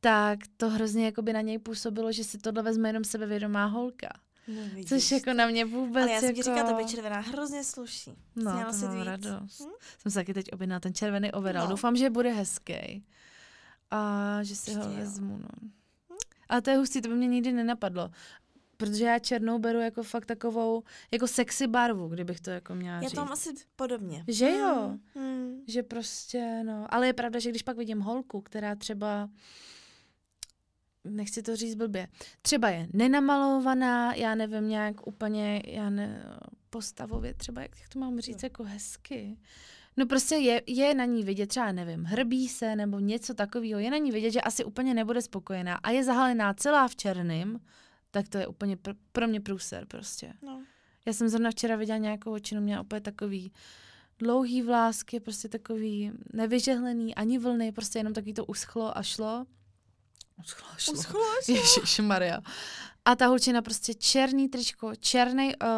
tak 0.00 0.38
to 0.56 0.68
hrozně 0.70 1.04
jakoby 1.04 1.32
na 1.32 1.40
něj 1.40 1.58
působilo, 1.58 2.12
že 2.12 2.24
si 2.24 2.38
tohle 2.38 2.62
vezme 2.62 2.88
jenom 2.88 3.04
sebevědomá 3.04 3.64
holka. 3.66 4.08
No, 4.48 4.62
vidíš. 4.74 4.88
Což 4.88 5.10
jako 5.10 5.32
na 5.32 5.46
mě 5.46 5.64
vůbec 5.64 6.02
Ale 6.02 6.12
já 6.12 6.20
jsem 6.20 6.28
jako... 6.28 6.36
ti 6.36 6.42
říkala, 6.42 6.70
to 6.70 6.76
by 6.76 6.84
červená 6.84 7.20
hrozně 7.20 7.64
sluší. 7.64 8.12
No, 8.36 8.52
Sněla 8.52 8.72
to 8.72 8.78
mám 8.78 9.02
radost. 9.02 9.60
Hm? 9.60 9.70
Jsem 9.98 10.12
se 10.12 10.18
taky 10.18 10.34
teď 10.34 10.52
objednala 10.52 10.80
ten 10.80 10.94
červený 10.94 11.32
overall. 11.32 11.66
No. 11.66 11.70
Doufám, 11.70 11.96
že 11.96 12.10
bude 12.10 12.32
hezký. 12.32 13.04
A 13.90 14.38
že 14.42 14.56
si 14.56 14.74
ho 14.74 14.80
Určitě 14.80 14.98
jo. 15.00 15.04
vezmu, 15.04 15.38
no. 15.38 15.48
Ale 16.48 16.62
to 16.62 16.70
je 16.70 16.76
hustý, 16.76 17.00
to 17.02 17.08
by 17.08 17.14
mě 17.14 17.26
nikdy 17.26 17.52
nenapadlo. 17.52 18.10
Protože 18.76 19.04
já 19.04 19.18
černou 19.18 19.58
beru 19.58 19.80
jako 19.80 20.02
fakt 20.02 20.26
takovou, 20.26 20.82
jako 21.10 21.26
sexy 21.26 21.66
barvu, 21.66 22.08
kdybych 22.08 22.40
to 22.40 22.50
jako 22.50 22.74
měla 22.74 22.96
Já 22.96 23.02
říct. 23.02 23.12
to 23.12 23.20
mám 23.20 23.32
asi 23.32 23.54
podobně. 23.76 24.24
Že 24.28 24.50
jo? 24.50 24.96
Hmm. 25.14 25.62
Že 25.66 25.82
prostě, 25.82 26.62
no. 26.64 26.86
Ale 26.94 27.06
je 27.06 27.12
pravda, 27.12 27.38
že 27.38 27.50
když 27.50 27.62
pak 27.62 27.76
vidím 27.76 28.00
holku, 28.00 28.40
která 28.40 28.74
třeba, 28.74 29.28
nechci 31.04 31.42
to 31.42 31.56
říct 31.56 31.74
blbě, 31.74 32.08
třeba 32.42 32.68
je 32.70 32.88
nenamalovaná, 32.92 34.14
já 34.14 34.34
nevím, 34.34 34.68
nějak 34.68 35.06
úplně, 35.06 35.62
já 35.66 35.90
ne, 35.90 36.22
postavově 36.70 37.34
třeba, 37.34 37.62
jak 37.62 37.70
to 37.92 37.98
mám 37.98 38.20
říct, 38.20 38.42
jako 38.42 38.64
hezky. 38.64 39.38
No 39.96 40.06
prostě 40.06 40.34
je, 40.34 40.62
je 40.66 40.94
na 40.94 41.04
ní 41.04 41.22
vidět, 41.22 41.46
třeba 41.46 41.72
nevím, 41.72 42.04
hrbí 42.04 42.48
se 42.48 42.76
nebo 42.76 42.98
něco 42.98 43.34
takového, 43.34 43.80
je 43.80 43.90
na 43.90 43.96
ní 43.96 44.10
vidět, 44.10 44.30
že 44.30 44.40
asi 44.40 44.64
úplně 44.64 44.94
nebude 44.94 45.22
spokojená 45.22 45.74
a 45.74 45.90
je 45.90 46.04
zahalená 46.04 46.54
celá 46.54 46.88
v 46.88 46.96
černým, 46.96 47.60
tak 48.10 48.28
to 48.28 48.38
je 48.38 48.46
úplně 48.46 48.76
pr- 48.76 48.96
pro 49.12 49.28
mě 49.28 49.40
průser 49.40 49.86
prostě. 49.86 50.32
No. 50.42 50.62
Já 51.06 51.12
jsem 51.12 51.28
zrovna 51.28 51.50
včera 51.50 51.76
viděla 51.76 51.98
nějakou 51.98 52.32
očinu, 52.32 52.60
měla 52.60 52.80
opět 52.80 53.00
takový 53.00 53.52
dlouhý 54.18 54.62
vlásky, 54.62 55.20
prostě 55.20 55.48
takový 55.48 56.12
nevyžehlený, 56.32 57.14
ani 57.14 57.38
vlny, 57.38 57.72
prostě 57.72 57.98
jenom 57.98 58.12
takový 58.12 58.34
to 58.34 58.44
uschlo 58.44 58.98
a 58.98 59.02
šlo. 59.02 59.46
Uschlo. 60.38 60.68
Uschlo 60.92 61.20
a 61.20 61.42
šlo. 61.44 61.54
Ježišmarja. 61.54 62.40
A 63.04 63.16
ta 63.16 63.26
holčina 63.26 63.62
prostě 63.62 63.94
černý 63.94 64.48
tričko, 64.48 64.94
černý 64.96 65.46
uh, 65.56 65.68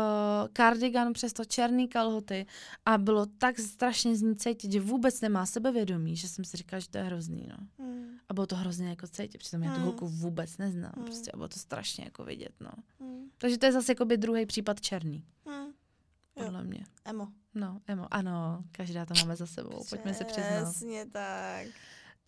kardigan, 0.53 1.13
přesto 1.13 1.45
černý 1.45 1.89
kalhoty 1.89 2.47
a 2.87 2.99
bylo 2.99 3.27
tak 3.27 3.59
strašně 3.59 4.17
z 4.17 4.23
ní 4.23 4.37
cítit, 4.37 4.73
že 4.73 4.81
vůbec 4.81 5.21
nemá 5.21 5.47
sebevědomí, 5.47 6.17
že 6.17 6.29
jsem 6.29 6.45
si 6.45 6.57
říkala, 6.57 6.81
že 6.81 6.89
to 6.89 6.99
je 6.99 7.05
hrozný, 7.05 7.47
no. 7.51 7.57
Hmm. 7.79 8.11
A 8.29 8.35
bylo 8.35 8.47
to 8.47 8.57
hrozně 8.57 8.89
jako 8.89 9.07
cítit, 9.07 9.39
přitom 9.39 9.63
já 9.63 9.71
tu 9.71 9.77
Hmm. 9.77 9.85
holku 9.85 10.09
vůbec 10.09 10.59
neznám, 10.59 10.93
Hmm. 10.97 11.05
prostě 11.05 11.31
a 11.33 11.37
bylo 11.37 11.49
to 11.49 11.59
strašně 11.59 12.05
jako 12.05 12.25
vidět, 12.25 12.53
no. 12.61 12.71
Hmm. 13.01 13.31
Takže 13.39 13.59
to 13.59 13.67
je 13.67 13.73
zase 13.73 13.93
jakoby 13.93 14.17
druhý 14.17 14.47
případ 14.47 14.81
černý. 14.81 15.25
Jo. 15.47 16.45
podle 16.45 16.65
mě. 16.65 16.85
Emo. 17.05 17.29
No, 17.55 17.81
emo, 17.87 18.07
ano, 18.15 18.65
každá 18.73 19.07
to 19.07 19.15
máme 19.21 19.37
za 19.37 19.47
sebou, 19.47 19.85
pojďme 19.91 20.15
se 20.15 20.25
přiznat. 20.25 20.65
Přesně 20.71 21.07
tak. 21.07 21.67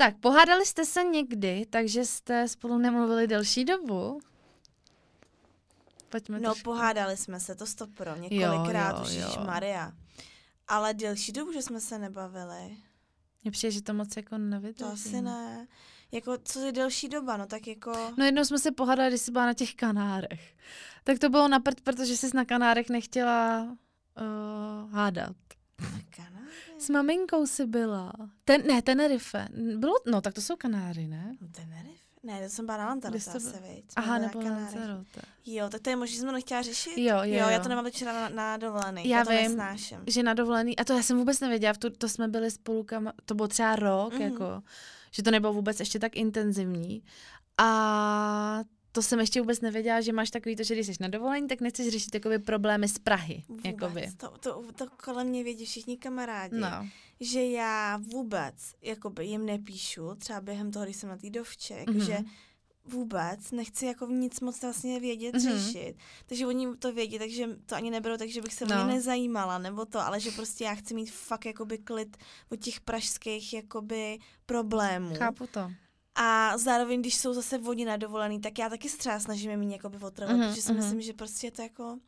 Tak, 0.02 0.16
pohádali 0.16 0.66
jste 0.66 0.84
se 0.84 1.04
někdy, 1.04 1.66
takže 1.70 2.04
jste 2.04 2.48
spolu 2.48 2.78
nemluvili 2.78 3.26
delší 3.26 3.64
dobu? 3.64 4.20
Pojďme 6.08 6.40
No, 6.40 6.50
trošku. 6.50 6.64
pohádali 6.64 7.16
jsme 7.16 7.40
se, 7.40 7.54
to 7.54 7.66
stopro, 7.66 8.16
několikrát 8.16 8.98
jo, 8.98 9.02
už, 9.02 9.12
jo. 9.12 9.44
Maria. 9.46 9.92
Ale 10.68 10.94
delší 10.94 11.32
dobu, 11.32 11.52
že 11.52 11.62
jsme 11.62 11.80
se 11.80 11.98
nebavili. 11.98 12.76
Mně 13.42 13.50
přijde, 13.50 13.70
že 13.70 13.82
to 13.82 13.94
moc 13.94 14.16
jako 14.16 14.38
nevydrží. 14.38 14.78
To 14.78 14.86
asi 14.86 15.22
ne. 15.22 15.66
Jako, 16.12 16.38
co 16.44 16.60
je 16.60 16.72
delší 16.72 17.08
doba, 17.08 17.36
no 17.36 17.46
tak 17.46 17.66
jako... 17.66 17.92
No 18.16 18.24
jednou 18.24 18.44
jsme 18.44 18.58
se 18.58 18.72
pohádali, 18.72 19.10
když 19.10 19.20
jsi 19.20 19.32
byla 19.32 19.46
na 19.46 19.54
těch 19.54 19.74
Kanárech. 19.74 20.56
Tak 21.04 21.18
to 21.18 21.28
bylo 21.28 21.48
na 21.48 21.60
prd, 21.60 21.80
protože 21.80 22.16
jsi 22.16 22.30
na 22.34 22.44
Kanárech 22.44 22.88
nechtěla 22.88 23.62
uh, 23.62 24.90
hádat. 24.92 25.36
Kanáry? 26.16 26.71
S 26.82 26.90
maminkou 26.90 27.46
jsi 27.46 27.66
byla. 27.66 28.12
Ten, 28.44 28.66
ne, 28.66 28.82
Tenerife. 28.82 29.48
Bylo, 29.76 29.92
no 30.06 30.20
tak 30.20 30.34
to 30.34 30.40
jsou 30.40 30.56
Kanáry, 30.56 31.06
ne? 31.06 31.36
No, 31.40 31.48
Tenerife? 31.48 32.02
Ne, 32.22 32.42
to 32.42 32.48
jsem 32.48 32.66
byla 32.66 32.78
na 32.78 32.84
jste 32.96 33.08
Lanzarote 33.08 33.38
byla? 33.38 33.50
asi, 33.56 33.74
viď? 33.74 33.84
Aha, 33.96 34.18
nebo 34.18 34.42
na. 34.42 34.50
Lanzarote. 34.50 35.20
Jo, 35.46 35.68
tak 35.68 35.80
to 35.80 35.90
je 35.90 35.96
možná, 35.96 36.12
že 36.12 36.18
jsem 36.18 36.28
to 36.28 36.32
nechtěla 36.32 36.62
řešit. 36.62 36.90
Jo, 36.98 37.16
jo, 37.16 37.24
jo. 37.24 37.48
já 37.48 37.58
to 37.60 37.68
nemám 37.68 37.84
teď 37.84 37.94
včera 37.94 38.12
na, 38.12 38.28
na 38.28 38.56
dovolený. 38.56 39.08
Já 39.08 39.18
Já 39.18 39.24
to 39.24 39.30
vím, 39.30 39.40
nesnáším. 39.42 39.98
že 40.06 40.22
na 40.22 40.34
dovolený, 40.34 40.78
a 40.78 40.84
to 40.84 40.92
já 40.92 41.02
jsem 41.02 41.18
vůbec 41.18 41.40
nevěděla, 41.40 41.74
tu, 41.78 41.90
to 41.90 42.08
jsme 42.08 42.28
byli 42.28 42.50
spolu, 42.50 42.84
kam, 42.84 43.10
to 43.24 43.34
bylo 43.34 43.48
třeba 43.48 43.76
rok, 43.76 44.12
Mhm. 44.12 44.22
mm-hmm. 44.22 44.32
jako, 44.32 44.62
že 45.10 45.22
to 45.22 45.30
nebylo 45.30 45.52
vůbec 45.52 45.80
ještě 45.80 45.98
tak 45.98 46.16
intenzivní. 46.16 47.02
A 47.58 48.60
to 48.92 49.02
jsem 49.02 49.20
ještě 49.20 49.40
vůbec 49.40 49.60
nevěděla, 49.60 50.00
že 50.00 50.12
máš 50.12 50.30
takový 50.30 50.56
to, 50.56 50.62
že 50.62 50.74
když 50.74 50.86
jsi 50.86 50.92
na 51.00 51.08
dovolení, 51.08 51.48
tak 51.48 51.60
nechceš 51.60 51.88
řešit 51.88 52.14
jakoby 52.14 52.38
problémy 52.38 52.88
z 52.88 52.98
Prahy. 52.98 53.44
Vůbec. 53.48 53.64
Jakoby. 53.64 54.08
To, 54.16 54.28
to, 54.40 54.62
to 54.76 54.86
kolem 55.04 55.26
mě 55.26 55.44
vědí 55.44 55.64
všichni 55.66 55.96
kamarádi. 55.96 56.56
No. 56.56 56.88
Že 57.20 57.44
já 57.44 57.96
vůbec 57.96 58.54
jakoby 58.82 59.26
jim 59.26 59.46
nepíšu, 59.46 60.14
třeba 60.18 60.40
během 60.40 60.70
toho, 60.72 60.84
když 60.84 60.96
jsem 60.96 61.08
na 61.08 61.16
té 61.16 61.30
dovče, 61.30 61.84
Mhm. 61.88 62.00
že 62.04 62.18
vůbec 62.84 63.50
nechci 63.50 63.86
jako 63.86 64.06
nic 64.06 64.40
moc 64.40 64.62
vlastně 64.62 65.00
vědět, 65.00 65.34
Mhm. 65.34 65.58
řešit. 65.58 65.94
Takže 66.26 66.46
oni 66.46 66.76
to 66.76 66.92
vědí, 66.92 67.18
takže 67.18 67.48
to 67.66 67.74
ani 67.74 67.90
neberou, 67.90 68.16
takže 68.16 68.42
bych 68.42 68.54
se 68.54 68.66
no. 68.66 68.84
mě 68.84 68.94
nezajímala, 68.94 69.58
nebo 69.58 69.84
to, 69.84 70.00
ale 70.00 70.20
že 70.20 70.30
prostě 70.30 70.64
já 70.64 70.74
chci 70.74 70.94
mít 70.94 71.10
fakt 71.10 71.44
jakoby 71.46 71.78
klid 71.78 72.16
od 72.50 72.60
těch 72.60 72.80
pražských 72.80 73.52
jakoby 73.54 74.18
problémů. 74.46 75.14
Chápu 75.14 75.46
to. 75.46 75.70
A 76.14 76.58
zároveň, 76.58 77.00
když 77.00 77.14
jsou 77.16 77.34
zase 77.34 77.58
oni 77.58 77.84
na 77.84 77.96
dovolený, 77.96 78.40
tak 78.40 78.58
já 78.58 78.68
taky 78.68 78.88
se 78.88 78.98
třeba 78.98 79.20
snažím 79.20 79.56
mít 79.56 79.72
jakoby 79.72 79.96
otrvat, 79.96 80.36
Mhm, 80.36 80.48
protože 80.48 80.62
si 80.62 80.72
mhm. 80.72 80.80
myslím, 80.82 81.00
že 81.00 81.12
prostě 81.12 81.46
je 81.46 81.50
to 81.50 81.62
jako, 81.62 81.98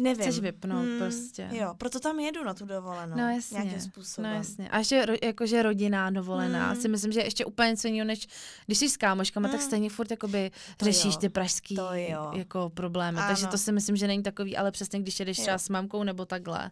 nevím. 0.00 0.22
Chceš 0.22 0.38
vypnout 0.40 0.86
prostě. 0.98 1.48
Jo, 1.52 1.74
proto 1.78 2.00
tam 2.00 2.20
jedu 2.20 2.44
na 2.44 2.54
tu 2.54 2.66
dovolenou. 2.66 3.16
No 3.16 3.30
jasně, 3.30 3.58
Nějakým 3.60 3.80
způsobem. 3.80 4.30
no 4.30 4.36
jasně. 4.36 4.68
A 4.68 4.78
ještě 4.78 5.06
ro, 5.06 5.14
jakože 5.22 5.62
rodinná 5.62 6.10
dovolená, 6.10 6.72
Mm. 6.74 6.80
si 6.80 6.88
myslím, 6.88 7.12
že 7.12 7.20
je 7.20 7.26
ještě 7.26 7.44
úplně 7.44 7.68
něco 7.70 7.88
jiného, 7.88 8.06
než 8.06 8.26
když 8.66 8.78
jsi 8.78 8.88
s 8.88 8.96
kámoškama, 8.96 9.48
tak 9.48 9.60
Mm. 9.60 9.66
stejně 9.66 9.90
furt 9.90 10.10
jakoby 10.10 10.50
To 10.76 10.84
řešíš 10.84 11.14
jo, 11.14 11.20
ty 11.20 11.28
pražský 11.28 11.76
to 11.76 11.88
jo. 11.94 12.30
jako 12.34 12.70
problémy. 12.74 13.20
Takže 13.28 13.42
Ano. 13.42 13.50
to 13.50 13.58
si 13.58 13.72
myslím, 13.72 13.96
že 13.96 14.06
není 14.06 14.22
takový, 14.22 14.56
ale 14.56 14.70
přesně 14.70 15.00
když 15.00 15.20
jedeš 15.20 15.38
Jo. 15.38 15.42
třeba 15.42 15.58
s 15.58 15.68
mamkou 15.68 16.02
nebo 16.02 16.24
takhle, 16.26 16.70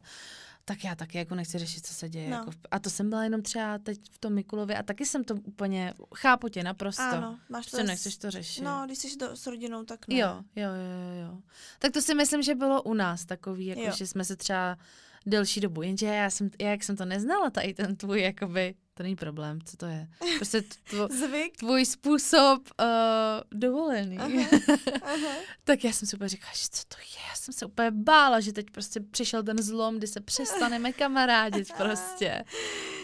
tak 0.65 0.85
já 0.85 0.95
taky 0.95 1.19
jako 1.19 1.35
nechci 1.35 1.59
řešit, 1.59 1.87
co 1.87 1.95
se 1.95 2.09
děje. 2.09 2.31
No. 2.31 2.37
Jako 2.37 2.51
v- 2.51 2.57
a 2.71 2.79
to 2.79 2.91
jsem 2.91 3.11
byla 3.11 3.25
jenom 3.25 3.43
třeba 3.43 3.79
teď 3.79 3.99
v 4.11 4.19
tom 4.19 4.33
Mikulově 4.33 4.77
a 4.79 4.83
taky 4.83 5.07
jsem 5.07 5.25
to 5.25 5.35
úplně, 5.35 5.95
chápu 6.15 6.49
tě 6.49 6.63
naprosto. 6.63 7.03
Ano, 7.03 7.39
máš 7.49 7.67
to 7.67 7.77
s- 7.77 7.83
nechceš 7.87 8.17
to 8.17 8.31
řešit. 8.31 8.63
No, 8.63 8.83
když 8.87 8.99
jsi 8.99 9.17
do, 9.17 9.37
s 9.37 9.47
rodinou, 9.47 9.85
tak 9.85 10.09
ne. 10.09 10.17
Jo, 10.19 10.29
jo, 10.57 10.69
jo, 10.69 10.75
jo, 11.21 11.27
jo. 11.33 11.39
Tak 11.79 11.93
to 11.93 12.03
si 12.03 12.15
myslím, 12.15 12.43
že 12.43 12.55
bylo 12.55 12.83
u 12.83 12.95
nás 12.95 13.25
takový, 13.25 13.67
jako 13.67 13.81
Jo. 13.83 13.93
že 13.97 14.07
jsme 14.07 14.25
se 14.25 14.37
třeba 14.37 14.79
delší 15.27 15.61
dobu, 15.61 15.83
jenže 15.83 16.07
já 16.07 16.31
jsem, 16.31 16.51
já 16.61 16.71
jak 16.71 16.85
jsem 16.85 16.97
to 16.97 17.05
neznala, 17.05 17.51
tady 17.51 17.75
ten 17.75 17.97
tvůj 17.97 18.23
jakoby 18.23 18.75
to 18.95 19.03
není 19.03 19.17
problém, 19.17 19.59
co 19.65 19.77
to 19.77 19.87
je? 19.87 20.09
Prostě 20.37 20.63
tvo, 20.91 21.09
Zvyk. 21.09 21.57
tvůj 21.57 21.85
způsob 21.85 22.63
uh, 22.81 23.59
dovolený. 23.59 24.19
Aha, 24.19 24.29
aha. 25.03 25.35
tak 25.65 25.85
já 25.85 25.93
jsem 25.93 26.09
si 26.09 26.17
úplně 26.17 26.29
říkala, 26.29 26.53
že 26.55 26.67
co 26.71 26.83
to 26.89 26.97
je? 26.99 27.05
Já 27.31 27.35
jsem 27.37 27.55
se 27.55 27.67
úplně 27.67 27.91
bála, 27.91 28.41
že 28.41 28.53
teď 28.53 28.67
prostě 28.71 29.01
přišel 29.01 29.43
ten 29.43 29.63
zlom, 29.63 29.97
kdy 29.99 30.07
se 30.07 30.21
přestaneme 30.21 30.93
kamarádit 30.93 31.73
prostě. 31.77 32.45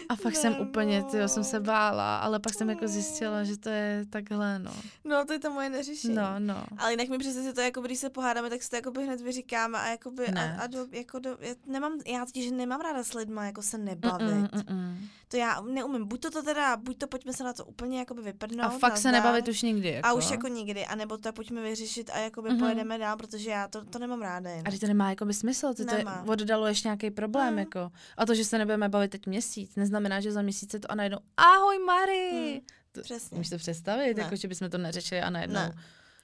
A 0.09 0.15
pak 0.15 0.35
jsem 0.35 0.55
úplně, 0.59 1.03
ty 1.03 1.29
jsem 1.29 1.43
se 1.43 1.59
bála, 1.59 2.17
ale 2.17 2.39
pak 2.39 2.53
jsem 2.53 2.69
jako 2.69 2.87
zjistila, 2.87 3.43
že 3.43 3.57
to 3.57 3.69
je 3.69 4.05
takhle, 4.09 4.59
no. 4.59 4.71
No, 5.03 5.25
to 5.25 5.33
je 5.33 5.39
to 5.39 5.51
moje 5.51 5.69
neřešení. 5.69 6.15
No, 6.15 6.39
no. 6.39 6.63
Ale 6.77 6.91
jinak 6.91 7.07
mi 7.09 7.17
přece 7.17 7.43
si 7.43 7.53
to, 7.53 7.61
jako 7.61 7.81
když 7.81 7.99
se 7.99 8.09
pohádáme, 8.09 8.49
tak 8.49 8.63
si 8.63 8.69
to 8.69 8.75
jako 8.75 8.91
hned 8.91 9.21
vyříkáme 9.21 9.77
a 9.79 9.87
jakoby, 9.87 10.27
Ne. 10.31 10.57
a, 10.57 10.61
a 10.63 10.67
do, 10.67 10.87
jako 10.91 11.19
do, 11.19 11.37
já 11.39 11.55
nemám, 11.65 11.93
já 12.05 12.25
totiž 12.25 12.51
nemám 12.51 12.81
ráda 12.81 13.03
s 13.03 13.13
lidma, 13.13 13.45
jako 13.45 13.61
se 13.61 13.77
nebavit. 13.77 14.27
Mm, 14.27 14.47
mm, 14.69 14.75
mm. 14.77 15.07
To 15.27 15.37
já 15.37 15.61
neumím, 15.81 16.07
buď 16.07 16.21
to, 16.21 16.31
to 16.31 16.43
teda, 16.43 16.77
buď 16.77 16.97
to 16.97 17.07
pojďme 17.07 17.33
se 17.33 17.43
na 17.43 17.53
to 17.53 17.65
úplně 17.65 17.99
jakoby 17.99 18.21
vyprdnout. 18.21 18.65
A 18.73 18.77
fakt 18.79 18.97
se 18.97 19.11
nebavit 19.11 19.47
už 19.47 19.61
nikdy, 19.61 19.89
jako. 19.89 20.07
A 20.07 20.13
už 20.13 20.31
jako 20.31 20.47
nikdy, 20.47 20.85
anebo 20.85 21.17
to 21.17 21.33
pojďme 21.33 21.61
vyřešit 21.61 22.09
a 22.13 22.17
jakoby 22.19 22.49
Mhm. 22.49 22.59
pojedeme 22.59 22.97
dál, 22.97 23.17
protože 23.17 23.49
já 23.49 23.67
to, 23.67 23.85
to 23.85 23.99
nemám 23.99 24.21
ráda. 24.21 24.49
Jen. 24.49 24.63
A 24.67 24.71
to 24.79 24.87
nemá 24.87 25.09
jako 25.09 25.25
by 25.25 25.33
smysl, 25.33 25.73
ty 25.73 25.85
to 25.85 25.91
je, 25.95 25.97
Nemá. 25.97 26.23
oddaluješ 26.27 26.83
nějaký 26.83 27.11
problém, 27.11 27.53
Mm. 27.53 27.59
jako. 27.59 27.91
A 28.17 28.25
to, 28.25 28.35
že 28.35 28.45
se 28.45 28.57
nebudeme 28.57 28.89
bavit 28.89 29.11
teď 29.11 29.25
měsíc, 29.25 29.75
neznamená, 29.75 30.19
že 30.19 30.31
za 30.31 30.41
měsíc 30.41 30.73
je 30.73 30.79
to 30.79 30.91
a 30.91 30.95
najednou, 30.95 31.17
ahoj 31.37 31.79
Mary! 31.79 32.31
Mm, 32.55 32.67
To, 32.91 33.01
přesně. 33.01 33.37
Můžeš 33.37 33.49
to 33.49 33.57
představit, 33.57 34.17
Ne. 34.17 34.23
jako, 34.23 34.35
že 34.35 34.47
bychom 34.47 34.69
to 34.69 34.77
neřešili 34.77 35.21
a 35.21 35.29
najednou, 35.29 35.55
Ne. 35.59 35.73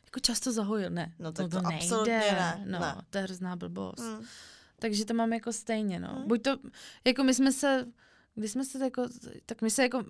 jako 0.06 0.20
často 0.20 0.52
zahojil, 0.52 0.90
ne. 0.90 1.14
No 1.20 1.32
tak 1.32 1.44
no, 1.44 1.50
to 1.50 1.62
to 1.62 1.70
nejde, 1.70 1.84
absolutně 1.86 2.18
ne, 2.18 2.64
no, 2.66 2.80
ne. 2.80 2.96
to 3.10 3.18
je 3.18 3.24
hrozná 3.24 3.56
blbost. 3.56 4.00
Mm. 4.00 4.26
Takže 4.80 5.06
to 5.06 5.14
mám 5.14 5.34
jako 5.34 5.54
stejně, 5.54 6.00
no. 6.00 6.16
Mm. 6.22 6.28
Buď 6.28 6.42
to, 6.42 6.58
jako 7.06 7.24
my 7.24 7.34
jsme 7.34 7.52
se, 7.52 7.86
když 8.38 8.52
jsme 8.52 8.66
se 8.66 8.84
jako, 8.84 9.04
tak 9.46 9.62
my 9.62 9.70
se 9.70 9.82
jako, 9.84 10.04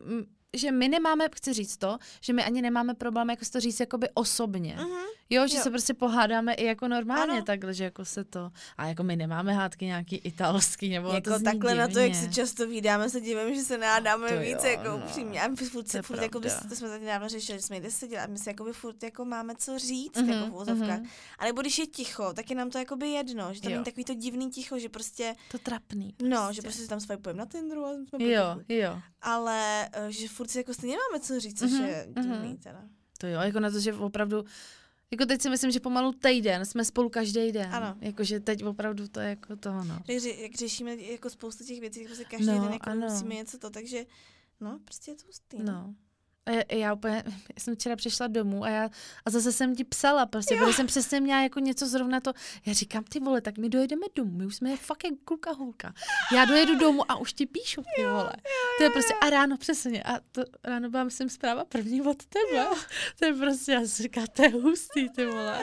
že 0.55 0.71
my 0.71 0.87
nemáme, 0.89 1.25
chci 1.35 1.53
říct 1.53 1.77
to, 1.77 1.97
že 2.21 2.33
my 2.33 2.43
ani 2.43 2.61
nemáme 2.61 2.93
problém 2.93 3.29
jako 3.29 3.45
si 3.45 3.51
to 3.51 3.59
říct 3.59 3.79
jakoby 3.79 4.09
osobně. 4.13 4.75
Mhm. 4.79 4.97
Jo, 5.29 5.47
že 5.47 5.57
Jo. 5.57 5.63
se 5.63 5.69
prostě 5.69 5.93
pohádáme 5.93 6.53
i 6.53 6.65
jako 6.65 6.87
normálně 6.87 7.33
Ano. 7.33 7.41
takhle, 7.43 7.73
že 7.73 7.83
jako 7.83 8.05
se 8.05 8.23
to, 8.23 8.51
a 8.77 8.87
jako 8.87 9.03
my 9.03 9.15
nemáme 9.15 9.53
hádky 9.53 9.85
nějaký 9.85 10.15
italský, 10.15 10.89
nebo 10.89 11.07
Jako 11.13 11.29
to 11.29 11.35
zní 11.35 11.43
takhle 11.45 11.75
na 11.75 11.87
to, 11.87 11.99
jak 11.99 12.15
se 12.15 12.21
divně. 12.21 12.33
často 12.35 12.67
vídáme, 12.67 13.09
se 13.09 13.21
divím, 13.21 13.55
že 13.55 13.61
se 13.61 13.77
nádáme 13.77 14.29
To 14.29 14.39
víc, 14.39 14.63
jo, 14.63 14.69
jako 14.69 14.83
no. 14.89 14.97
upřímně. 14.97 15.41
A 15.41 15.47
my 15.47 15.55
furt, 15.55 15.83
To 15.83 15.89
se 15.89 15.97
je 15.97 16.01
furt 16.01 16.21
jako 16.21 16.39
by, 16.39 16.49
to 16.69 16.75
jsme 16.75 16.89
tady 16.89 17.05
dávno 17.05 17.29
řešili, 17.29 17.57
že 17.59 17.65
jsme 17.65 17.79
jde 17.79 17.91
seděli 17.91 18.21
a 18.21 18.27
my 18.27 18.37
si 18.37 18.49
jako 18.49 18.63
by 18.63 18.73
furt 18.73 19.03
jako 19.03 19.25
máme 19.25 19.55
co 19.55 19.79
říct, 19.79 20.17
Mhm, 20.17 20.29
jako 20.29 20.45
v 20.51 20.55
úzovkách. 20.61 20.99
mhm. 20.99 21.07
A 21.39 21.45
nebo 21.45 21.61
když 21.61 21.79
je 21.79 21.87
ticho, 21.87 22.33
tak 22.33 22.49
je 22.49 22.55
nám 22.55 22.69
to 22.69 22.77
jako 22.77 22.95
by 22.95 23.07
jedno, 23.09 23.53
že 23.53 23.61
to 23.61 23.69
Jo. 23.69 23.73
není 23.73 23.85
takový 23.85 24.03
to 24.05 24.13
divný 24.13 24.49
ticho, 24.49 24.79
že 24.79 24.89
prostě, 24.89 25.35
To 25.51 25.57
trapný. 25.57 26.15
no, 26.23 26.53
že 26.53 26.61
prostě 26.61 26.81
si 26.81 26.87
tam 26.87 26.99
swipujeme 26.99 27.37
na 27.39 27.45
Tinderu 27.45 27.85
a 27.85 27.91
jsme 27.93 28.25
Jo, 28.25 28.59
jo. 28.69 28.99
Ale 29.21 29.89
eh, 29.93 30.11
že 30.11 30.27
furt 30.37 30.49
si 30.51 30.57
jako 30.57 30.73
stejně 30.73 30.97
máme 31.11 31.23
co 31.23 31.39
říct, 31.39 31.59
což 31.59 31.71
Mhm, 31.71 31.85
je 31.85 32.07
mhm. 32.15 32.23
divný 32.31 32.57
teda. 32.57 32.83
To 33.17 33.27
jo, 33.27 33.39
jako 33.39 33.59
na 33.59 33.71
to, 33.71 33.79
že 33.79 33.93
opravdu, 33.93 34.45
jako 35.11 35.25
teď 35.25 35.41
si 35.41 35.49
myslím, 35.49 35.71
že 35.71 35.79
pomalu 35.79 36.11
týden, 36.13 36.65
jsme 36.65 36.85
spolu 36.85 37.09
každý 37.09 37.51
den. 37.51 37.75
Ano. 37.75 37.97
Jakože 38.01 38.39
teď 38.39 38.63
opravdu 38.63 39.07
to 39.07 39.19
je 39.19 39.29
jako 39.29 39.55
toho, 39.55 39.83
no. 39.83 39.99
Ře- 40.07 40.35
jak 40.41 40.55
řešíme 40.55 40.95
jako 40.95 41.29
spoustu 41.29 41.63
těch 41.63 41.79
věcí, 41.79 42.05
prostě 42.05 42.23
každý 42.23 42.45
No, 42.47 42.63
den 42.63 42.73
jako 42.73 42.89
ano. 42.89 43.07
musíme 43.09 43.35
něco 43.35 43.57
to, 43.57 43.69
takže 43.69 44.05
no, 44.59 44.79
prostě 44.85 45.11
je 45.11 45.15
to 45.15 45.25
hustý. 45.25 45.57
No. 45.63 45.95
A 46.47 46.75
já, 46.75 46.93
úplně, 46.93 47.23
já 47.25 47.59
jsem 47.59 47.75
včera 47.75 47.95
přišla 47.95 48.27
domů 48.27 48.63
a 48.63 48.69
já, 48.69 48.89
a 49.25 49.29
zase 49.29 49.51
jsem 49.51 49.75
ti 49.75 49.83
psala, 49.83 50.25
prostě, 50.25 50.55
protože 50.55 50.73
jsem 50.73 50.87
přesně 50.87 51.19
měla 51.19 51.41
jako 51.41 51.59
něco 51.59 51.87
zrovna 51.87 52.19
to, 52.19 52.33
já 52.65 52.73
říkám, 52.73 53.03
ty 53.03 53.19
vole, 53.19 53.41
tak 53.41 53.57
my 53.57 53.69
dojedeme 53.69 54.05
domů, 54.15 54.37
my 54.37 54.45
už 54.45 54.55
jsme 54.55 54.77
fucking 54.77 55.19
kluka 55.23 55.51
hulka. 55.51 55.93
Já 56.33 56.45
dojedu 56.45 56.75
domů 56.75 57.11
a 57.11 57.15
už 57.15 57.33
ti 57.33 57.45
píšu, 57.45 57.83
ty 57.95 58.05
vole. 58.05 58.33
To 58.77 58.83
je 58.83 58.89
prostě, 58.89 59.13
a 59.13 59.29
ráno 59.29 59.57
přesně, 59.57 60.03
a 60.03 60.19
to 60.31 60.43
ráno 60.63 60.89
byla, 60.89 61.03
myslím, 61.03 61.29
zpráva 61.29 61.65
první 61.65 62.01
od 62.01 62.25
tebe. 62.25 62.67
To 63.19 63.25
je 63.25 63.33
prostě, 63.33 63.71
já 63.71 63.85
si 63.85 64.03
říkám, 64.03 64.25
to 64.33 64.43
je 64.43 64.49
hustý, 64.49 65.09
ty 65.09 65.25
vole. 65.25 65.59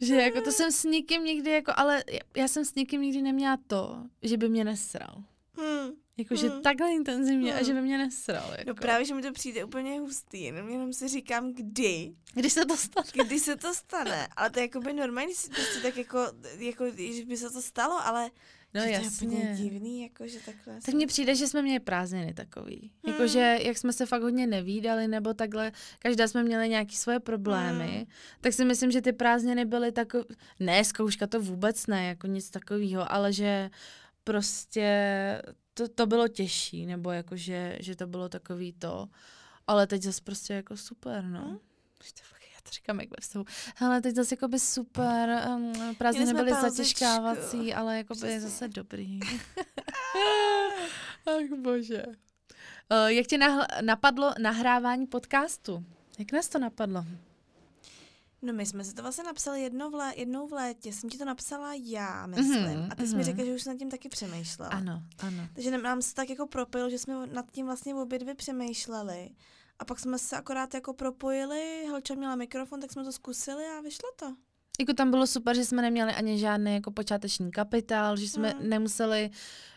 Že 0.00 0.14
jako 0.14 0.40
to 0.40 0.52
jsem 0.52 0.72
s 0.72 0.84
nikým 0.84 1.24
nikdy, 1.24 1.50
jako, 1.50 1.72
ale 1.76 2.04
já 2.36 2.48
jsem 2.48 2.64
s 2.64 2.74
nikým 2.74 3.02
nikdy 3.02 3.22
neměla 3.22 3.58
to, 3.66 4.02
že 4.22 4.36
by 4.36 4.48
mě 4.48 4.64
nesral. 4.64 5.24
Hmm. 5.56 6.01
Jakože 6.16 6.48
Hmm. 6.48 6.62
takhle 6.62 6.92
intenzivně 6.92 7.52
a 7.52 7.56
Hmm. 7.56 7.64
že 7.66 7.74
by 7.74 7.82
mě 7.82 7.98
nesral. 7.98 8.50
Jako. 8.50 8.64
No 8.68 8.74
právě, 8.74 9.04
že 9.06 9.14
mi 9.14 9.22
to 9.22 9.32
přijde 9.32 9.64
úplně 9.64 10.00
hustý, 10.00 10.42
jenom, 10.42 10.68
jenom 10.68 10.92
si 10.92 11.08
říkám, 11.08 11.52
kdy, 11.54 12.12
Když 12.34 12.52
se 12.52 12.64
to 12.66 12.76
stane. 12.76 13.06
kdy 13.26 13.40
se 13.40 13.56
to 13.56 13.74
stane, 13.74 14.28
ale 14.36 14.50
to 14.50 14.58
je 14.58 14.62
jako 14.64 14.80
by 14.80 14.92
normální, 14.92 15.34
si 15.34 15.50
prostě 15.50 15.80
tak 15.82 15.96
jako, 15.96 16.18
jako, 16.58 16.84
že 17.16 17.24
by 17.24 17.36
se 17.36 17.50
to 17.50 17.62
stalo, 17.62 18.06
ale 18.06 18.30
No 18.74 18.80
že 18.82 18.90
jasně. 18.90 19.28
to 19.28 19.34
je 19.34 19.40
úplně 19.40 19.54
divný, 19.56 20.02
jako, 20.02 20.26
že 20.28 20.38
takhle. 20.46 20.80
Tak 20.86 20.94
mně 20.94 21.06
přijde, 21.06 21.34
že 21.34 21.46
jsme 21.48 21.62
měli 21.62 21.80
prázdniny 21.80 22.34
takový. 22.34 22.92
Hmm. 23.04 23.12
Jakože, 23.14 23.58
jak 23.62 23.78
jsme 23.78 23.92
se 23.92 24.06
fakt 24.06 24.22
hodně 24.22 24.46
nevídali, 24.46 25.08
nebo 25.08 25.34
takhle, 25.34 25.72
každá 25.98 26.28
jsme 26.28 26.42
měli 26.42 26.68
nějaké 26.68 26.92
svoje 26.96 27.20
problémy, 27.20 27.86
Hmm. 27.96 28.04
tak 28.40 28.52
si 28.52 28.64
myslím, 28.64 28.90
že 28.90 29.02
ty 29.02 29.12
prázdniny 29.12 29.64
byly 29.64 29.92
takové, 29.92 30.24
ne, 30.60 30.84
zkouška 30.84 31.26
to 31.26 31.40
vůbec 31.40 31.86
ne, 31.86 32.06
jako 32.06 32.26
nic 32.26 32.50
takového, 32.50 33.12
ale 33.12 33.32
že 33.32 33.70
prostě 34.24 34.92
to, 35.74 35.88
to 35.88 36.06
bylo 36.06 36.28
těžší, 36.28 36.86
nebo 36.86 37.10
jakože, 37.10 37.76
že 37.80 37.96
to 37.96 38.06
bylo 38.06 38.28
takový 38.28 38.72
to, 38.72 39.08
ale 39.66 39.86
teď 39.86 40.02
zase 40.02 40.20
prostě 40.24 40.54
jako 40.54 40.76
super, 40.76 41.24
no. 41.24 41.40
Hmm. 41.40 41.58
Že 42.04 42.12
to 42.12 42.20
fakt, 42.22 42.42
já 42.54 42.60
to 42.62 42.70
říkám 42.70 43.00
jak 43.00 43.10
ve 43.10 43.16
vztahu. 43.20 43.44
Hele, 43.76 44.00
teď 44.00 44.14
zase 44.14 44.32
jako 44.34 44.48
by 44.48 44.58
super, 44.58 45.48
um, 45.56 45.94
prázdniny 45.98 46.26
jsme 46.30 46.38
byly 46.38 46.50
pauzičku. 46.50 46.76
zatěžkávací, 46.76 47.74
ale 47.74 47.96
jako 47.96 48.14
by 48.14 48.40
zase 48.40 48.68
dobrý. 48.68 49.20
Ach 51.26 51.58
bože. 51.58 52.04
Uh, 52.06 53.06
jak 53.06 53.26
tě 53.26 53.38
nahl- 53.38 53.66
napadlo 53.80 54.34
nahrávání 54.38 55.06
podcastu? 55.06 55.84
Jak 56.18 56.32
nás 56.32 56.48
to 56.48 56.58
napadlo? 56.58 57.04
No 58.44 58.52
my 58.52 58.66
jsme 58.66 58.84
si 58.84 58.94
to 58.94 59.02
vlastně 59.02 59.24
napsali 59.24 59.62
jedno 59.62 59.90
v 59.90 59.94
lé, 59.94 60.12
jednou 60.16 60.46
v 60.46 60.52
létě, 60.52 60.92
jsem 60.92 61.10
ti 61.10 61.18
to 61.18 61.24
napsala 61.24 61.74
já, 61.74 62.26
myslím, 62.26 62.78
Mhm, 62.78 62.88
a 62.92 62.94
ty 62.94 63.02
jsi 63.06 63.08
mi 63.14 63.14
mhm. 63.16 63.24
řekla, 63.24 63.44
že 63.44 63.54
už 63.54 63.62
jsi 63.62 63.68
nad 63.68 63.78
tím 63.78 63.90
taky 63.90 64.08
přemýšlela. 64.08 64.70
Ano, 64.70 65.02
ano. 65.18 65.48
Takže 65.54 65.78
nám- 65.78 66.02
se 66.02 66.14
tak 66.14 66.30
jako 66.30 66.46
propojilo, 66.46 66.90
že 66.90 66.98
jsme 66.98 67.26
nad 67.26 67.50
tím 67.50 67.66
vlastně 67.66 67.94
obě 67.94 68.18
dvě 68.18 68.34
přemýšleli. 68.34 69.30
A 69.78 69.84
pak 69.84 69.98
jsme 70.00 70.18
se 70.18 70.36
akorát 70.36 70.74
jako 70.74 70.92
propojili, 70.94 71.84
Helča 71.88 72.14
měla 72.14 72.36
mikrofon, 72.36 72.80
tak 72.80 72.92
jsme 72.92 73.04
to 73.04 73.12
zkusili 73.12 73.64
a 73.66 73.80
vyšlo 73.80 74.08
to. 74.16 74.36
Jako 74.80 74.92
tam 74.92 75.10
bylo 75.10 75.26
super, 75.26 75.56
že 75.56 75.64
jsme 75.64 75.82
neměli 75.82 76.12
ani 76.12 76.38
žádný 76.38 76.74
jako 76.74 76.90
počáteční 76.90 77.50
kapitál, 77.50 78.16
že 78.16 78.28
jsme 78.28 78.54
Mm. 78.60 78.68
nemuseli 78.68 79.30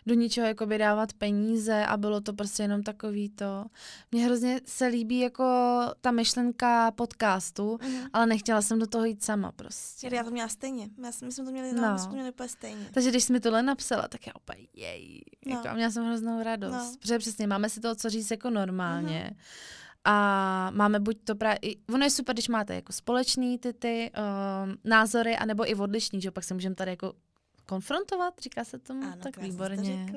do 0.06 0.14
ničeho 0.14 0.46
jako 0.46 0.64
dávat 0.64 1.12
peníze 1.12 1.86
a 1.86 1.96
bylo 1.96 2.20
to 2.20 2.32
prostě 2.32 2.62
jenom 2.62 2.82
takový 2.82 3.28
to. 3.28 3.64
Mně 4.12 4.24
hrozně 4.24 4.60
se 4.64 4.86
líbí 4.86 5.18
jako 5.18 5.44
ta 6.00 6.10
myšlenka 6.10 6.90
podcastu, 6.90 7.78
Mhm. 7.82 8.06
ale 8.12 8.26
nechtěla 8.26 8.62
jsem 8.62 8.78
do 8.78 8.86
toho 8.86 9.04
jít 9.04 9.24
sama 9.24 9.52
prostě. 9.52 10.08
Já 10.12 10.24
to 10.24 10.30
měla 10.30 10.48
stejně. 10.48 10.88
Já, 11.04 11.12
jsem- 11.12 11.28
my 11.28 11.32
jsme 11.32 11.44
to 11.44 11.50
měli, 11.50 11.72
No. 11.72 11.92
my 11.92 11.98
jsme 11.98 12.08
to 12.08 12.14
měli 12.14 12.30
úplně 12.30 12.48
stejně. 12.48 12.86
Takže 12.94 13.10
když 13.10 13.24
jsi 13.24 13.32
mi 13.32 13.40
tohle 13.40 13.62
napsala, 13.62 14.08
tak 14.08 14.26
já 14.26 14.32
úplně 14.36 14.66
jej. 14.74 15.20
No. 15.46 15.56
Jako, 15.56 15.68
a 15.68 15.74
měla 15.74 15.90
jsem 15.90 16.04
hroznou 16.06 16.42
radost. 16.42 16.72
No. 16.72 16.92
Protože 17.00 17.18
přesně 17.18 17.46
máme 17.46 17.68
si 17.70 17.80
toho 17.80 17.94
co 17.94 18.10
říct 18.10 18.30
jako 18.30 18.50
normálně. 18.50 19.30
A 20.08 20.70
máme 20.70 21.00
buď 21.00 21.18
to 21.24 21.34
právě, 21.34 21.58
ono 21.94 22.04
je 22.04 22.10
super, 22.10 22.34
když 22.34 22.48
máte 22.48 22.74
jako 22.74 22.92
společný 22.92 23.58
ty, 23.58 23.72
ty 23.72 24.10
um, 24.14 24.76
názory, 24.84 25.36
anebo 25.36 25.70
i 25.70 25.74
odlišný, 25.74 26.20
že 26.20 26.30
pak 26.30 26.44
se 26.44 26.54
můžeme 26.54 26.74
tady 26.74 26.90
jako 26.90 27.12
konfrontovat, 27.66 28.34
říká 28.40 28.64
se 28.64 28.78
tomu, 28.78 29.02
Ano, 29.06 29.16
tak 29.22 29.34
to 29.34 29.40
výborně. 29.40 30.12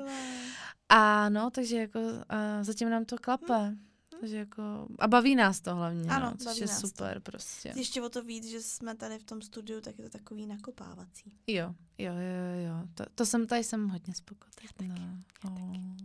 A 0.88 1.28
no, 1.28 1.50
takže 1.50 1.76
jako 1.76 1.98
uh, 2.00 2.14
zatím 2.62 2.90
nám 2.90 3.04
to 3.04 3.16
klape. 3.18 3.76
Takže 4.20 4.36
jako, 4.36 4.62
a 4.98 5.08
baví 5.08 5.34
nás 5.34 5.60
to 5.60 5.74
hlavně, 5.74 6.02
Hm. 6.02 6.10
Ano, 6.10 6.26
no, 6.26 6.36
což 6.36 6.44
baví 6.44 6.60
je 6.60 6.66
nás 6.66 6.80
to. 6.80 6.88
super 6.88 7.20
prostě. 7.20 7.72
Ještě 7.76 8.02
o 8.02 8.08
to 8.08 8.22
víc, 8.22 8.46
že 8.46 8.60
jsme 8.60 8.94
tady 8.94 9.18
v 9.18 9.24
tom 9.24 9.42
studiu, 9.42 9.80
tak 9.80 9.98
je 9.98 10.04
to 10.04 10.10
takový 10.18 10.46
nakopávací. 10.46 11.34
Jo, 11.46 11.74
jo, 11.98 12.12
jo, 12.12 12.66
jo. 12.68 12.88
To, 12.94 13.04
to 13.14 13.26
jsem 13.26 13.46
tady 13.46 13.64
jsem 13.64 13.88
hodně 13.88 14.14
spokojená. 14.14 14.96
No. 15.44 15.50
Oh. 15.50 15.96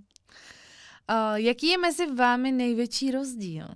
Uh, 1.10 1.36
jaký 1.36 1.68
je 1.68 1.78
mezi 1.78 2.14
vámi 2.14 2.52
největší 2.52 3.12
rozdíl? 3.12 3.68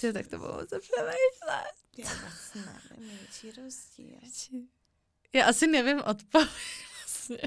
Ty, 0.00 0.12
tak 0.12 0.26
to 0.26 0.38
bylo 0.38 0.66
se 0.66 0.80
přemýšlet. 0.80 1.74
Já 1.98 2.14
vůbec 2.14 2.54
nevím, 2.54 3.08
největší 3.08 3.50
rozdíl. 3.52 4.18
Já 5.32 5.46
asi 5.46 5.66
nevím 5.66 6.02
odpověď 6.02 6.48
vlastně. 7.00 7.38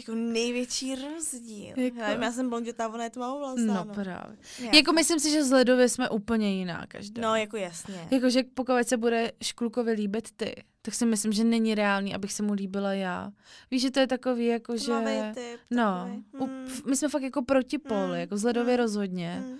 Jako 0.00 0.14
největší 0.14 0.94
rozdíl. 0.94 1.66
Jako- 1.68 1.80
Jako... 1.80 1.98
Já, 1.98 2.06
nevím, 2.08 2.22
já 2.22 2.32
jsem 2.32 2.48
blondětá, 2.50 2.88
ona 2.88 3.04
je 3.04 3.10
tmavovlasá. 3.10 3.60
No, 3.60 3.74
no. 3.74 3.94
právě. 3.94 4.36
Já. 4.58 4.70
Jako 4.76 4.92
myslím 4.92 5.20
si, 5.20 5.30
že 5.30 5.40
vzhledově 5.42 5.88
jsme 5.88 6.08
úplně 6.10 6.54
jiná 6.54 6.86
každá. 6.86 7.22
No, 7.22 7.34
jako 7.36 7.56
jasně. 7.56 8.08
Jakože 8.10 8.42
pokud 8.54 8.72
se 8.82 8.96
bude 8.96 9.32
Škulkovi 9.42 9.92
líbit 9.92 10.28
ty, 10.36 10.54
tak 10.82 10.94
si 10.94 11.06
myslím, 11.06 11.32
že 11.32 11.44
není 11.44 11.74
reálný, 11.74 12.14
abych 12.14 12.32
se 12.32 12.42
mu 12.42 12.52
líbila 12.52 12.92
já. 12.92 13.32
Víš, 13.70 13.82
že 13.82 13.90
to 13.90 14.00
je 14.00 14.06
takový, 14.06 14.46
jako 14.46 14.76
že... 14.76 14.92
Typ, 15.34 15.60
no, 15.70 15.82
takovej. 15.84 16.22
u- 16.38 16.46
Mm. 16.46 16.64
f- 16.66 16.84
my 16.84 16.96
jsme 16.96 17.08
fakt 17.08 17.22
jako 17.22 17.42
protipóly, 17.42 18.08
Mm, 18.14 18.20
jako 18.20 18.34
vzhledově 18.34 18.74
mm, 18.74 18.80
rozhodně. 18.82 19.42
Mm. 19.46 19.58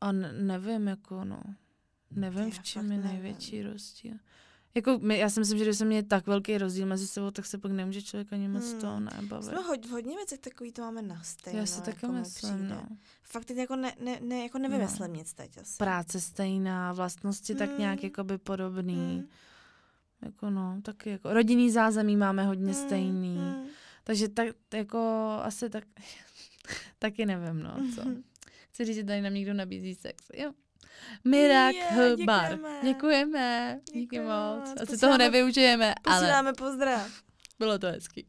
A 0.00 0.12
nevím, 0.42 0.86
jako 0.86 1.24
no, 1.24 1.40
nevím, 2.10 2.44
Já 2.44 2.50
v 2.50 2.62
čem 2.62 2.92
je 2.92 2.98
nevím. 2.98 3.12
největší 3.12 3.62
rozdíl. 3.62 4.14
Jako 4.76 4.98
my, 5.02 5.18
já 5.18 5.30
si 5.30 5.40
myslím, 5.40 5.58
že 5.58 5.64
když 5.64 5.78
se 5.78 5.84
mě 5.84 6.02
tak 6.02 6.26
velký 6.26 6.58
rozdíl 6.58 6.86
mezi 6.86 7.06
sebou, 7.06 7.30
tak 7.30 7.46
se 7.46 7.58
pak 7.58 7.72
nemůže 7.72 8.02
člověk 8.02 8.32
ani 8.32 8.48
moc 8.48 8.70
Hmm. 8.70 8.80
toho 8.80 9.00
nebavit. 9.00 9.48
Jsme 9.48 9.60
hod, 9.60 9.86
v 9.86 9.90
hodně 9.90 10.16
věcech 10.16 10.38
takový 10.38 10.72
to 10.72 10.82
máme 10.82 11.02
na 11.02 11.22
stejno. 11.22 11.58
Já 11.60 11.66
si 11.66 11.82
taky 11.82 11.98
jako 12.06 12.12
myslím, 12.16 12.68
no. 12.68 12.86
Fakt 13.22 13.44
teď 13.44 13.56
jako, 13.56 13.76
ne, 13.76 13.92
ne, 14.00 14.18
ne, 14.20 14.42
jako 14.42 14.58
nevymyslím 14.58 15.12
nic 15.12 15.32
teď 15.34 15.58
asi. 15.58 15.76
Práce 15.78 16.20
stejná, 16.20 16.92
vlastnosti 16.92 17.54
tak 17.54 17.70
Mm. 17.70 17.78
nějak 17.78 18.02
jakoby 18.04 18.38
podobný. 18.38 18.94
Mm. 19.18 19.26
Jako 20.22 20.50
no, 20.50 20.80
taky 20.82 21.10
jako 21.10 21.32
rodinný 21.32 21.70
zázemí 21.70 22.16
máme 22.16 22.44
hodně 22.44 22.72
Mm, 22.72 22.74
stejný. 22.74 23.36
mm. 23.38 23.66
Takže 24.04 24.28
tak 24.28 24.48
jako 24.74 24.98
asi 25.42 25.70
tak, 25.70 25.84
taky 26.98 27.26
nevím, 27.26 27.62
no, 27.62 27.76
co. 27.94 28.02
Chci 28.70 28.84
říct, 28.84 28.96
že 28.96 29.04
tady 29.04 29.20
nám 29.20 29.34
někdo 29.34 29.54
nabízí 29.54 29.94
sex. 29.94 30.24
Jo. 30.34 30.52
Mirak 31.24 31.74
Je, 31.74 32.16
bar. 32.26 32.48
děkujeme. 32.50 32.80
Děkujeme. 32.82 33.80
Díky 33.92 34.00
Děkujeme 34.16 34.56
moc. 34.56 34.64
Asi 34.68 34.74
Posíláme- 34.86 34.98
toho 35.00 35.18
nevyužijeme, 35.18 35.94
ale 36.04 36.16
Posíláme 36.20 36.52
pozdrav. 36.52 37.10
bylo 37.58 37.78
to 37.78 37.86
hezký. 37.86 38.26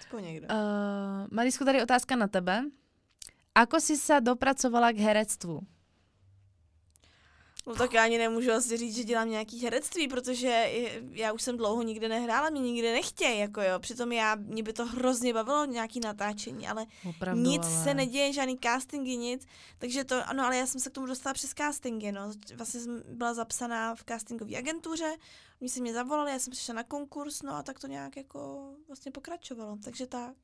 Aspoň 0.00 0.24
někdo. 0.24 0.46
Uh, 0.54 0.56
Marisku, 1.30 1.64
tady 1.64 1.82
otázka 1.82 2.16
na 2.16 2.28
tebe. 2.28 2.62
Ako 3.54 3.80
si 3.80 3.96
se 3.96 4.20
dopracovala 4.20 4.92
k 4.92 4.96
herectvu? 4.96 5.60
No 7.66 7.74
tak 7.74 7.94
já 7.94 8.04
ani 8.04 8.18
nemůžu 8.18 8.52
asi 8.52 8.76
říct, 8.76 8.96
že 8.96 9.04
dělám 9.04 9.30
nějaký 9.30 9.62
herectví, 9.62 10.08
protože 10.08 10.70
já 11.10 11.32
už 11.32 11.42
jsem 11.42 11.56
dlouho 11.56 11.82
nikde 11.82 12.08
nehrála, 12.08 12.50
mě 12.50 12.60
nikde 12.60 12.92
nechtějí, 12.92 13.38
jako 13.40 13.60
jo. 13.60 13.78
Přitom 13.78 14.12
já, 14.12 14.34
mě 14.34 14.62
by 14.62 14.72
to 14.72 14.86
hrozně 14.86 15.34
bavilo 15.34 15.64
nějaký 15.64 16.00
natáčení, 16.00 16.68
ale 16.68 16.86
Opravdu, 17.08 17.42
nic 17.42 17.62
ale... 17.66 17.84
se 17.84 17.94
neděje, 17.94 18.32
žádný 18.32 18.58
castingy, 18.62 19.16
nic. 19.16 19.46
Takže 19.78 20.04
to, 20.04 20.28
ano, 20.28 20.44
ale 20.44 20.56
já 20.56 20.66
jsem 20.66 20.80
se 20.80 20.90
k 20.90 20.92
tomu 20.92 21.06
dostala 21.06 21.34
přes 21.34 21.50
castingy, 21.54 22.12
no. 22.12 22.32
Vlastně 22.54 22.80
jsem 22.80 23.02
byla 23.08 23.34
zapsaná 23.34 23.94
v 23.94 24.04
castingové 24.04 24.56
agentuře, 24.56 25.16
oni 25.60 25.70
se 25.70 25.80
mě 25.80 25.92
zavolali, 25.92 26.30
já 26.30 26.38
jsem 26.38 26.50
přišla 26.50 26.74
na 26.74 26.82
konkurs, 26.82 27.42
no 27.42 27.54
a 27.54 27.62
tak 27.62 27.78
to 27.78 27.86
nějak 27.86 28.16
jako 28.16 28.70
vlastně 28.86 29.12
pokračovalo, 29.12 29.78
takže 29.84 30.06
tak. 30.06 30.34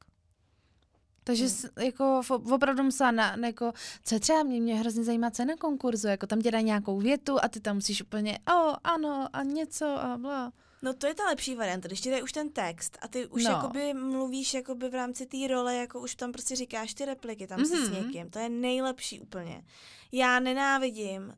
Takže 1.24 1.48
s, 1.48 1.68
jako 1.82 2.20
opravdu 2.52 2.82
musela 2.82 3.10
na, 3.10 3.36
na 3.36 3.46
jako, 3.46 3.72
co 4.04 4.14
je 4.14 4.20
třeba 4.20 4.42
mě, 4.42 4.60
mě 4.60 4.74
hrozně 4.74 5.04
zajímá, 5.04 5.30
co 5.30 5.42
je 5.42 5.46
na 5.46 5.56
konkurzu, 5.56 6.08
jako 6.08 6.26
tam 6.26 6.40
tě 6.40 6.50
dají 6.50 6.64
nějakou 6.64 7.00
větu 7.00 7.38
a 7.44 7.48
ty 7.48 7.60
tam 7.60 7.76
musíš 7.76 8.02
úplně, 8.02 8.38
o, 8.54 8.72
ano, 8.84 9.28
a 9.32 9.42
něco 9.42 9.86
a 9.86 10.18
bla. 10.18 10.52
No 10.84 10.94
to 10.94 11.06
je 11.06 11.14
ta 11.14 11.24
lepší 11.24 11.54
varianta, 11.54 11.88
když 11.88 12.00
ti 12.00 12.10
dají 12.10 12.22
už 12.22 12.32
ten 12.32 12.50
text 12.50 12.98
a 13.02 13.08
ty 13.08 13.26
už 13.26 13.44
No. 13.44 13.50
jakoby 13.50 13.94
mluvíš 13.94 14.54
jakoby 14.54 14.88
v 14.88 14.94
rámci 14.94 15.26
té 15.26 15.36
role, 15.48 15.76
jako 15.76 16.00
už 16.00 16.14
tam 16.14 16.32
prostě 16.32 16.56
říkáš 16.56 16.94
ty 16.94 17.04
repliky, 17.04 17.46
tam 17.46 17.60
mm-hmm. 17.60 17.76
si 17.76 17.86
s 17.86 17.90
Mhm. 17.90 18.06
někým, 18.06 18.30
to 18.30 18.38
je 18.38 18.48
nejlepší 18.48 19.20
úplně. 19.20 19.64
Já 20.12 20.40
nenávidím 20.40 21.22
uh, 21.22 21.32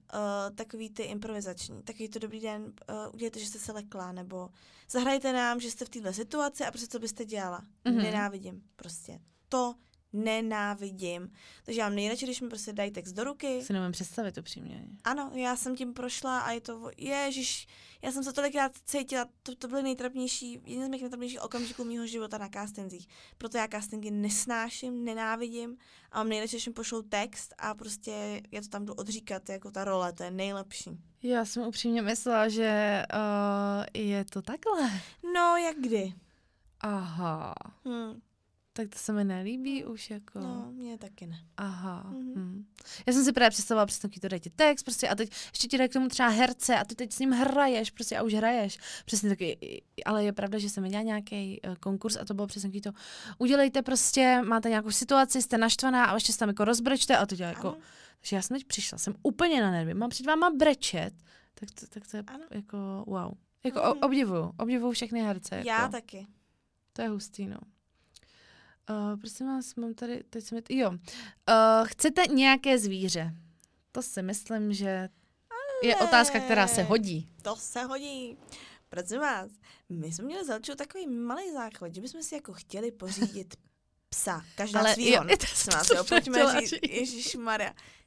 takový 0.54 0.90
ty 0.90 1.02
improvizační, 1.02 1.82
takový 1.82 2.08
to 2.08 2.18
dobrý 2.18 2.40
den, 2.40 2.62
uh, 2.62 3.14
udělejte, 3.14 3.40
že 3.40 3.46
jste 3.46 3.58
se 3.58 3.72
lekla, 3.72 4.12
nebo 4.12 4.48
zahrajte 4.90 5.32
nám, 5.32 5.60
že 5.60 5.70
jste 5.70 5.84
v 5.84 5.88
této 5.88 6.12
situaci 6.12 6.64
a 6.64 6.70
prostě 6.70 6.86
co 6.86 6.98
byste 6.98 7.24
dělala. 7.24 7.60
Mhm. 7.84 7.94
Mm-hmm. 7.96 8.02
Nenávidím 8.02 8.62
prostě. 8.76 9.18
To 9.54 9.74
nenávidím. 10.12 11.32
Takže 11.64 11.80
já 11.80 11.86
mám 11.86 11.94
nejradši, 11.96 12.24
když 12.26 12.40
mi 12.40 12.48
prostě 12.48 12.72
dají 12.72 12.90
text 12.90 13.12
do 13.12 13.24
ruky, 13.24 13.62
Si 13.62 13.72
nemůžu 13.72 13.92
představit 13.92 14.38
upřímně. 14.38 14.84
ano, 15.04 15.30
já 15.34 15.56
jsem 15.56 15.76
tím 15.76 15.94
prošla 15.94 16.38
a 16.40 16.50
je 16.50 16.60
to, 16.60 16.90
ježiš, 16.98 17.66
já 18.02 18.12
jsem 18.12 18.24
se 18.24 18.32
tolikrát 18.32 18.72
cítila, 18.84 19.26
to, 19.42 19.54
to 19.56 19.68
byly 19.68 19.82
nejtrapnější, 19.82 20.60
jeden 20.66 20.86
z 20.86 20.90
mých 20.90 21.00
nejtrapnějších 21.02 21.42
okamžiků 21.42 21.84
mého 21.84 22.06
života 22.06 22.38
na 22.38 22.48
castingzích. 22.48 23.06
Proto 23.38 23.58
já 23.58 23.68
castingy 23.68 24.10
nesnáším, 24.10 25.04
nenávidím 25.04 25.76
a 26.12 26.18
mám 26.18 26.28
nejradši, 26.28 26.56
když 26.56 26.66
mi 26.66 26.72
pošlou 26.72 27.02
text 27.02 27.54
a 27.58 27.74
prostě 27.74 28.42
já 28.52 28.60
to 28.60 28.68
tam 28.68 28.84
jdu 28.84 28.94
odříkat, 28.94 29.48
jako 29.48 29.70
ta 29.70 29.84
role, 29.84 30.12
to 30.12 30.22
je 30.22 30.30
nejlepší. 30.30 30.90
Já 31.22 31.44
jsem 31.44 31.62
upřímně 31.62 32.02
myslela, 32.02 32.48
že 32.48 33.02
uh, 33.14 33.84
je 34.02 34.24
to 34.24 34.42
takhle. 34.42 34.90
No, 35.34 35.56
jak 35.56 35.76
kdy? 35.80 36.12
Aha. 36.80 37.54
Hm, 37.88 38.20
Tak 38.76 38.88
to 38.88 38.98
se 38.98 39.12
mi 39.12 39.24
nelíbí 39.24 39.84
už 39.84 40.10
jako. 40.10 40.40
no, 40.40 40.68
mně 40.72 40.98
taky 40.98 41.26
ne. 41.26 41.38
Aha. 41.56 42.02
Mhm. 42.10 42.32
Mm. 42.34 42.64
Já 43.06 43.12
jsem 43.12 43.24
si 43.24 43.32
právě 43.32 43.50
představovala, 43.50 43.86
přesně 43.86 44.08
to 44.20 44.28
dají 44.28 44.40
ti 44.40 44.50
text 44.50 44.82
prostě 44.82 45.08
a 45.08 45.14
teď 45.14 45.30
ještě 45.52 45.68
ti 45.68 45.78
dají 45.78 45.90
k 45.90 45.92
tomu 45.92 46.08
třeba 46.08 46.28
herce 46.28 46.76
a 46.76 46.84
ty 46.84 46.94
teď 46.94 47.12
s 47.12 47.18
ním 47.18 47.30
hraješ 47.32 47.90
prostě 47.90 48.18
a 48.18 48.22
už 48.22 48.34
hraješ. 48.34 48.78
Přesně 49.04 49.28
taky, 49.28 49.82
ale 50.06 50.24
je 50.24 50.32
pravda, 50.32 50.58
že 50.58 50.70
jsem 50.70 50.82
viděla 50.84 51.02
nějaký 51.02 51.60
uh, 51.68 51.74
konkurs 51.74 52.16
a 52.16 52.24
to 52.24 52.34
bylo 52.34 52.46
přesně 52.46 52.80
to. 52.80 52.90
Udělejte 53.38 53.82
prostě, 53.82 54.42
máte 54.44 54.68
nějakou 54.68 54.90
situaci, 54.90 55.42
jste 55.42 55.58
naštvaná 55.58 56.04
a 56.04 56.14
ještě 56.14 56.32
se 56.32 56.38
tam 56.38 56.48
jako 56.48 56.64
rozbrečte 56.64 57.16
a 57.16 57.26
to 57.26 57.36
dělá 57.36 57.48
jako. 57.50 57.68
Ano. 57.68 57.78
Takže 58.20 58.36
já 58.36 58.42
jsem 58.42 58.56
teď 58.56 58.64
přišla, 58.66 58.98
jsem 58.98 59.14
úplně 59.22 59.60
na 59.62 59.70
nervy, 59.70 59.94
mám 59.94 60.10
před 60.10 60.26
váma 60.26 60.50
brečet, 60.50 61.14
tak 61.54 61.70
to, 61.70 61.86
tak 61.86 62.06
to 62.10 62.16
je 62.16 62.24
Ano. 62.26 62.44
jako 62.50 63.04
wow. 63.06 63.32
Jako 63.64 63.78
Mhm. 63.80 63.88
mm. 63.96 64.02
obdivuju, 64.02 64.52
obdivuju 64.58 64.92
všechny 64.92 65.20
herce. 65.22 65.62
Já 65.66 65.80
jako. 65.80 65.92
taky. 65.92 66.26
To 66.92 67.02
je 67.02 67.08
hustý, 67.08 67.46
no. 67.46 67.58
Uh, 68.90 69.20
prosím 69.20 69.46
vás, 69.46 69.74
mám 69.74 69.94
tady, 69.94 70.24
teď 70.30 70.44
jsem, 70.44 70.58
jo. 70.70 70.90
Uh, 70.90 70.96
chcete 71.86 72.22
nějaké 72.26 72.78
zvíře? 72.78 73.34
To 73.92 74.02
si 74.02 74.22
myslím, 74.22 74.72
že 74.72 75.08
je 75.82 75.96
otázka, 75.96 76.40
která 76.40 76.66
se 76.66 76.82
hodí. 76.82 77.28
To 77.42 77.56
se 77.56 77.82
hodí. 77.82 78.38
Prosím 78.88 79.20
vás, 79.20 79.50
my 79.88 80.12
jsme 80.12 80.24
měli 80.24 80.44
začít 80.44 80.76
takový 80.76 81.06
malý 81.06 81.52
základ, 81.52 81.94
že 81.94 82.00
bychom 82.00 82.22
si 82.22 82.34
jako 82.34 82.52
chtěli 82.52 82.92
pořídit 82.92 83.54
psa. 84.08 84.44
Každá 84.54 84.80
Ale 84.80 84.94
svýho. 84.94 85.24
jo, 85.24 85.28
to 85.30 85.36
Prosím 85.36 85.56
jsem 85.56 85.74
vás, 85.74 85.86
to 85.86 85.94
jo, 85.94 86.04
pojďme 86.04 86.38
chtěla 86.38 86.60
říct, 86.60 86.70
říct. 87.04 87.36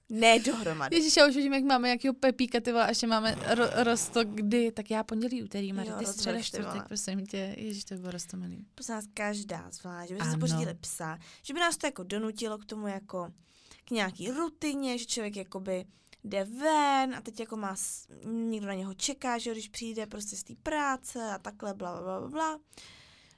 Ne 0.09 0.39
dohromady. 0.39 0.95
Ježíš, 0.95 1.17
já 1.17 1.27
už 1.27 1.35
vidím, 1.35 1.53
jak 1.53 1.63
máme 1.63 1.87
nějakého 1.87 2.13
Pepíka, 2.13 2.59
ty 2.59 2.71
vole, 2.71 2.85
a 2.85 2.89
ještě 2.89 3.07
máme 3.07 3.35
ro- 3.35 3.83
rostok 3.83 4.27
kdy, 4.27 4.71
tak 4.71 4.91
já 4.91 5.03
pondělí, 5.03 5.43
úterý, 5.43 5.73
Mari, 5.73 5.89
Jo, 5.89 5.95
ty 5.99 6.05
středa, 6.05 6.41
čtvrtek, 6.41 6.87
prosím 6.87 7.25
tě, 7.25 7.55
ježíš, 7.57 7.83
to 7.83 7.95
bylo 7.95 8.11
rostomilý. 8.11 8.65
Prosím 8.75 8.95
vás, 8.95 9.05
každá 9.13 9.69
zvlášť, 9.71 10.09
že 10.09 10.15
si 10.15 10.21
Ano. 10.21 10.39
pořídili 10.39 10.73
psa, 10.73 11.17
že 11.43 11.53
by 11.53 11.59
nás 11.59 11.77
to 11.77 11.87
jako 11.87 12.03
donutilo 12.03 12.57
k 12.57 12.65
tomu 12.65 12.87
jako 12.87 13.31
k 13.85 13.91
nějaký 13.91 14.31
rutině, 14.31 14.97
že 14.97 15.05
člověk 15.05 15.35
jakoby 15.35 15.85
jde 16.23 16.43
ven 16.43 17.15
a 17.15 17.21
teď 17.21 17.39
jako 17.39 17.57
má, 17.57 17.75
někdo 18.25 18.67
na 18.67 18.73
něho 18.73 18.93
čeká, 18.93 19.37
že 19.37 19.51
když 19.51 19.67
přijde 19.69 20.05
prostě 20.05 20.35
z 20.35 20.43
té 20.43 20.53
práce 20.63 21.23
a 21.31 21.37
takhle, 21.37 21.73
bla, 21.73 22.01
bla, 22.01 22.19
bla, 22.19 22.29
bla. 22.29 22.59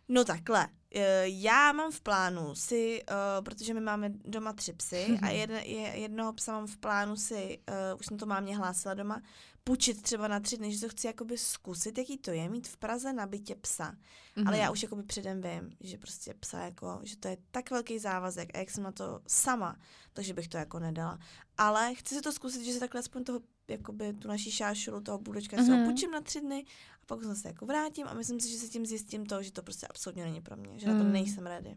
No 0.09 0.25
takhle, 0.25 0.67
eh, 0.95 1.23
já 1.25 1.71
mám 1.71 1.91
v 1.91 2.01
plánu 2.01 2.55
si, 2.55 3.03
eh, 3.09 3.41
protože 3.41 3.73
my 3.73 3.79
máme 3.79 4.09
doma 4.25 4.53
tři 4.53 4.73
psy 4.73 5.19
a 5.21 5.29
jedne, 5.29 5.65
je, 5.65 5.99
jednoho 5.99 6.33
psa 6.33 6.51
mám 6.51 6.67
v 6.67 6.77
plánu 6.77 7.15
si, 7.15 7.59
eh, 7.67 7.93
už 7.93 8.05
jsem 8.05 8.17
to 8.17 8.25
mámě 8.25 8.57
hlásila 8.57 8.93
doma, 8.93 9.21
půjčit 9.63 10.01
třeba 10.01 10.27
na 10.27 10.39
tři 10.39 10.57
dny, 10.57 10.73
že 10.73 10.79
to 10.81 10.89
chci 10.89 11.07
jakoby 11.07 11.37
zkusit, 11.37 11.97
jaký 11.97 12.17
to 12.17 12.31
je 12.31 12.49
mít 12.49 12.67
v 12.67 12.77
Praze 12.77 13.13
na 13.13 13.25
bytě 13.27 13.55
psa. 13.55 13.91
Mm-hmm. 13.91 14.47
Ale 14.47 14.57
já 14.57 14.71
už 14.71 14.83
jakoby 14.83 15.03
předem 15.03 15.41
vím, 15.41 15.71
že 15.81 15.97
prostě 15.97 16.33
psa 16.33 16.59
jako, 16.59 16.99
že 17.03 17.17
to 17.17 17.27
je 17.27 17.37
tak 17.51 17.71
velký 17.71 17.99
závazek 17.99 18.49
a 18.55 18.57
jak 18.59 18.69
jsem 18.69 18.83
na 18.83 18.91
to 18.91 19.19
sama, 19.27 19.75
takže 20.13 20.33
bych 20.33 20.47
to 20.47 20.57
jako 20.57 20.79
nedala. 20.79 21.19
Ale 21.57 21.95
chci 21.95 22.15
si 22.15 22.21
to 22.21 22.31
zkusit, 22.31 22.63
že 22.65 22.73
si 22.73 22.79
takhle 22.79 22.99
aspoň 22.99 23.23
toho, 23.23 23.39
jakoby 23.67 24.13
tu 24.13 24.27
naší 24.27 24.51
šášulu, 24.51 25.01
toho 25.01 25.17
bůdečka 25.19 25.57
mm-hmm. 25.57 25.65
si 25.65 25.71
ho 25.71 25.77
Mhm. 25.77 25.85
půjčím 25.85 26.11
na 26.11 26.21
tři 26.21 26.41
dny 26.41 26.65
a 27.03 27.05
pak 27.05 27.19
se 27.33 27.47
jako 27.47 27.65
vrátím 27.65 28.07
a 28.07 28.13
myslím 28.13 28.39
si, 28.39 28.49
že 28.49 28.57
se 28.57 28.67
tím 28.67 28.85
zjistím 28.85 29.25
to, 29.25 29.43
že 29.43 29.51
to 29.51 29.63
prostě 29.63 29.87
absolutně 29.87 30.23
není 30.23 30.41
pro 30.41 30.55
mě, 30.55 30.79
že 30.79 30.87
na 30.87 30.97
to 30.97 31.03
Mm. 31.03 31.11
nejsem 31.11 31.45
ready. 31.47 31.75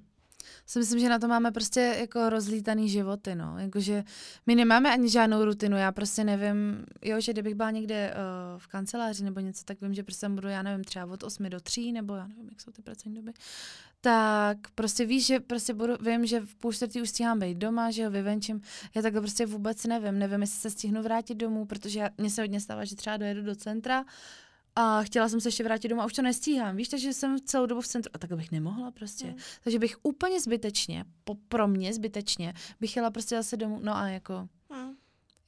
Si 0.67 0.79
myslím, 0.79 1.01
že 1.01 1.09
na 1.09 1.19
to 1.19 1.29
máme 1.29 1.53
prostě 1.53 1.97
jako 2.01 2.31
rozlítaný 2.31 2.89
životy, 2.89 3.35
no. 3.35 3.59
Jakože 3.59 4.05
my 4.47 4.55
nemáme 4.55 4.93
ani 4.93 5.09
žádnou 5.09 5.45
rutinu, 5.45 5.77
já 5.77 5.93
prostě 5.93 6.25
nevím, 6.25 6.87
jo, 7.03 7.21
že 7.21 7.33
kdybych 7.33 7.55
byla 7.55 7.71
někde 7.71 8.15
uh, 8.15 8.61
v 8.61 8.67
kanceláři 8.67 9.25
nebo 9.25 9.41
něco, 9.41 9.65
tak 9.65 9.81
vím, 9.81 9.95
že 9.95 10.03
prostě 10.03 10.29
budu, 10.29 10.49
já 10.49 10.63
nevím, 10.63 10.85
třeba 10.85 11.07
od 11.07 11.23
8 11.23 11.51
do 11.51 11.61
3, 11.61 11.93
nebo 11.93 12.15
já 12.15 12.27
nevím, 12.27 12.49
jak 12.49 12.61
jsou 12.61 12.71
ty 12.71 12.83
pracovní 12.83 13.15
doby, 13.15 13.33
tak 14.01 14.59
prostě 14.75 15.07
víš, 15.07 15.27
že 15.27 15.41
prostě 15.41 15.75
budu, 15.75 15.95
vím, 16.01 16.27
že 16.27 16.41
v 16.41 16.55
půl 16.55 16.73
čtvrtý 16.73 17.03
už 17.03 17.09
stíhám 17.09 17.39
být 17.39 17.59
doma, 17.59 17.91
že 17.91 18.03
jo, 18.03 18.11
vyvenčím. 18.11 18.63
Já 18.95 19.03
takhle 19.03 19.21
prostě 19.21 19.47
vůbec 19.47 19.87
nevím, 19.87 20.19
nevím, 20.19 20.41
jestli 20.41 20.61
se 20.61 20.71
stihnu 20.71 21.03
vrátit 21.03 21.35
domů, 21.35 21.67
protože 21.67 22.01
já, 22.01 22.11
mně 22.19 22.31
se 22.31 22.43
hodně 22.43 22.61
stává, 22.61 22.85
že 22.85 22.97
třeba 22.97 23.17
dojedu 23.17 23.43
do 23.43 23.55
centra 23.57 24.05
a 24.77 25.03
chtěla 25.03 25.29
jsem 25.29 25.41
se 25.41 25.49
ještě 25.49 25.65
vrátit 25.65 25.89
domů 25.89 26.03
a 26.03 26.07
už 26.07 26.13
to 26.13 26.23
nestíhám, 26.23 26.77
víš, 26.77 26.89
takže 26.89 27.13
jsem 27.13 27.41
celou 27.41 27.67
dobu 27.67 27.81
v 27.81 27.89
centru 27.89 28.11
a 28.15 28.19
takhle 28.19 28.37
bych 28.37 28.53
nemohla 28.53 28.91
prostě. 28.91 29.27
Hmm. 29.27 29.37
Takže 29.65 29.79
bych 29.79 29.97
úplně 30.03 30.41
zbytečně, 30.41 31.05
po, 31.25 31.35
pro 31.49 31.69
mě 31.69 31.93
zbytečně, 31.95 32.55
bych 32.81 32.97
jela 32.97 33.11
prostě 33.11 33.37
zase 33.37 33.57
domů, 33.57 33.81
no 33.83 33.97
a 33.97 34.09
jako, 34.09 34.49
Hm. 34.75 34.95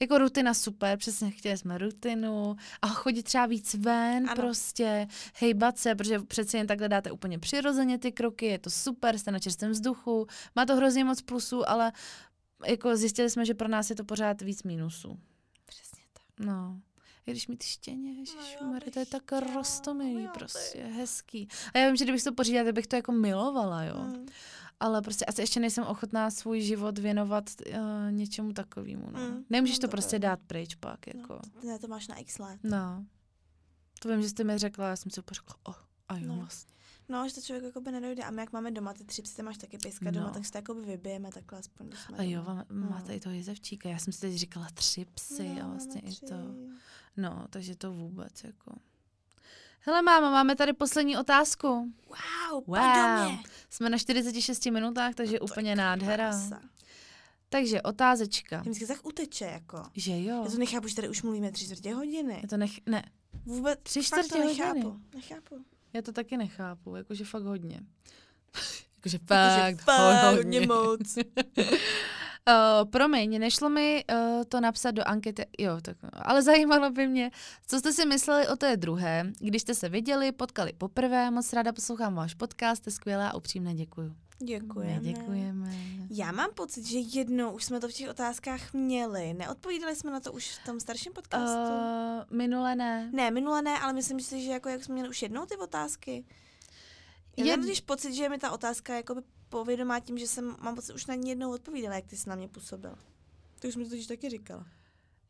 jako 0.01 0.19
rutina 0.19 0.55
super, 0.55 0.99
přesně 0.99 1.31
chtěli 1.31 1.57
jsme 1.59 1.79
rutinu 1.79 2.57
a 2.83 2.89
chodit 2.89 3.23
třeba 3.23 3.47
víc 3.47 3.75
ven 3.75 4.31
Ano. 4.31 4.43
prostě, 4.43 5.07
hejbat 5.35 5.79
se, 5.79 5.95
protože 5.95 6.19
přece 6.19 6.57
jen 6.59 6.67
takhle 6.67 6.89
dáte 6.89 7.11
úplně 7.13 7.39
přirozeně 7.39 7.99
ty 7.99 8.13
kroky, 8.13 8.47
je 8.47 8.59
to 8.59 8.71
super, 8.71 9.19
jste 9.19 9.31
na 9.31 9.39
čerstvém 9.39 9.71
vzduchu, 9.71 10.27
má 10.57 10.67
to 10.67 10.77
hrozně 10.77 11.05
moc 11.05 11.23
plusů, 11.23 11.69
ale 11.69 11.93
jako 12.67 12.97
zjistili 12.97 13.31
jsme, 13.31 13.45
že 13.45 13.55
pro 13.55 13.69
nás 13.69 13.91
je 13.91 13.97
to 13.97 14.05
pořád 14.05 14.43
víc 14.43 14.63
mínusů. 14.63 15.19
Přesně 15.67 16.03
tak. 16.13 16.47
No. 16.47 16.81
I 17.27 17.31
když 17.31 17.49
mi 17.49 17.57
ty 17.57 17.67
štěně, 17.67 18.13
No 18.15 18.19
ježišmarja, 18.21 18.91
to 18.93 18.99
je 18.99 19.07
tak 19.07 19.33
rostomilý, 19.55 20.29
prostě, 20.35 20.85
hezký. 20.85 21.49
A 21.75 21.79
já 21.79 21.87
vím, 21.87 21.97
že 21.97 22.05
kdybych 22.05 22.23
to 22.25 22.33
pořídila, 22.33 22.65
tak 22.65 22.75
bych 22.75 22.87
to 22.87 22.97
jako 22.97 23.13
milovala, 23.13 23.85
jo. 23.85 23.95
Hm. 23.99 24.27
Ale 24.81 25.03
prostě 25.03 25.25
asi 25.25 25.41
ještě 25.41 25.61
nejsem 25.61 25.85
ochotná 25.85 26.31
svůj 26.31 26.61
život 26.61 26.99
věnovat 26.99 27.45
uh, 27.67 27.77
něčemu 28.11 28.53
takovému, 28.53 29.11
no. 29.11 29.21
Mm, 29.21 29.45
Nemůžeš 29.51 29.77
no 29.77 29.81
to 29.81 29.87
to 29.87 29.91
prostě 29.91 30.19
dát 30.19 30.41
pryč 30.47 30.75
pak, 30.75 31.07
jako. 31.07 31.39
No, 31.57 31.71
ne, 31.71 31.79
to 31.79 31.89
máš 31.89 32.09
na 32.09 32.17
x 32.17 32.39
let. 32.39 32.61
No. 32.63 33.05
To 34.01 34.09
vím, 34.09 34.23
že 34.23 34.29
jste 34.29 34.45
mi 34.45 34.59
řekla, 34.59 34.89
já 34.89 34.97
jsem 34.97 35.11
si 35.11 35.21
úplně 35.21 35.35
řekla, 35.35 35.57
oh, 35.63 35.75
a 36.09 36.17
jo, 36.17 36.27
No. 36.29 36.37
vlastně. 36.37 36.74
No, 37.09 37.29
že 37.29 37.35
to 37.35 37.41
člověk 37.41 37.65
jakoby 37.65 37.93
nedojde. 37.93 38.23
A 38.23 38.31
my 38.31 38.41
jak 38.43 38.53
máme 38.53 38.71
doma 38.71 38.95
ty 38.95 39.05
tři 39.05 39.23
psy, 39.23 39.43
máš 39.43 39.57
taky 39.59 39.79
pejska 39.79 40.11
doma, 40.11 40.27
No. 40.27 40.33
tak 40.33 40.45
si 40.47 40.53
to 40.53 40.59
jakoby 40.59 40.81
vybijeme 40.81 41.31
takhle 41.33 41.59
aspoň, 41.59 41.87
když 41.89 42.01
jsme 42.01 42.19
A 42.19 42.23
jo, 42.23 42.43
doma. 42.43 42.65
má- 42.71 42.89
máte 42.91 43.15
i 43.17 43.21
toho 43.21 43.35
jezevčíka. 43.35 43.89
Já 43.89 43.99
jsem 43.99 44.13
si 44.13 44.21
teď 44.21 44.35
říkala 44.35 44.69
tři 44.75 45.05
psy 45.15 45.49
No, 45.49 45.65
a 45.65 45.69
vlastně 45.69 46.01
i 46.01 46.11
tři. 46.11 46.27
to. 46.27 46.35
No, 47.17 47.47
takže 47.51 47.77
to 47.77 47.93
vůbec 47.93 48.45
jako. 48.45 48.73
Hele 49.81 50.03
máma, 50.03 50.31
máme 50.31 50.57
tady 50.57 50.73
poslední 50.73 51.17
otázku. 51.17 51.69
Wow, 51.69 52.65
Wow. 52.67 52.77
pardon 52.77 53.39
Jsme 53.71 53.91
na 53.91 53.99
46 53.99 54.71
minutách, 54.71 55.15
takže 55.15 55.41
úplně 55.41 55.77
nádhera. 55.77 56.31
krása. 56.31 56.61
Takže 57.49 57.83
otázečka. 57.83 58.57
Já 58.57 58.63
vždycky 58.63 58.87
tak 58.87 59.07
uteče, 59.07 59.45
jako. 59.45 59.83
Že 59.95 60.23
jo. 60.25 60.43
Já 60.45 60.51
to 60.51 60.59
nechápu, 60.59 60.89
že 60.89 60.95
tady 60.95 61.09
už 61.09 61.23
mluvíme 61.23 61.53
tři 61.53 61.65
čtvrtě 61.65 61.95
hodiny. 61.95 62.39
Já 62.43 62.49
to 62.49 62.57
nech... 62.57 62.71
Ne, 62.87 63.05
Vůbec, 63.47 63.79
Tři 63.83 64.03
čtvrtě 64.05 64.35
hodiny. 64.43 64.47
nechápu. 64.59 65.01
Nechápu. 65.15 65.65
Já 65.95 66.03
to 66.03 66.13
taky 66.13 66.37
nechápu, 66.37 66.97
jakože 66.97 67.25
fakt 67.25 67.43
hodně. 67.43 67.81
jakože 68.97 69.19
Jakože 69.19 69.19
fakt, 69.19 69.81
fakt 69.85 70.23
hodně. 70.25 70.37
hodně 70.37 70.67
moc. 70.67 71.17
Uh, 71.17 72.85
promiň, 72.91 73.39
nešlo 73.39 73.69
mi 73.69 74.05
uh, 74.13 74.45
to 74.49 74.61
napsat 74.61 74.91
do 74.91 75.03
ankety, 75.09 75.47
jo, 75.59 75.81
tak, 75.83 75.97
ale 76.13 76.43
zajímalo 76.51 76.91
by 76.91 77.07
mě, 77.07 77.31
co 77.67 77.79
jste 77.79 77.93
si 77.93 78.07
mysleli 78.07 78.49
o 78.49 78.57
té 78.57 78.77
druhé, 78.77 79.33
když 79.41 79.63
jste 79.63 79.75
se 79.75 79.89
viděli, 79.89 80.33
potkali 80.33 80.73
poprvé, 80.73 81.31
moc 81.31 81.53
ráda 81.53 81.73
poslouchám 81.73 82.15
váš 82.15 82.35
podcast, 82.35 82.83
jste 82.83 82.91
skvělá 82.91 83.29
a 83.29 83.35
upřímně 83.35 83.75
děkuju. 83.75 84.17
Děkujeme. 84.39 85.01
My 85.01 85.13
děkujeme. 85.13 85.75
Já 86.11 86.33
mám 86.33 86.51
pocit, 86.55 86.85
že 86.85 86.99
jednou 86.99 87.53
už 87.53 87.65
jsme 87.65 87.81
to 87.81 87.89
v 87.89 87.93
těch 87.93 88.11
otázkách 88.11 88.73
měli. 88.73 89.35
Neodpovídali 89.35 89.97
jsme 89.97 90.11
na 90.11 90.21
to 90.21 90.33
už 90.33 90.59
v 90.59 90.65
tom 90.65 90.81
starším 90.81 91.13
podcastu? 91.13 91.73
Uh, 91.73 92.37
minule 92.39 92.77
ne. 92.77 93.11
Ne, 93.13 93.31
minule 93.31 93.63
ne, 93.63 93.79
ale 93.79 93.93
myslím 93.93 94.21
si, 94.21 94.43
že 94.43 94.51
jako 94.51 94.69
jak 94.69 94.85
jsme 94.85 94.95
měli 94.95 95.09
už 95.09 95.23
jednou 95.23 95.47
ty 95.47 95.57
otázky. 95.57 96.25
Já 97.37 97.45
Jed- 97.45 97.51
mám 97.51 97.61
totiž 97.61 97.81
pocit, 97.81 98.15
že 98.15 98.29
mi 98.29 98.39
ta 98.39 98.51
otázka 98.51 98.97
jakoby 98.97 99.23
povědomá 99.49 100.01
tím, 100.01 100.19
že 100.19 100.27
jsem, 100.27 100.57
mám 100.61 100.75
pocit, 100.75 100.93
už 100.93 101.07
na 101.07 101.15
ní 101.15 101.29
jednou 101.29 101.53
odpovídala, 101.53 101.95
jak 101.95 102.07
ty 102.07 102.17
jsi 102.17 102.29
na 102.29 102.35
mě 102.35 102.49
působil. 102.49 102.99
To 103.61 103.69
už 103.69 103.77
mi 103.77 103.85
to 103.85 103.91
totiž 103.91 104.07
taky 104.07 104.31
říkala. 104.31 104.67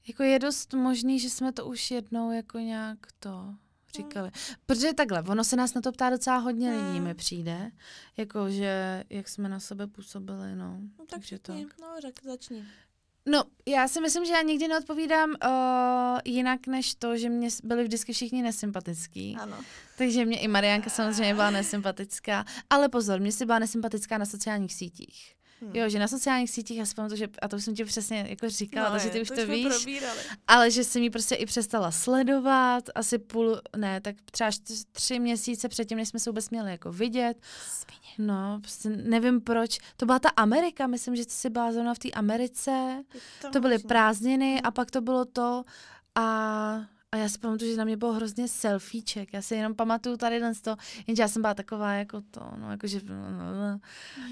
Jako 0.09 0.23
je 0.23 0.39
dost 0.39 0.75
možný, 0.75 1.21
že 1.21 1.31
jsme 1.31 1.53
to 1.53 1.67
už 1.67 1.91
jednou 1.91 2.33
jako 2.33 2.59
nějak 2.59 2.99
to 3.19 3.55
říkali. 3.97 4.31
Protože 4.67 4.95
takhle, 4.95 5.23
ono 5.23 5.45
se 5.45 5.57
nás 5.57 5.75
na 5.75 5.81
to 5.81 5.93
ptá 5.93 6.11
docela 6.11 6.37
hodně 6.37 6.71
lidí, 6.71 7.01
mi 7.01 7.15
přijde. 7.15 7.71
Jako, 8.17 8.51
že 8.51 9.05
jak 9.11 9.29
jsme 9.29 9.49
na 9.49 9.61
sebe 9.61 9.87
působili, 9.87 10.57
no. 10.57 10.79
No 10.99 11.07
tak 11.07 11.09
Takže 11.11 11.37
řekni, 11.37 11.67
no 11.81 12.01
řek, 12.01 12.21
začni. 12.25 12.65
No, 13.27 13.45
já 13.67 13.89
si 13.89 14.01
myslím, 14.01 14.25
že 14.25 14.33
já 14.33 14.43
nikdy 14.43 14.69
neodpovídám 14.69 15.31
uh, 15.31 16.19
jinak 16.25 16.67
než 16.67 16.95
to, 16.95 17.17
že 17.17 17.29
mě 17.29 17.49
byli 17.65 17.85
vždycky 17.85 18.13
všichni 18.13 18.43
nesympatický. 18.43 19.37
Ano. 19.41 19.57
Takže 19.99 20.25
mě 20.25 20.41
i 20.41 20.49
Marianka 20.49 20.91
samozřejmě 20.91 21.35
byla 21.35 21.51
nesympatická. 21.51 22.45
Ale 22.71 22.89
pozor, 22.89 23.21
mě 23.21 23.33
si 23.33 23.47
byla 23.47 23.59
nesympatická 23.59 24.19
na 24.19 24.27
sociálních 24.27 24.75
sítích. 24.75 25.35
Hmm. 25.65 25.77
Jo, 25.77 25.89
že 25.89 25.99
na 25.99 26.09
sociálních 26.09 26.51
sítích, 26.51 26.79
já 26.79 26.87
si 26.87 26.95
pamatuju, 26.95 27.19
že, 27.19 27.29
a 27.43 27.49
to 27.49 27.57
už 27.57 27.65
jsem 27.65 27.75
ti 27.75 27.85
přesně 27.85 28.27
jako 28.29 28.49
říkala, 28.49 28.87
No, 28.87 28.93
takže 28.93 29.09
je, 29.09 29.13
ty 29.13 29.23
už 29.23 29.29
to 29.29 29.35
to, 29.35 29.47
víš. 29.47 29.67
probírali. 29.77 30.19
Ale 30.49 30.71
že 30.71 30.85
jsem 30.85 31.03
ji 31.03 31.11
prostě 31.11 31.35
i 31.35 31.47
přestala 31.47 31.91
sledovat, 31.91 32.85
asi 32.95 33.19
půl, 33.19 33.61
ne, 33.77 34.01
tak 34.01 34.17
třeba 34.31 34.51
tři 34.93 35.19
měsíce 35.19 35.69
předtím, 35.69 35.99
než 35.99 36.09
jsme 36.09 36.21
se 36.21 36.31
vůbec 36.31 36.51
měli 36.51 36.71
jako 36.71 36.93
vidět. 36.93 37.37
Svině. 37.69 38.33
No, 38.33 38.59
prostě 38.61 38.89
nevím 38.89 39.41
proč. 39.41 39.79
To 39.97 40.07
byla 40.07 40.19
ta 40.19 40.29
Amerika, 40.29 40.87
myslím, 40.87 41.17
že 41.17 41.25
jsi 41.29 41.51
byla 41.51 41.73
zrovna 41.73 41.95
v 41.95 41.99
té 41.99 42.11
Americe. 42.11 43.05
to 43.43 43.51
To 43.51 43.61
byly 43.61 43.79
prázdniny 43.79 44.63
a 44.63 44.71
pak 44.71 44.91
to 44.91 45.01
bylo 45.01 45.25
to 45.25 45.65
a 46.15 46.87
a 47.15 47.17
já 47.17 47.29
si 47.29 47.39
pamatuju, 47.39 47.71
že 47.71 47.77
na 47.77 47.85
mě 47.85 47.97
bylo 47.97 48.13
hrozně 48.13 48.49
selfieček. 48.49 49.33
Já 49.33 49.43
si 49.43 49.55
jenom 49.55 49.75
pamatuju 49.75 50.17
tady 50.17 50.41
z 50.55 50.61
to, 50.61 50.77
jenže 51.07 51.23
já 51.23 51.29
jsem 51.29 51.43
byla 51.43 51.55
taková 51.55 51.93
jako 51.93 52.21
to, 52.31 52.41
no, 52.57 52.71
jakože, 52.71 53.01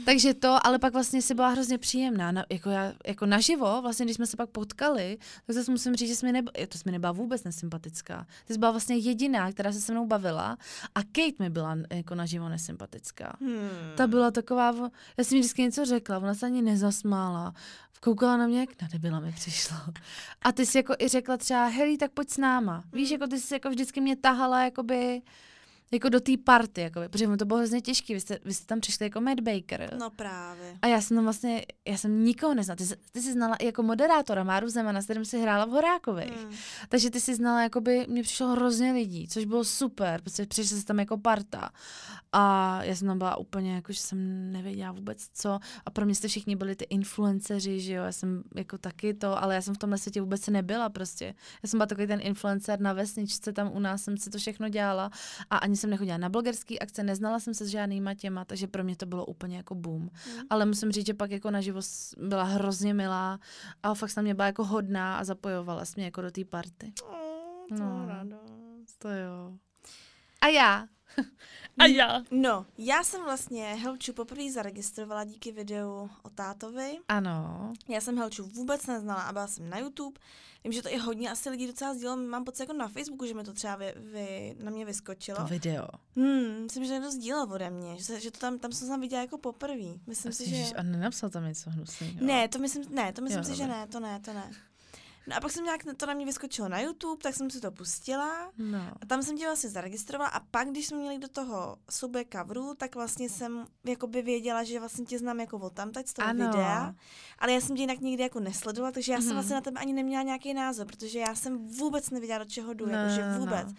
takže 0.05 0.35
to, 0.35 0.67
ale 0.67 0.79
pak 0.79 0.93
vlastně 0.93 1.23
si 1.23 1.35
byla 1.35 1.49
hrozně 1.49 1.79
příjemná, 1.79 2.33
na, 2.33 2.45
jako, 2.51 2.71
já, 2.71 2.93
jako 3.07 3.27
naživo, 3.27 3.83
vlastně 3.83 4.07
když 4.07 4.17
jsme 4.17 4.27
se 4.27 4.37
pak 4.37 4.51
potkali, 4.51 5.19
tak 5.47 5.57
zase 5.57 5.71
musím 5.71 5.95
říct, 5.97 6.09
že 6.09 6.17
jsi 6.17 6.27
mi 6.27 6.33
nebyla, 6.33 6.53
to 6.69 6.79
jsi 6.79 6.83
mi 6.87 6.93
nebyla 6.93 7.13
vůbec 7.13 7.45
nesympatická. 7.45 8.27
Ty 8.45 8.53
jsi 8.55 8.59
byla 8.59 8.71
vlastně 8.71 8.97
jediná, 8.97 9.53
která 9.53 9.73
se 9.73 9.81
se 9.81 9.93
mnou 9.93 10.07
bavila 10.07 10.59
a 10.95 11.03
Kate 11.03 11.39
mi 11.39 11.51
byla 11.51 11.77
jako 11.91 12.15
naživo 12.15 12.49
nesympatická. 12.49 13.37
Hmm. 13.41 13.97
Ta 13.97 14.07
byla 14.07 14.31
taková, 14.31 14.91
já 15.17 15.25
jsem 15.25 15.37
jí 15.37 15.41
vždycky 15.41 15.63
něco 15.63 15.85
řekla, 15.85 16.19
ona 16.19 16.35
se 16.35 16.47
ani 16.47 16.63
nezasmála. 16.63 17.55
Koukala 18.05 18.37
na 18.37 18.47
mě, 18.47 18.61
jak 18.61 18.83
na 18.83 18.89
debila 18.93 19.21
mi 19.21 19.33
přišla. 19.33 19.87
A 20.43 20.53
ty 20.53 20.67
jsi 20.67 20.79
jako 20.79 20.95
i 20.99 21.09
řekla 21.09 21.37
třeba, 21.37 21.67
hej, 21.67 21.99
tak 21.99 22.13
pojď 22.13 22.31
s 22.31 22.39
náma. 22.39 22.85
Víš, 22.93 23.11
jako 23.11 23.27
ty 23.27 23.41
jsi 23.41 23.55
jako 23.55 23.71
vždycky 23.71 24.01
mě 24.01 24.17
tahala, 24.17 24.65
jakoby, 24.65 25.23
jako 25.93 26.09
do 26.09 26.21
té 26.21 26.33
party, 26.45 26.81
jakoby, 26.81 27.09
protože 27.09 27.27
mu 27.27 27.37
to 27.37 27.45
bylo 27.45 27.59
hrozně 27.59 27.81
těžké, 27.81 28.15
vy 28.15 28.21
jste, 28.21 28.39
vy 28.45 28.55
jste 28.55 28.67
tam 28.67 28.81
přišli 28.81 29.07
jako 29.07 29.21
Matt 29.21 29.41
Baker. 29.41 29.97
No 29.99 30.11
právě. 30.11 30.77
A 30.83 30.87
já 30.87 31.01
jsem 31.01 31.17
tam 31.17 31.25
vlastně, 31.25 31.65
já 31.89 31.97
jsem 31.97 32.25
nikoho 32.25 32.55
neznala. 32.55 32.77
Ty, 32.77 32.85
jsi- 32.85 32.97
ty 33.13 33.23
jsi 33.23 33.33
znala 33.33 33.57
i 33.57 33.67
jako 33.67 33.83
moderátora 33.83 34.45
Máru 34.45 34.69
Zemana, 34.69 35.03
s 35.03 35.05
kterým 35.05 35.25
si 35.25 35.41
hrála 35.41 35.65
v 35.65 35.69
Horákových. 35.71 36.45
Hmm. 36.45 36.53
Takže 36.89 37.11
ty 37.11 37.21
si 37.21 37.35
znala, 37.35 37.63
jakoby, 37.63 38.07
mně 38.09 38.23
přišlo 38.23 38.49
hrozně 38.49 38.93
lidí, 38.93 39.29
což 39.29 39.45
bylo 39.45 39.65
super, 39.65 40.23
protože 40.23 40.47
přišli 40.47 40.77
se 40.79 40.85
tam 40.85 40.99
jako 40.99 41.19
parta. 41.19 41.71
A 42.33 42.79
já 42.85 42.95
jsem 42.95 43.09
tam 43.09 43.19
byla 43.19 43.37
úplně, 43.37 43.75
jako, 43.75 43.93
že 43.93 44.01
jsem 44.01 44.53
nevěděla 44.53 44.93
vůbec 44.93 45.27
co. 45.35 45.59
A 45.87 45.91
pro 45.91 46.05
mě 46.05 46.15
jste 46.15 46.29
všichni 46.29 46.57
byli 46.57 46.77
ty 46.77 46.85
influenceři, 46.85 47.81
že 47.81 47.95
jo, 47.95 48.05
já 48.05 48.13
jsem 48.13 48.43
jako 48.55 48.79
taky 48.79 49.15
to, 49.15 49.43
ale 49.43 49.55
já 49.55 49.61
jsem 49.63 49.75
v 49.75 49.79
tomhle 49.79 49.99
světě 49.99 50.21
vůbec 50.21 50.47
nebyla 50.47 50.89
prostě. 50.89 51.35
Já 51.63 51.69
jsem 51.69 51.79
byla 51.79 51.87
takový 51.87 52.07
ten 52.07 52.21
influencer 52.23 52.81
na 52.81 52.93
vesničce, 52.93 53.53
tam 53.53 53.71
u 53.73 53.79
nás 53.81 54.03
jsem 54.03 54.17
si 54.17 54.31
to 54.31 54.39
všechno 54.39 54.69
dělala 54.69 55.11
a 55.51 55.57
ani 55.57 55.77
jsem 55.83 55.91
nechodila 55.91 56.17
na 56.19 56.29
blogerský 56.29 56.81
akce, 56.81 57.03
neznala 57.03 57.41
jsem 57.41 57.55
se 57.55 57.65
s 57.65 57.69
žádnýma 57.69 58.15
těma, 58.15 58.45
takže 58.45 58.67
pro 58.67 58.85
mě 58.85 58.97
to 58.97 59.07
bylo 59.07 59.27
úplně 59.27 59.57
jako 59.57 59.75
boom. 59.75 60.11
Ale 60.51 60.67
musím 60.67 60.93
říct, 60.93 61.07
že 61.07 61.15
pak 61.15 61.31
jako 61.31 61.51
naživo 61.51 61.81
byla 62.19 62.43
hrozně 62.43 62.95
milá 62.95 63.41
a 63.83 63.95
fakt 63.95 64.11
se 64.11 64.21
na 64.21 64.23
mě 64.23 64.35
byla 64.35 64.47
jako 64.47 64.65
hodná 64.65 65.17
a 65.17 65.25
zapojovala 65.25 65.85
se 65.85 65.93
mě 65.97 66.05
jako 66.05 66.21
do 66.23 66.31
té 66.31 66.45
party. 66.45 66.93
Oh, 67.03 67.13
to 67.79 67.85
No. 67.85 68.07
radost. 68.09 68.99
To 68.99 69.09
jo. 69.09 69.53
A 70.41 70.47
já. 70.47 70.87
A 71.79 71.87
já. 71.87 72.23
No, 72.31 72.67
já 72.79 73.05
jsem 73.05 73.25
vlastně 73.25 73.75
Helču 73.75 74.13
poprvé 74.13 74.51
zaregistrovala 74.53 75.25
díky 75.25 75.53
videu 75.53 76.11
o 76.23 76.31
tátovi. 76.31 76.99
Ano. 77.09 77.73
Já 77.89 78.01
jsem 78.01 78.19
Helču 78.19 78.45
vůbec 78.45 78.87
neznala 78.87 79.23
a 79.23 79.33
byla 79.33 79.47
jsem 79.47 79.71
na 79.71 79.79
YouTube. 79.79 80.21
Vím, 80.65 80.73
že 80.73 80.83
to 80.83 80.89
i 80.89 80.99
hodně 80.99 81.31
asi 81.31 81.51
lidí 81.51 81.67
docela 81.67 81.95
sdílelo. 81.95 82.17
Mám 82.17 82.45
pocit 82.45 82.63
jako 82.63 82.73
na 82.73 82.89
Facebooku, 82.89 83.27
že 83.27 83.35
mi 83.35 83.45
to 83.45 83.53
třeba 83.53 83.77
vy, 83.77 83.95
vy, 83.97 84.57
na 84.63 84.71
mě 84.71 84.85
vyskočilo. 84.85 85.39
To 85.39 85.47
video. 85.47 85.87
Hmm, 86.17 86.63
myslím, 86.63 86.85
že 86.85 86.93
někdo 86.93 87.11
sdílel 87.11 87.53
ode 87.53 87.71
mě, 87.71 87.99
že, 87.99 88.21
že 88.21 88.31
to 88.31 88.39
tam, 88.39 88.59
tam 88.59 88.73
jsem 88.73 88.87
se 88.87 88.93
tam 88.93 89.01
viděla 89.01 89.23
jako 89.23 89.39
poprvé. 89.39 89.99
Myslím 90.07 90.33
si, 90.33 90.51
že... 90.51 90.75
A 90.75 90.83
nenapsal 90.83 91.31
tam 91.31 91.45
něco 91.45 91.71
hnusného. 91.71 92.15
Ne, 92.21 92.49
to 92.49 92.59
myslím, 92.59 92.85
ne, 92.91 93.13
to 93.13 93.23
myslím 93.23 93.43
Jo, 93.43 93.45
si, 93.45 93.57
že 93.57 93.67
ne, 93.67 93.87
to 93.87 94.01
ne, 94.01 94.21
to 94.21 94.33
ne. 94.33 94.51
No 95.27 95.37
a 95.37 95.41
pak 95.41 95.51
jsem 95.53 95.65
nějak, 95.65 95.81
to 95.97 96.07
na 96.07 96.15
mě 96.15 96.27
vyskočilo 96.27 96.69
na 96.69 96.81
YouTube, 96.81 97.23
tak 97.23 97.35
jsem 97.35 97.51
si 97.51 97.61
to 97.61 97.71
pustila. 97.71 98.51
No. 98.59 98.79
A 99.03 99.07
tam 99.07 99.23
jsem 99.23 99.37
tě 99.39 99.45
vlastně 99.47 99.71
zaregistrovala 99.71 100.31
a 100.31 100.41
pak, 100.41 100.69
když 100.69 100.87
jsme 100.87 100.99
měli 100.99 101.19
do 101.19 101.29
toho 101.29 101.77
soubě 101.91 102.25
coveru, 102.33 102.75
tak 102.75 102.95
vlastně 102.95 103.29
jsem 103.29 103.67
jakoby 103.85 104.23
věděla, 104.23 104.65
že 104.65 104.79
vlastně 104.81 105.05
tě 105.05 105.19
znám 105.19 105.41
jako 105.41 105.59
od 105.59 105.73
tamtať 105.73 106.07
z 106.09 106.13
toho 106.13 106.29
Ano. 106.29 106.47
videa, 106.47 106.95
ale 107.39 107.53
já 107.53 107.61
jsem 107.61 107.77
tě 107.77 107.83
jinak 107.83 108.01
nikdy 108.01 108.23
jako 108.23 108.41
nesledovala, 108.41 108.93
takže 108.93 109.13
já 109.13 109.19
jsem 109.19 109.27
Mhm. 109.27 109.35
vlastně 109.37 109.55
na 109.55 109.61
tebe 109.61 109.81
ani 109.81 109.93
neměla 109.93 110.23
nějaký 110.23 110.55
názor, 110.55 110.87
protože 110.87 111.19
já 111.19 111.35
jsem 111.35 111.67
vůbec 111.69 112.11
nevěděla, 112.11 112.39
do 112.39 112.45
čeho 112.45 112.75
jdu, 112.75 112.87
No, 112.87 112.93
jakože 112.93 113.33
no, 113.33 113.39
vůbec. 113.39 113.67
no. 113.67 113.75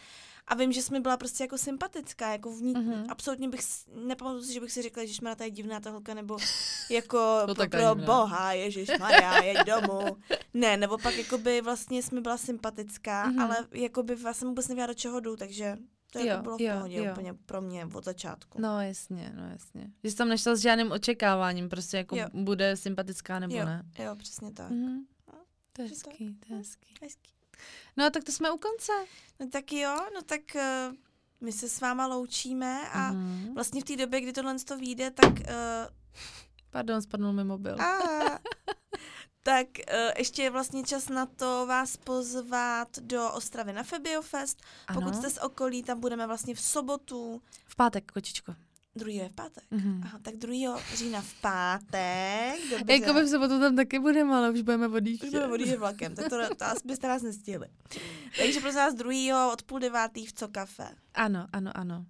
A 0.48 0.56
vím, 0.56 0.72
že 0.72 0.82
jsi 0.82 0.94
mi 0.94 1.00
byla 1.00 1.18
prostě 1.18 1.44
jako 1.44 1.58
sympatická, 1.58 2.32
jako 2.32 2.52
v 2.52 2.62
ní, 2.62 2.74
Mhm. 2.74 3.06
absolutně 3.10 3.50
bych, 3.50 3.60
nepamatuju 4.06 4.44
si, 4.44 4.54
že 4.54 4.60
bych 4.60 4.72
si 4.72 4.82
řekla, 4.82 5.06
že 5.06 5.22
ta 5.36 5.44
je 5.44 5.52
divná 5.52 5.80
ta 5.80 5.90
holka, 5.92 6.14
nebo 6.14 6.38
jako 6.90 7.18
No, 7.48 7.56
pro, 7.56 7.68
pro 7.70 7.96
boha, 7.96 8.54
Ježíš 8.54 8.90
Maria, 9.00 9.44
jeď 9.44 9.58
domů. 9.68 10.18
Ne, 10.54 10.78
nebo 10.78 10.98
pak 10.98 11.16
jakoby 11.18 11.62
vlastně 11.62 12.04
jsi 12.04 12.16
mi 12.16 12.22
byla 12.22 12.38
sympatická, 12.38 13.28
Mhm. 13.30 13.40
ale 13.40 13.58
jakoby 13.72 14.18
já 14.26 14.34
jsem 14.34 14.48
vůbec 14.48 14.68
nevěděla, 14.68 14.88
do 14.88 14.94
čeho 14.94 15.20
jdu, 15.20 15.36
takže 15.36 15.78
to 16.12 16.20
Jo, 16.20 16.26
jako 16.26 16.44
bylo 16.44 16.58
v 16.58 16.74
pohodě 16.74 16.98
jo. 17.04 17.12
úplně 17.12 17.34
pro 17.34 17.62
mě 17.62 17.86
od 17.94 18.06
začátku. 18.06 18.62
No 18.62 18.82
jasně, 18.82 19.32
no 19.36 19.50
jasně. 19.50 19.92
Že 20.04 20.12
jsi 20.12 20.18
tam 20.18 20.30
nešla 20.30 20.56
s 20.56 20.60
žádným 20.60 20.92
očekáváním, 20.92 21.70
prostě 21.70 21.98
jako 21.98 22.16
Jo. 22.18 22.26
bude 22.34 22.78
sympatická 22.78 23.40
nebo 23.40 23.56
jo, 23.56 23.66
ne. 23.66 23.84
jo, 24.00 24.16
přesně 24.16 24.52
tak. 24.52 24.70
Mhm. 24.72 25.06
To 25.74 25.82
je 25.82 25.88
hezký, 25.88 26.36
to 26.48 26.54
je 26.54 26.58
hezký. 26.58 26.94
Hezký. 27.02 27.33
No 27.98 28.10
tak 28.10 28.24
to 28.24 28.32
jsme 28.32 28.52
u 28.52 28.58
konce. 28.58 28.92
No 29.40 29.48
tak 29.50 29.72
jo, 29.74 29.96
no 30.16 30.22
tak 30.22 30.42
uh, 30.56 30.96
my 31.42 31.52
se 31.52 31.70
s 31.70 31.82
váma 31.82 32.08
loučíme 32.08 32.90
a 32.90 33.12
Mhm. 33.12 33.54
vlastně 33.54 33.82
v 33.82 33.84
té 33.84 33.96
době, 33.96 34.22
kdy 34.22 34.34
tohle 34.34 34.56
to 34.60 34.78
vyjde, 34.78 35.12
tak 35.12 35.30
uh, 35.40 35.46
Pardon, 36.72 37.02
spadnul 37.02 37.34
mi 37.34 37.44
mobil. 37.44 37.82
A, 37.82 38.00
tak 39.44 39.68
uh, 39.68 40.12
ještě 40.18 40.42
je 40.44 40.50
vlastně 40.50 40.84
čas 40.84 41.10
na 41.10 41.26
to 41.26 41.66
vás 41.68 41.98
pozvat 41.98 43.00
do 43.00 43.32
Ostravy 43.32 43.74
na 43.74 43.84
Febiofest. 43.84 44.62
Pokud 44.94 45.16
jste 45.16 45.30
z 45.30 45.38
okolí, 45.38 45.84
tam 45.84 46.00
budeme 46.00 46.28
vlastně 46.28 46.56
v 46.56 46.62
sobotu. 46.62 47.42
V 47.66 47.76
pátek, 47.76 48.12
kočičko. 48.12 48.56
Druhý 48.96 49.16
je 49.16 49.30
v 49.30 49.34
pátek. 49.34 49.64
Mhm. 49.72 50.02
Aha, 50.06 50.20
tak 50.22 50.36
2. 50.36 50.80
října 50.96 51.22
v 51.22 51.34
pátek. 51.42 52.70
Dobře. 52.70 52.94
Jako 52.94 53.14
v 53.14 53.28
sobotu 53.28 53.60
tam 53.60 53.76
taky 53.76 54.00
budeme, 54.00 54.36
ale 54.36 54.52
už 54.52 54.62
budeme 54.62 54.88
odjíždět. 54.88 55.28
Už 55.28 55.30
budeme 55.34 55.54
odjíždět 55.54 55.80
vlakem, 55.80 56.16
tak 56.16 56.30
to, 56.30 56.56
to 56.56 56.66
asi 56.66 56.82
byste 56.88 57.08
nás 57.08 57.22
nestihli. 57.22 57.68
Takže 58.38 58.60
prosím 58.60 58.78
vás 58.80 58.94
2. 58.94 59.54
od 59.54 59.64
půl 59.64 59.80
devátý 59.80 60.26
v 60.26 60.34
Co 60.34 60.48
kafe. 60.48 60.88
Ano, 61.14 61.48
ano, 61.54 61.72
ano. 61.76 62.06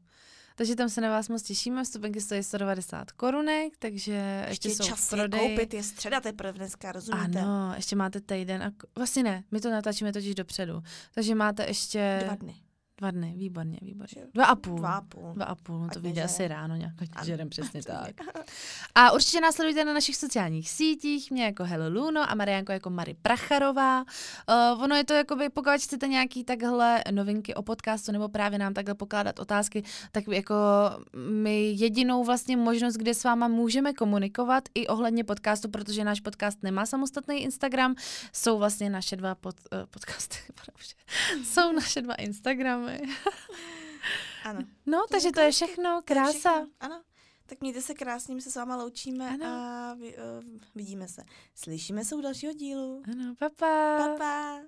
Takže 0.55 0.75
tam 0.75 0.89
se 0.89 1.01
na 1.01 1.09
vás 1.09 1.29
moc 1.29 1.43
těšíme, 1.43 1.83
vstupenky 1.83 2.21
stojí 2.21 2.43
190 2.43 3.11
korunek, 3.11 3.73
takže 3.79 4.45
ještě, 4.49 4.67
Ještě 4.67 4.83
jsou 4.83 4.89
čas 4.89 5.09
prodeji. 5.09 5.49
koupit, 5.49 5.73
je 5.73 5.83
středa 5.83 6.21
teprve 6.21 6.53
dneska, 6.53 6.91
rozumíte? 6.91 7.39
Ano, 7.41 7.73
ještě 7.75 7.95
máte 7.95 8.21
týden. 8.21 8.63
A 8.63 8.71
vlastně 8.97 9.23
ne, 9.23 9.43
my 9.51 9.61
to 9.61 9.69
natáčíme 9.71 10.13
totiž 10.13 10.35
dopředu. 10.35 10.83
Takže 11.13 11.35
máte 11.35 11.65
ještě... 11.65 12.21
Dva 12.25 12.35
dny. 12.35 12.55
Dva 13.03 13.11
dny, 13.11 13.33
výborně, 13.37 13.77
výborně. 13.81 14.27
Dva 14.33 14.45
a 14.45 14.55
půl. 14.55 14.77
Dva 14.77 14.93
a 14.93 15.01
půl. 15.01 15.33
Dva 15.33 15.45
a 15.45 15.55
půl, 15.55 15.79
no 15.79 15.89
to 15.89 15.99
vyjde 15.99 16.23
asi 16.23 16.47
ráno 16.47 16.75
nějak, 16.75 16.93
ať 17.15 17.25
žerem, 17.25 17.49
přesně 17.49 17.79
ať 18.01 18.15
tak. 18.15 18.27
A 18.95 19.11
určitě 19.11 19.41
nás 19.41 19.55
sledujte 19.55 19.85
na 19.85 19.93
našich 19.93 20.15
sociálních 20.15 20.69
sítích, 20.69 21.31
mě 21.31 21.45
jako 21.45 21.63
Hello 21.63 21.89
Luno 21.89 22.31
a 22.31 22.35
Marianko 22.35 22.71
jako 22.71 22.89
Mary 22.89 23.15
Pracharová. 23.21 24.01
Uh, 24.01 24.83
ono 24.83 24.95
je 24.95 25.03
to 25.03 25.13
jakoby, 25.13 25.49
pokud 25.49 25.73
chcete 25.77 26.07
nějaký 26.07 26.43
takhle 26.43 27.03
novinky 27.11 27.55
o 27.55 27.61
podcastu 27.61 28.11
nebo 28.11 28.29
právě 28.29 28.59
nám 28.59 28.73
takhle 28.73 28.95
pokládat 28.95 29.39
otázky, 29.39 29.83
tak 30.11 30.23
jako 30.27 30.55
my 31.29 31.71
jedinou 31.71 32.23
vlastně 32.23 32.57
možnost, 32.57 32.95
kde 32.95 33.13
s 33.13 33.23
váma 33.23 33.47
můžeme 33.47 33.93
komunikovat 33.93 34.63
i 34.75 34.87
ohledně 34.87 35.23
podcastu, 35.23 35.69
protože 35.69 36.03
náš 36.03 36.19
podcast 36.19 36.63
nemá 36.63 36.85
samostatný 36.85 37.43
Instagram, 37.43 37.95
jsou 38.33 38.57
vlastně 38.57 38.89
naše 38.89 39.15
dva 39.15 39.35
pod, 39.35 39.55
uh, 39.73 39.79
podcasty, 39.89 40.37
jsou 41.43 41.71
naše 41.71 42.01
dva 42.01 42.15
Instagramy. 42.15 42.92
Ano. 44.43 44.61
No, 44.85 45.05
takže 45.11 45.31
to 45.31 45.39
je 45.39 45.51
všechno, 45.51 46.01
krása. 46.05 46.31
všechno. 46.31 46.67
Ano. 46.79 47.03
Tak 47.45 47.61
mějte 47.61 47.81
se 47.81 47.93
krásně, 47.93 48.35
my 48.35 48.41
se 48.41 48.51
s 48.51 48.55
váma 48.55 48.75
loučíme 48.75 49.29
Ano. 49.29 49.45
a 49.45 49.93
vy, 49.93 50.15
uh, 50.17 50.43
vidíme 50.75 51.07
se. 51.07 51.23
Slyšíme 51.55 52.05
se 52.05 52.15
u 52.15 52.21
dalšího 52.21 52.53
dílu. 52.53 53.03
Ano, 53.11 53.35
papa. 53.39 53.97
Pa, 53.97 54.15
pa. 54.17 54.59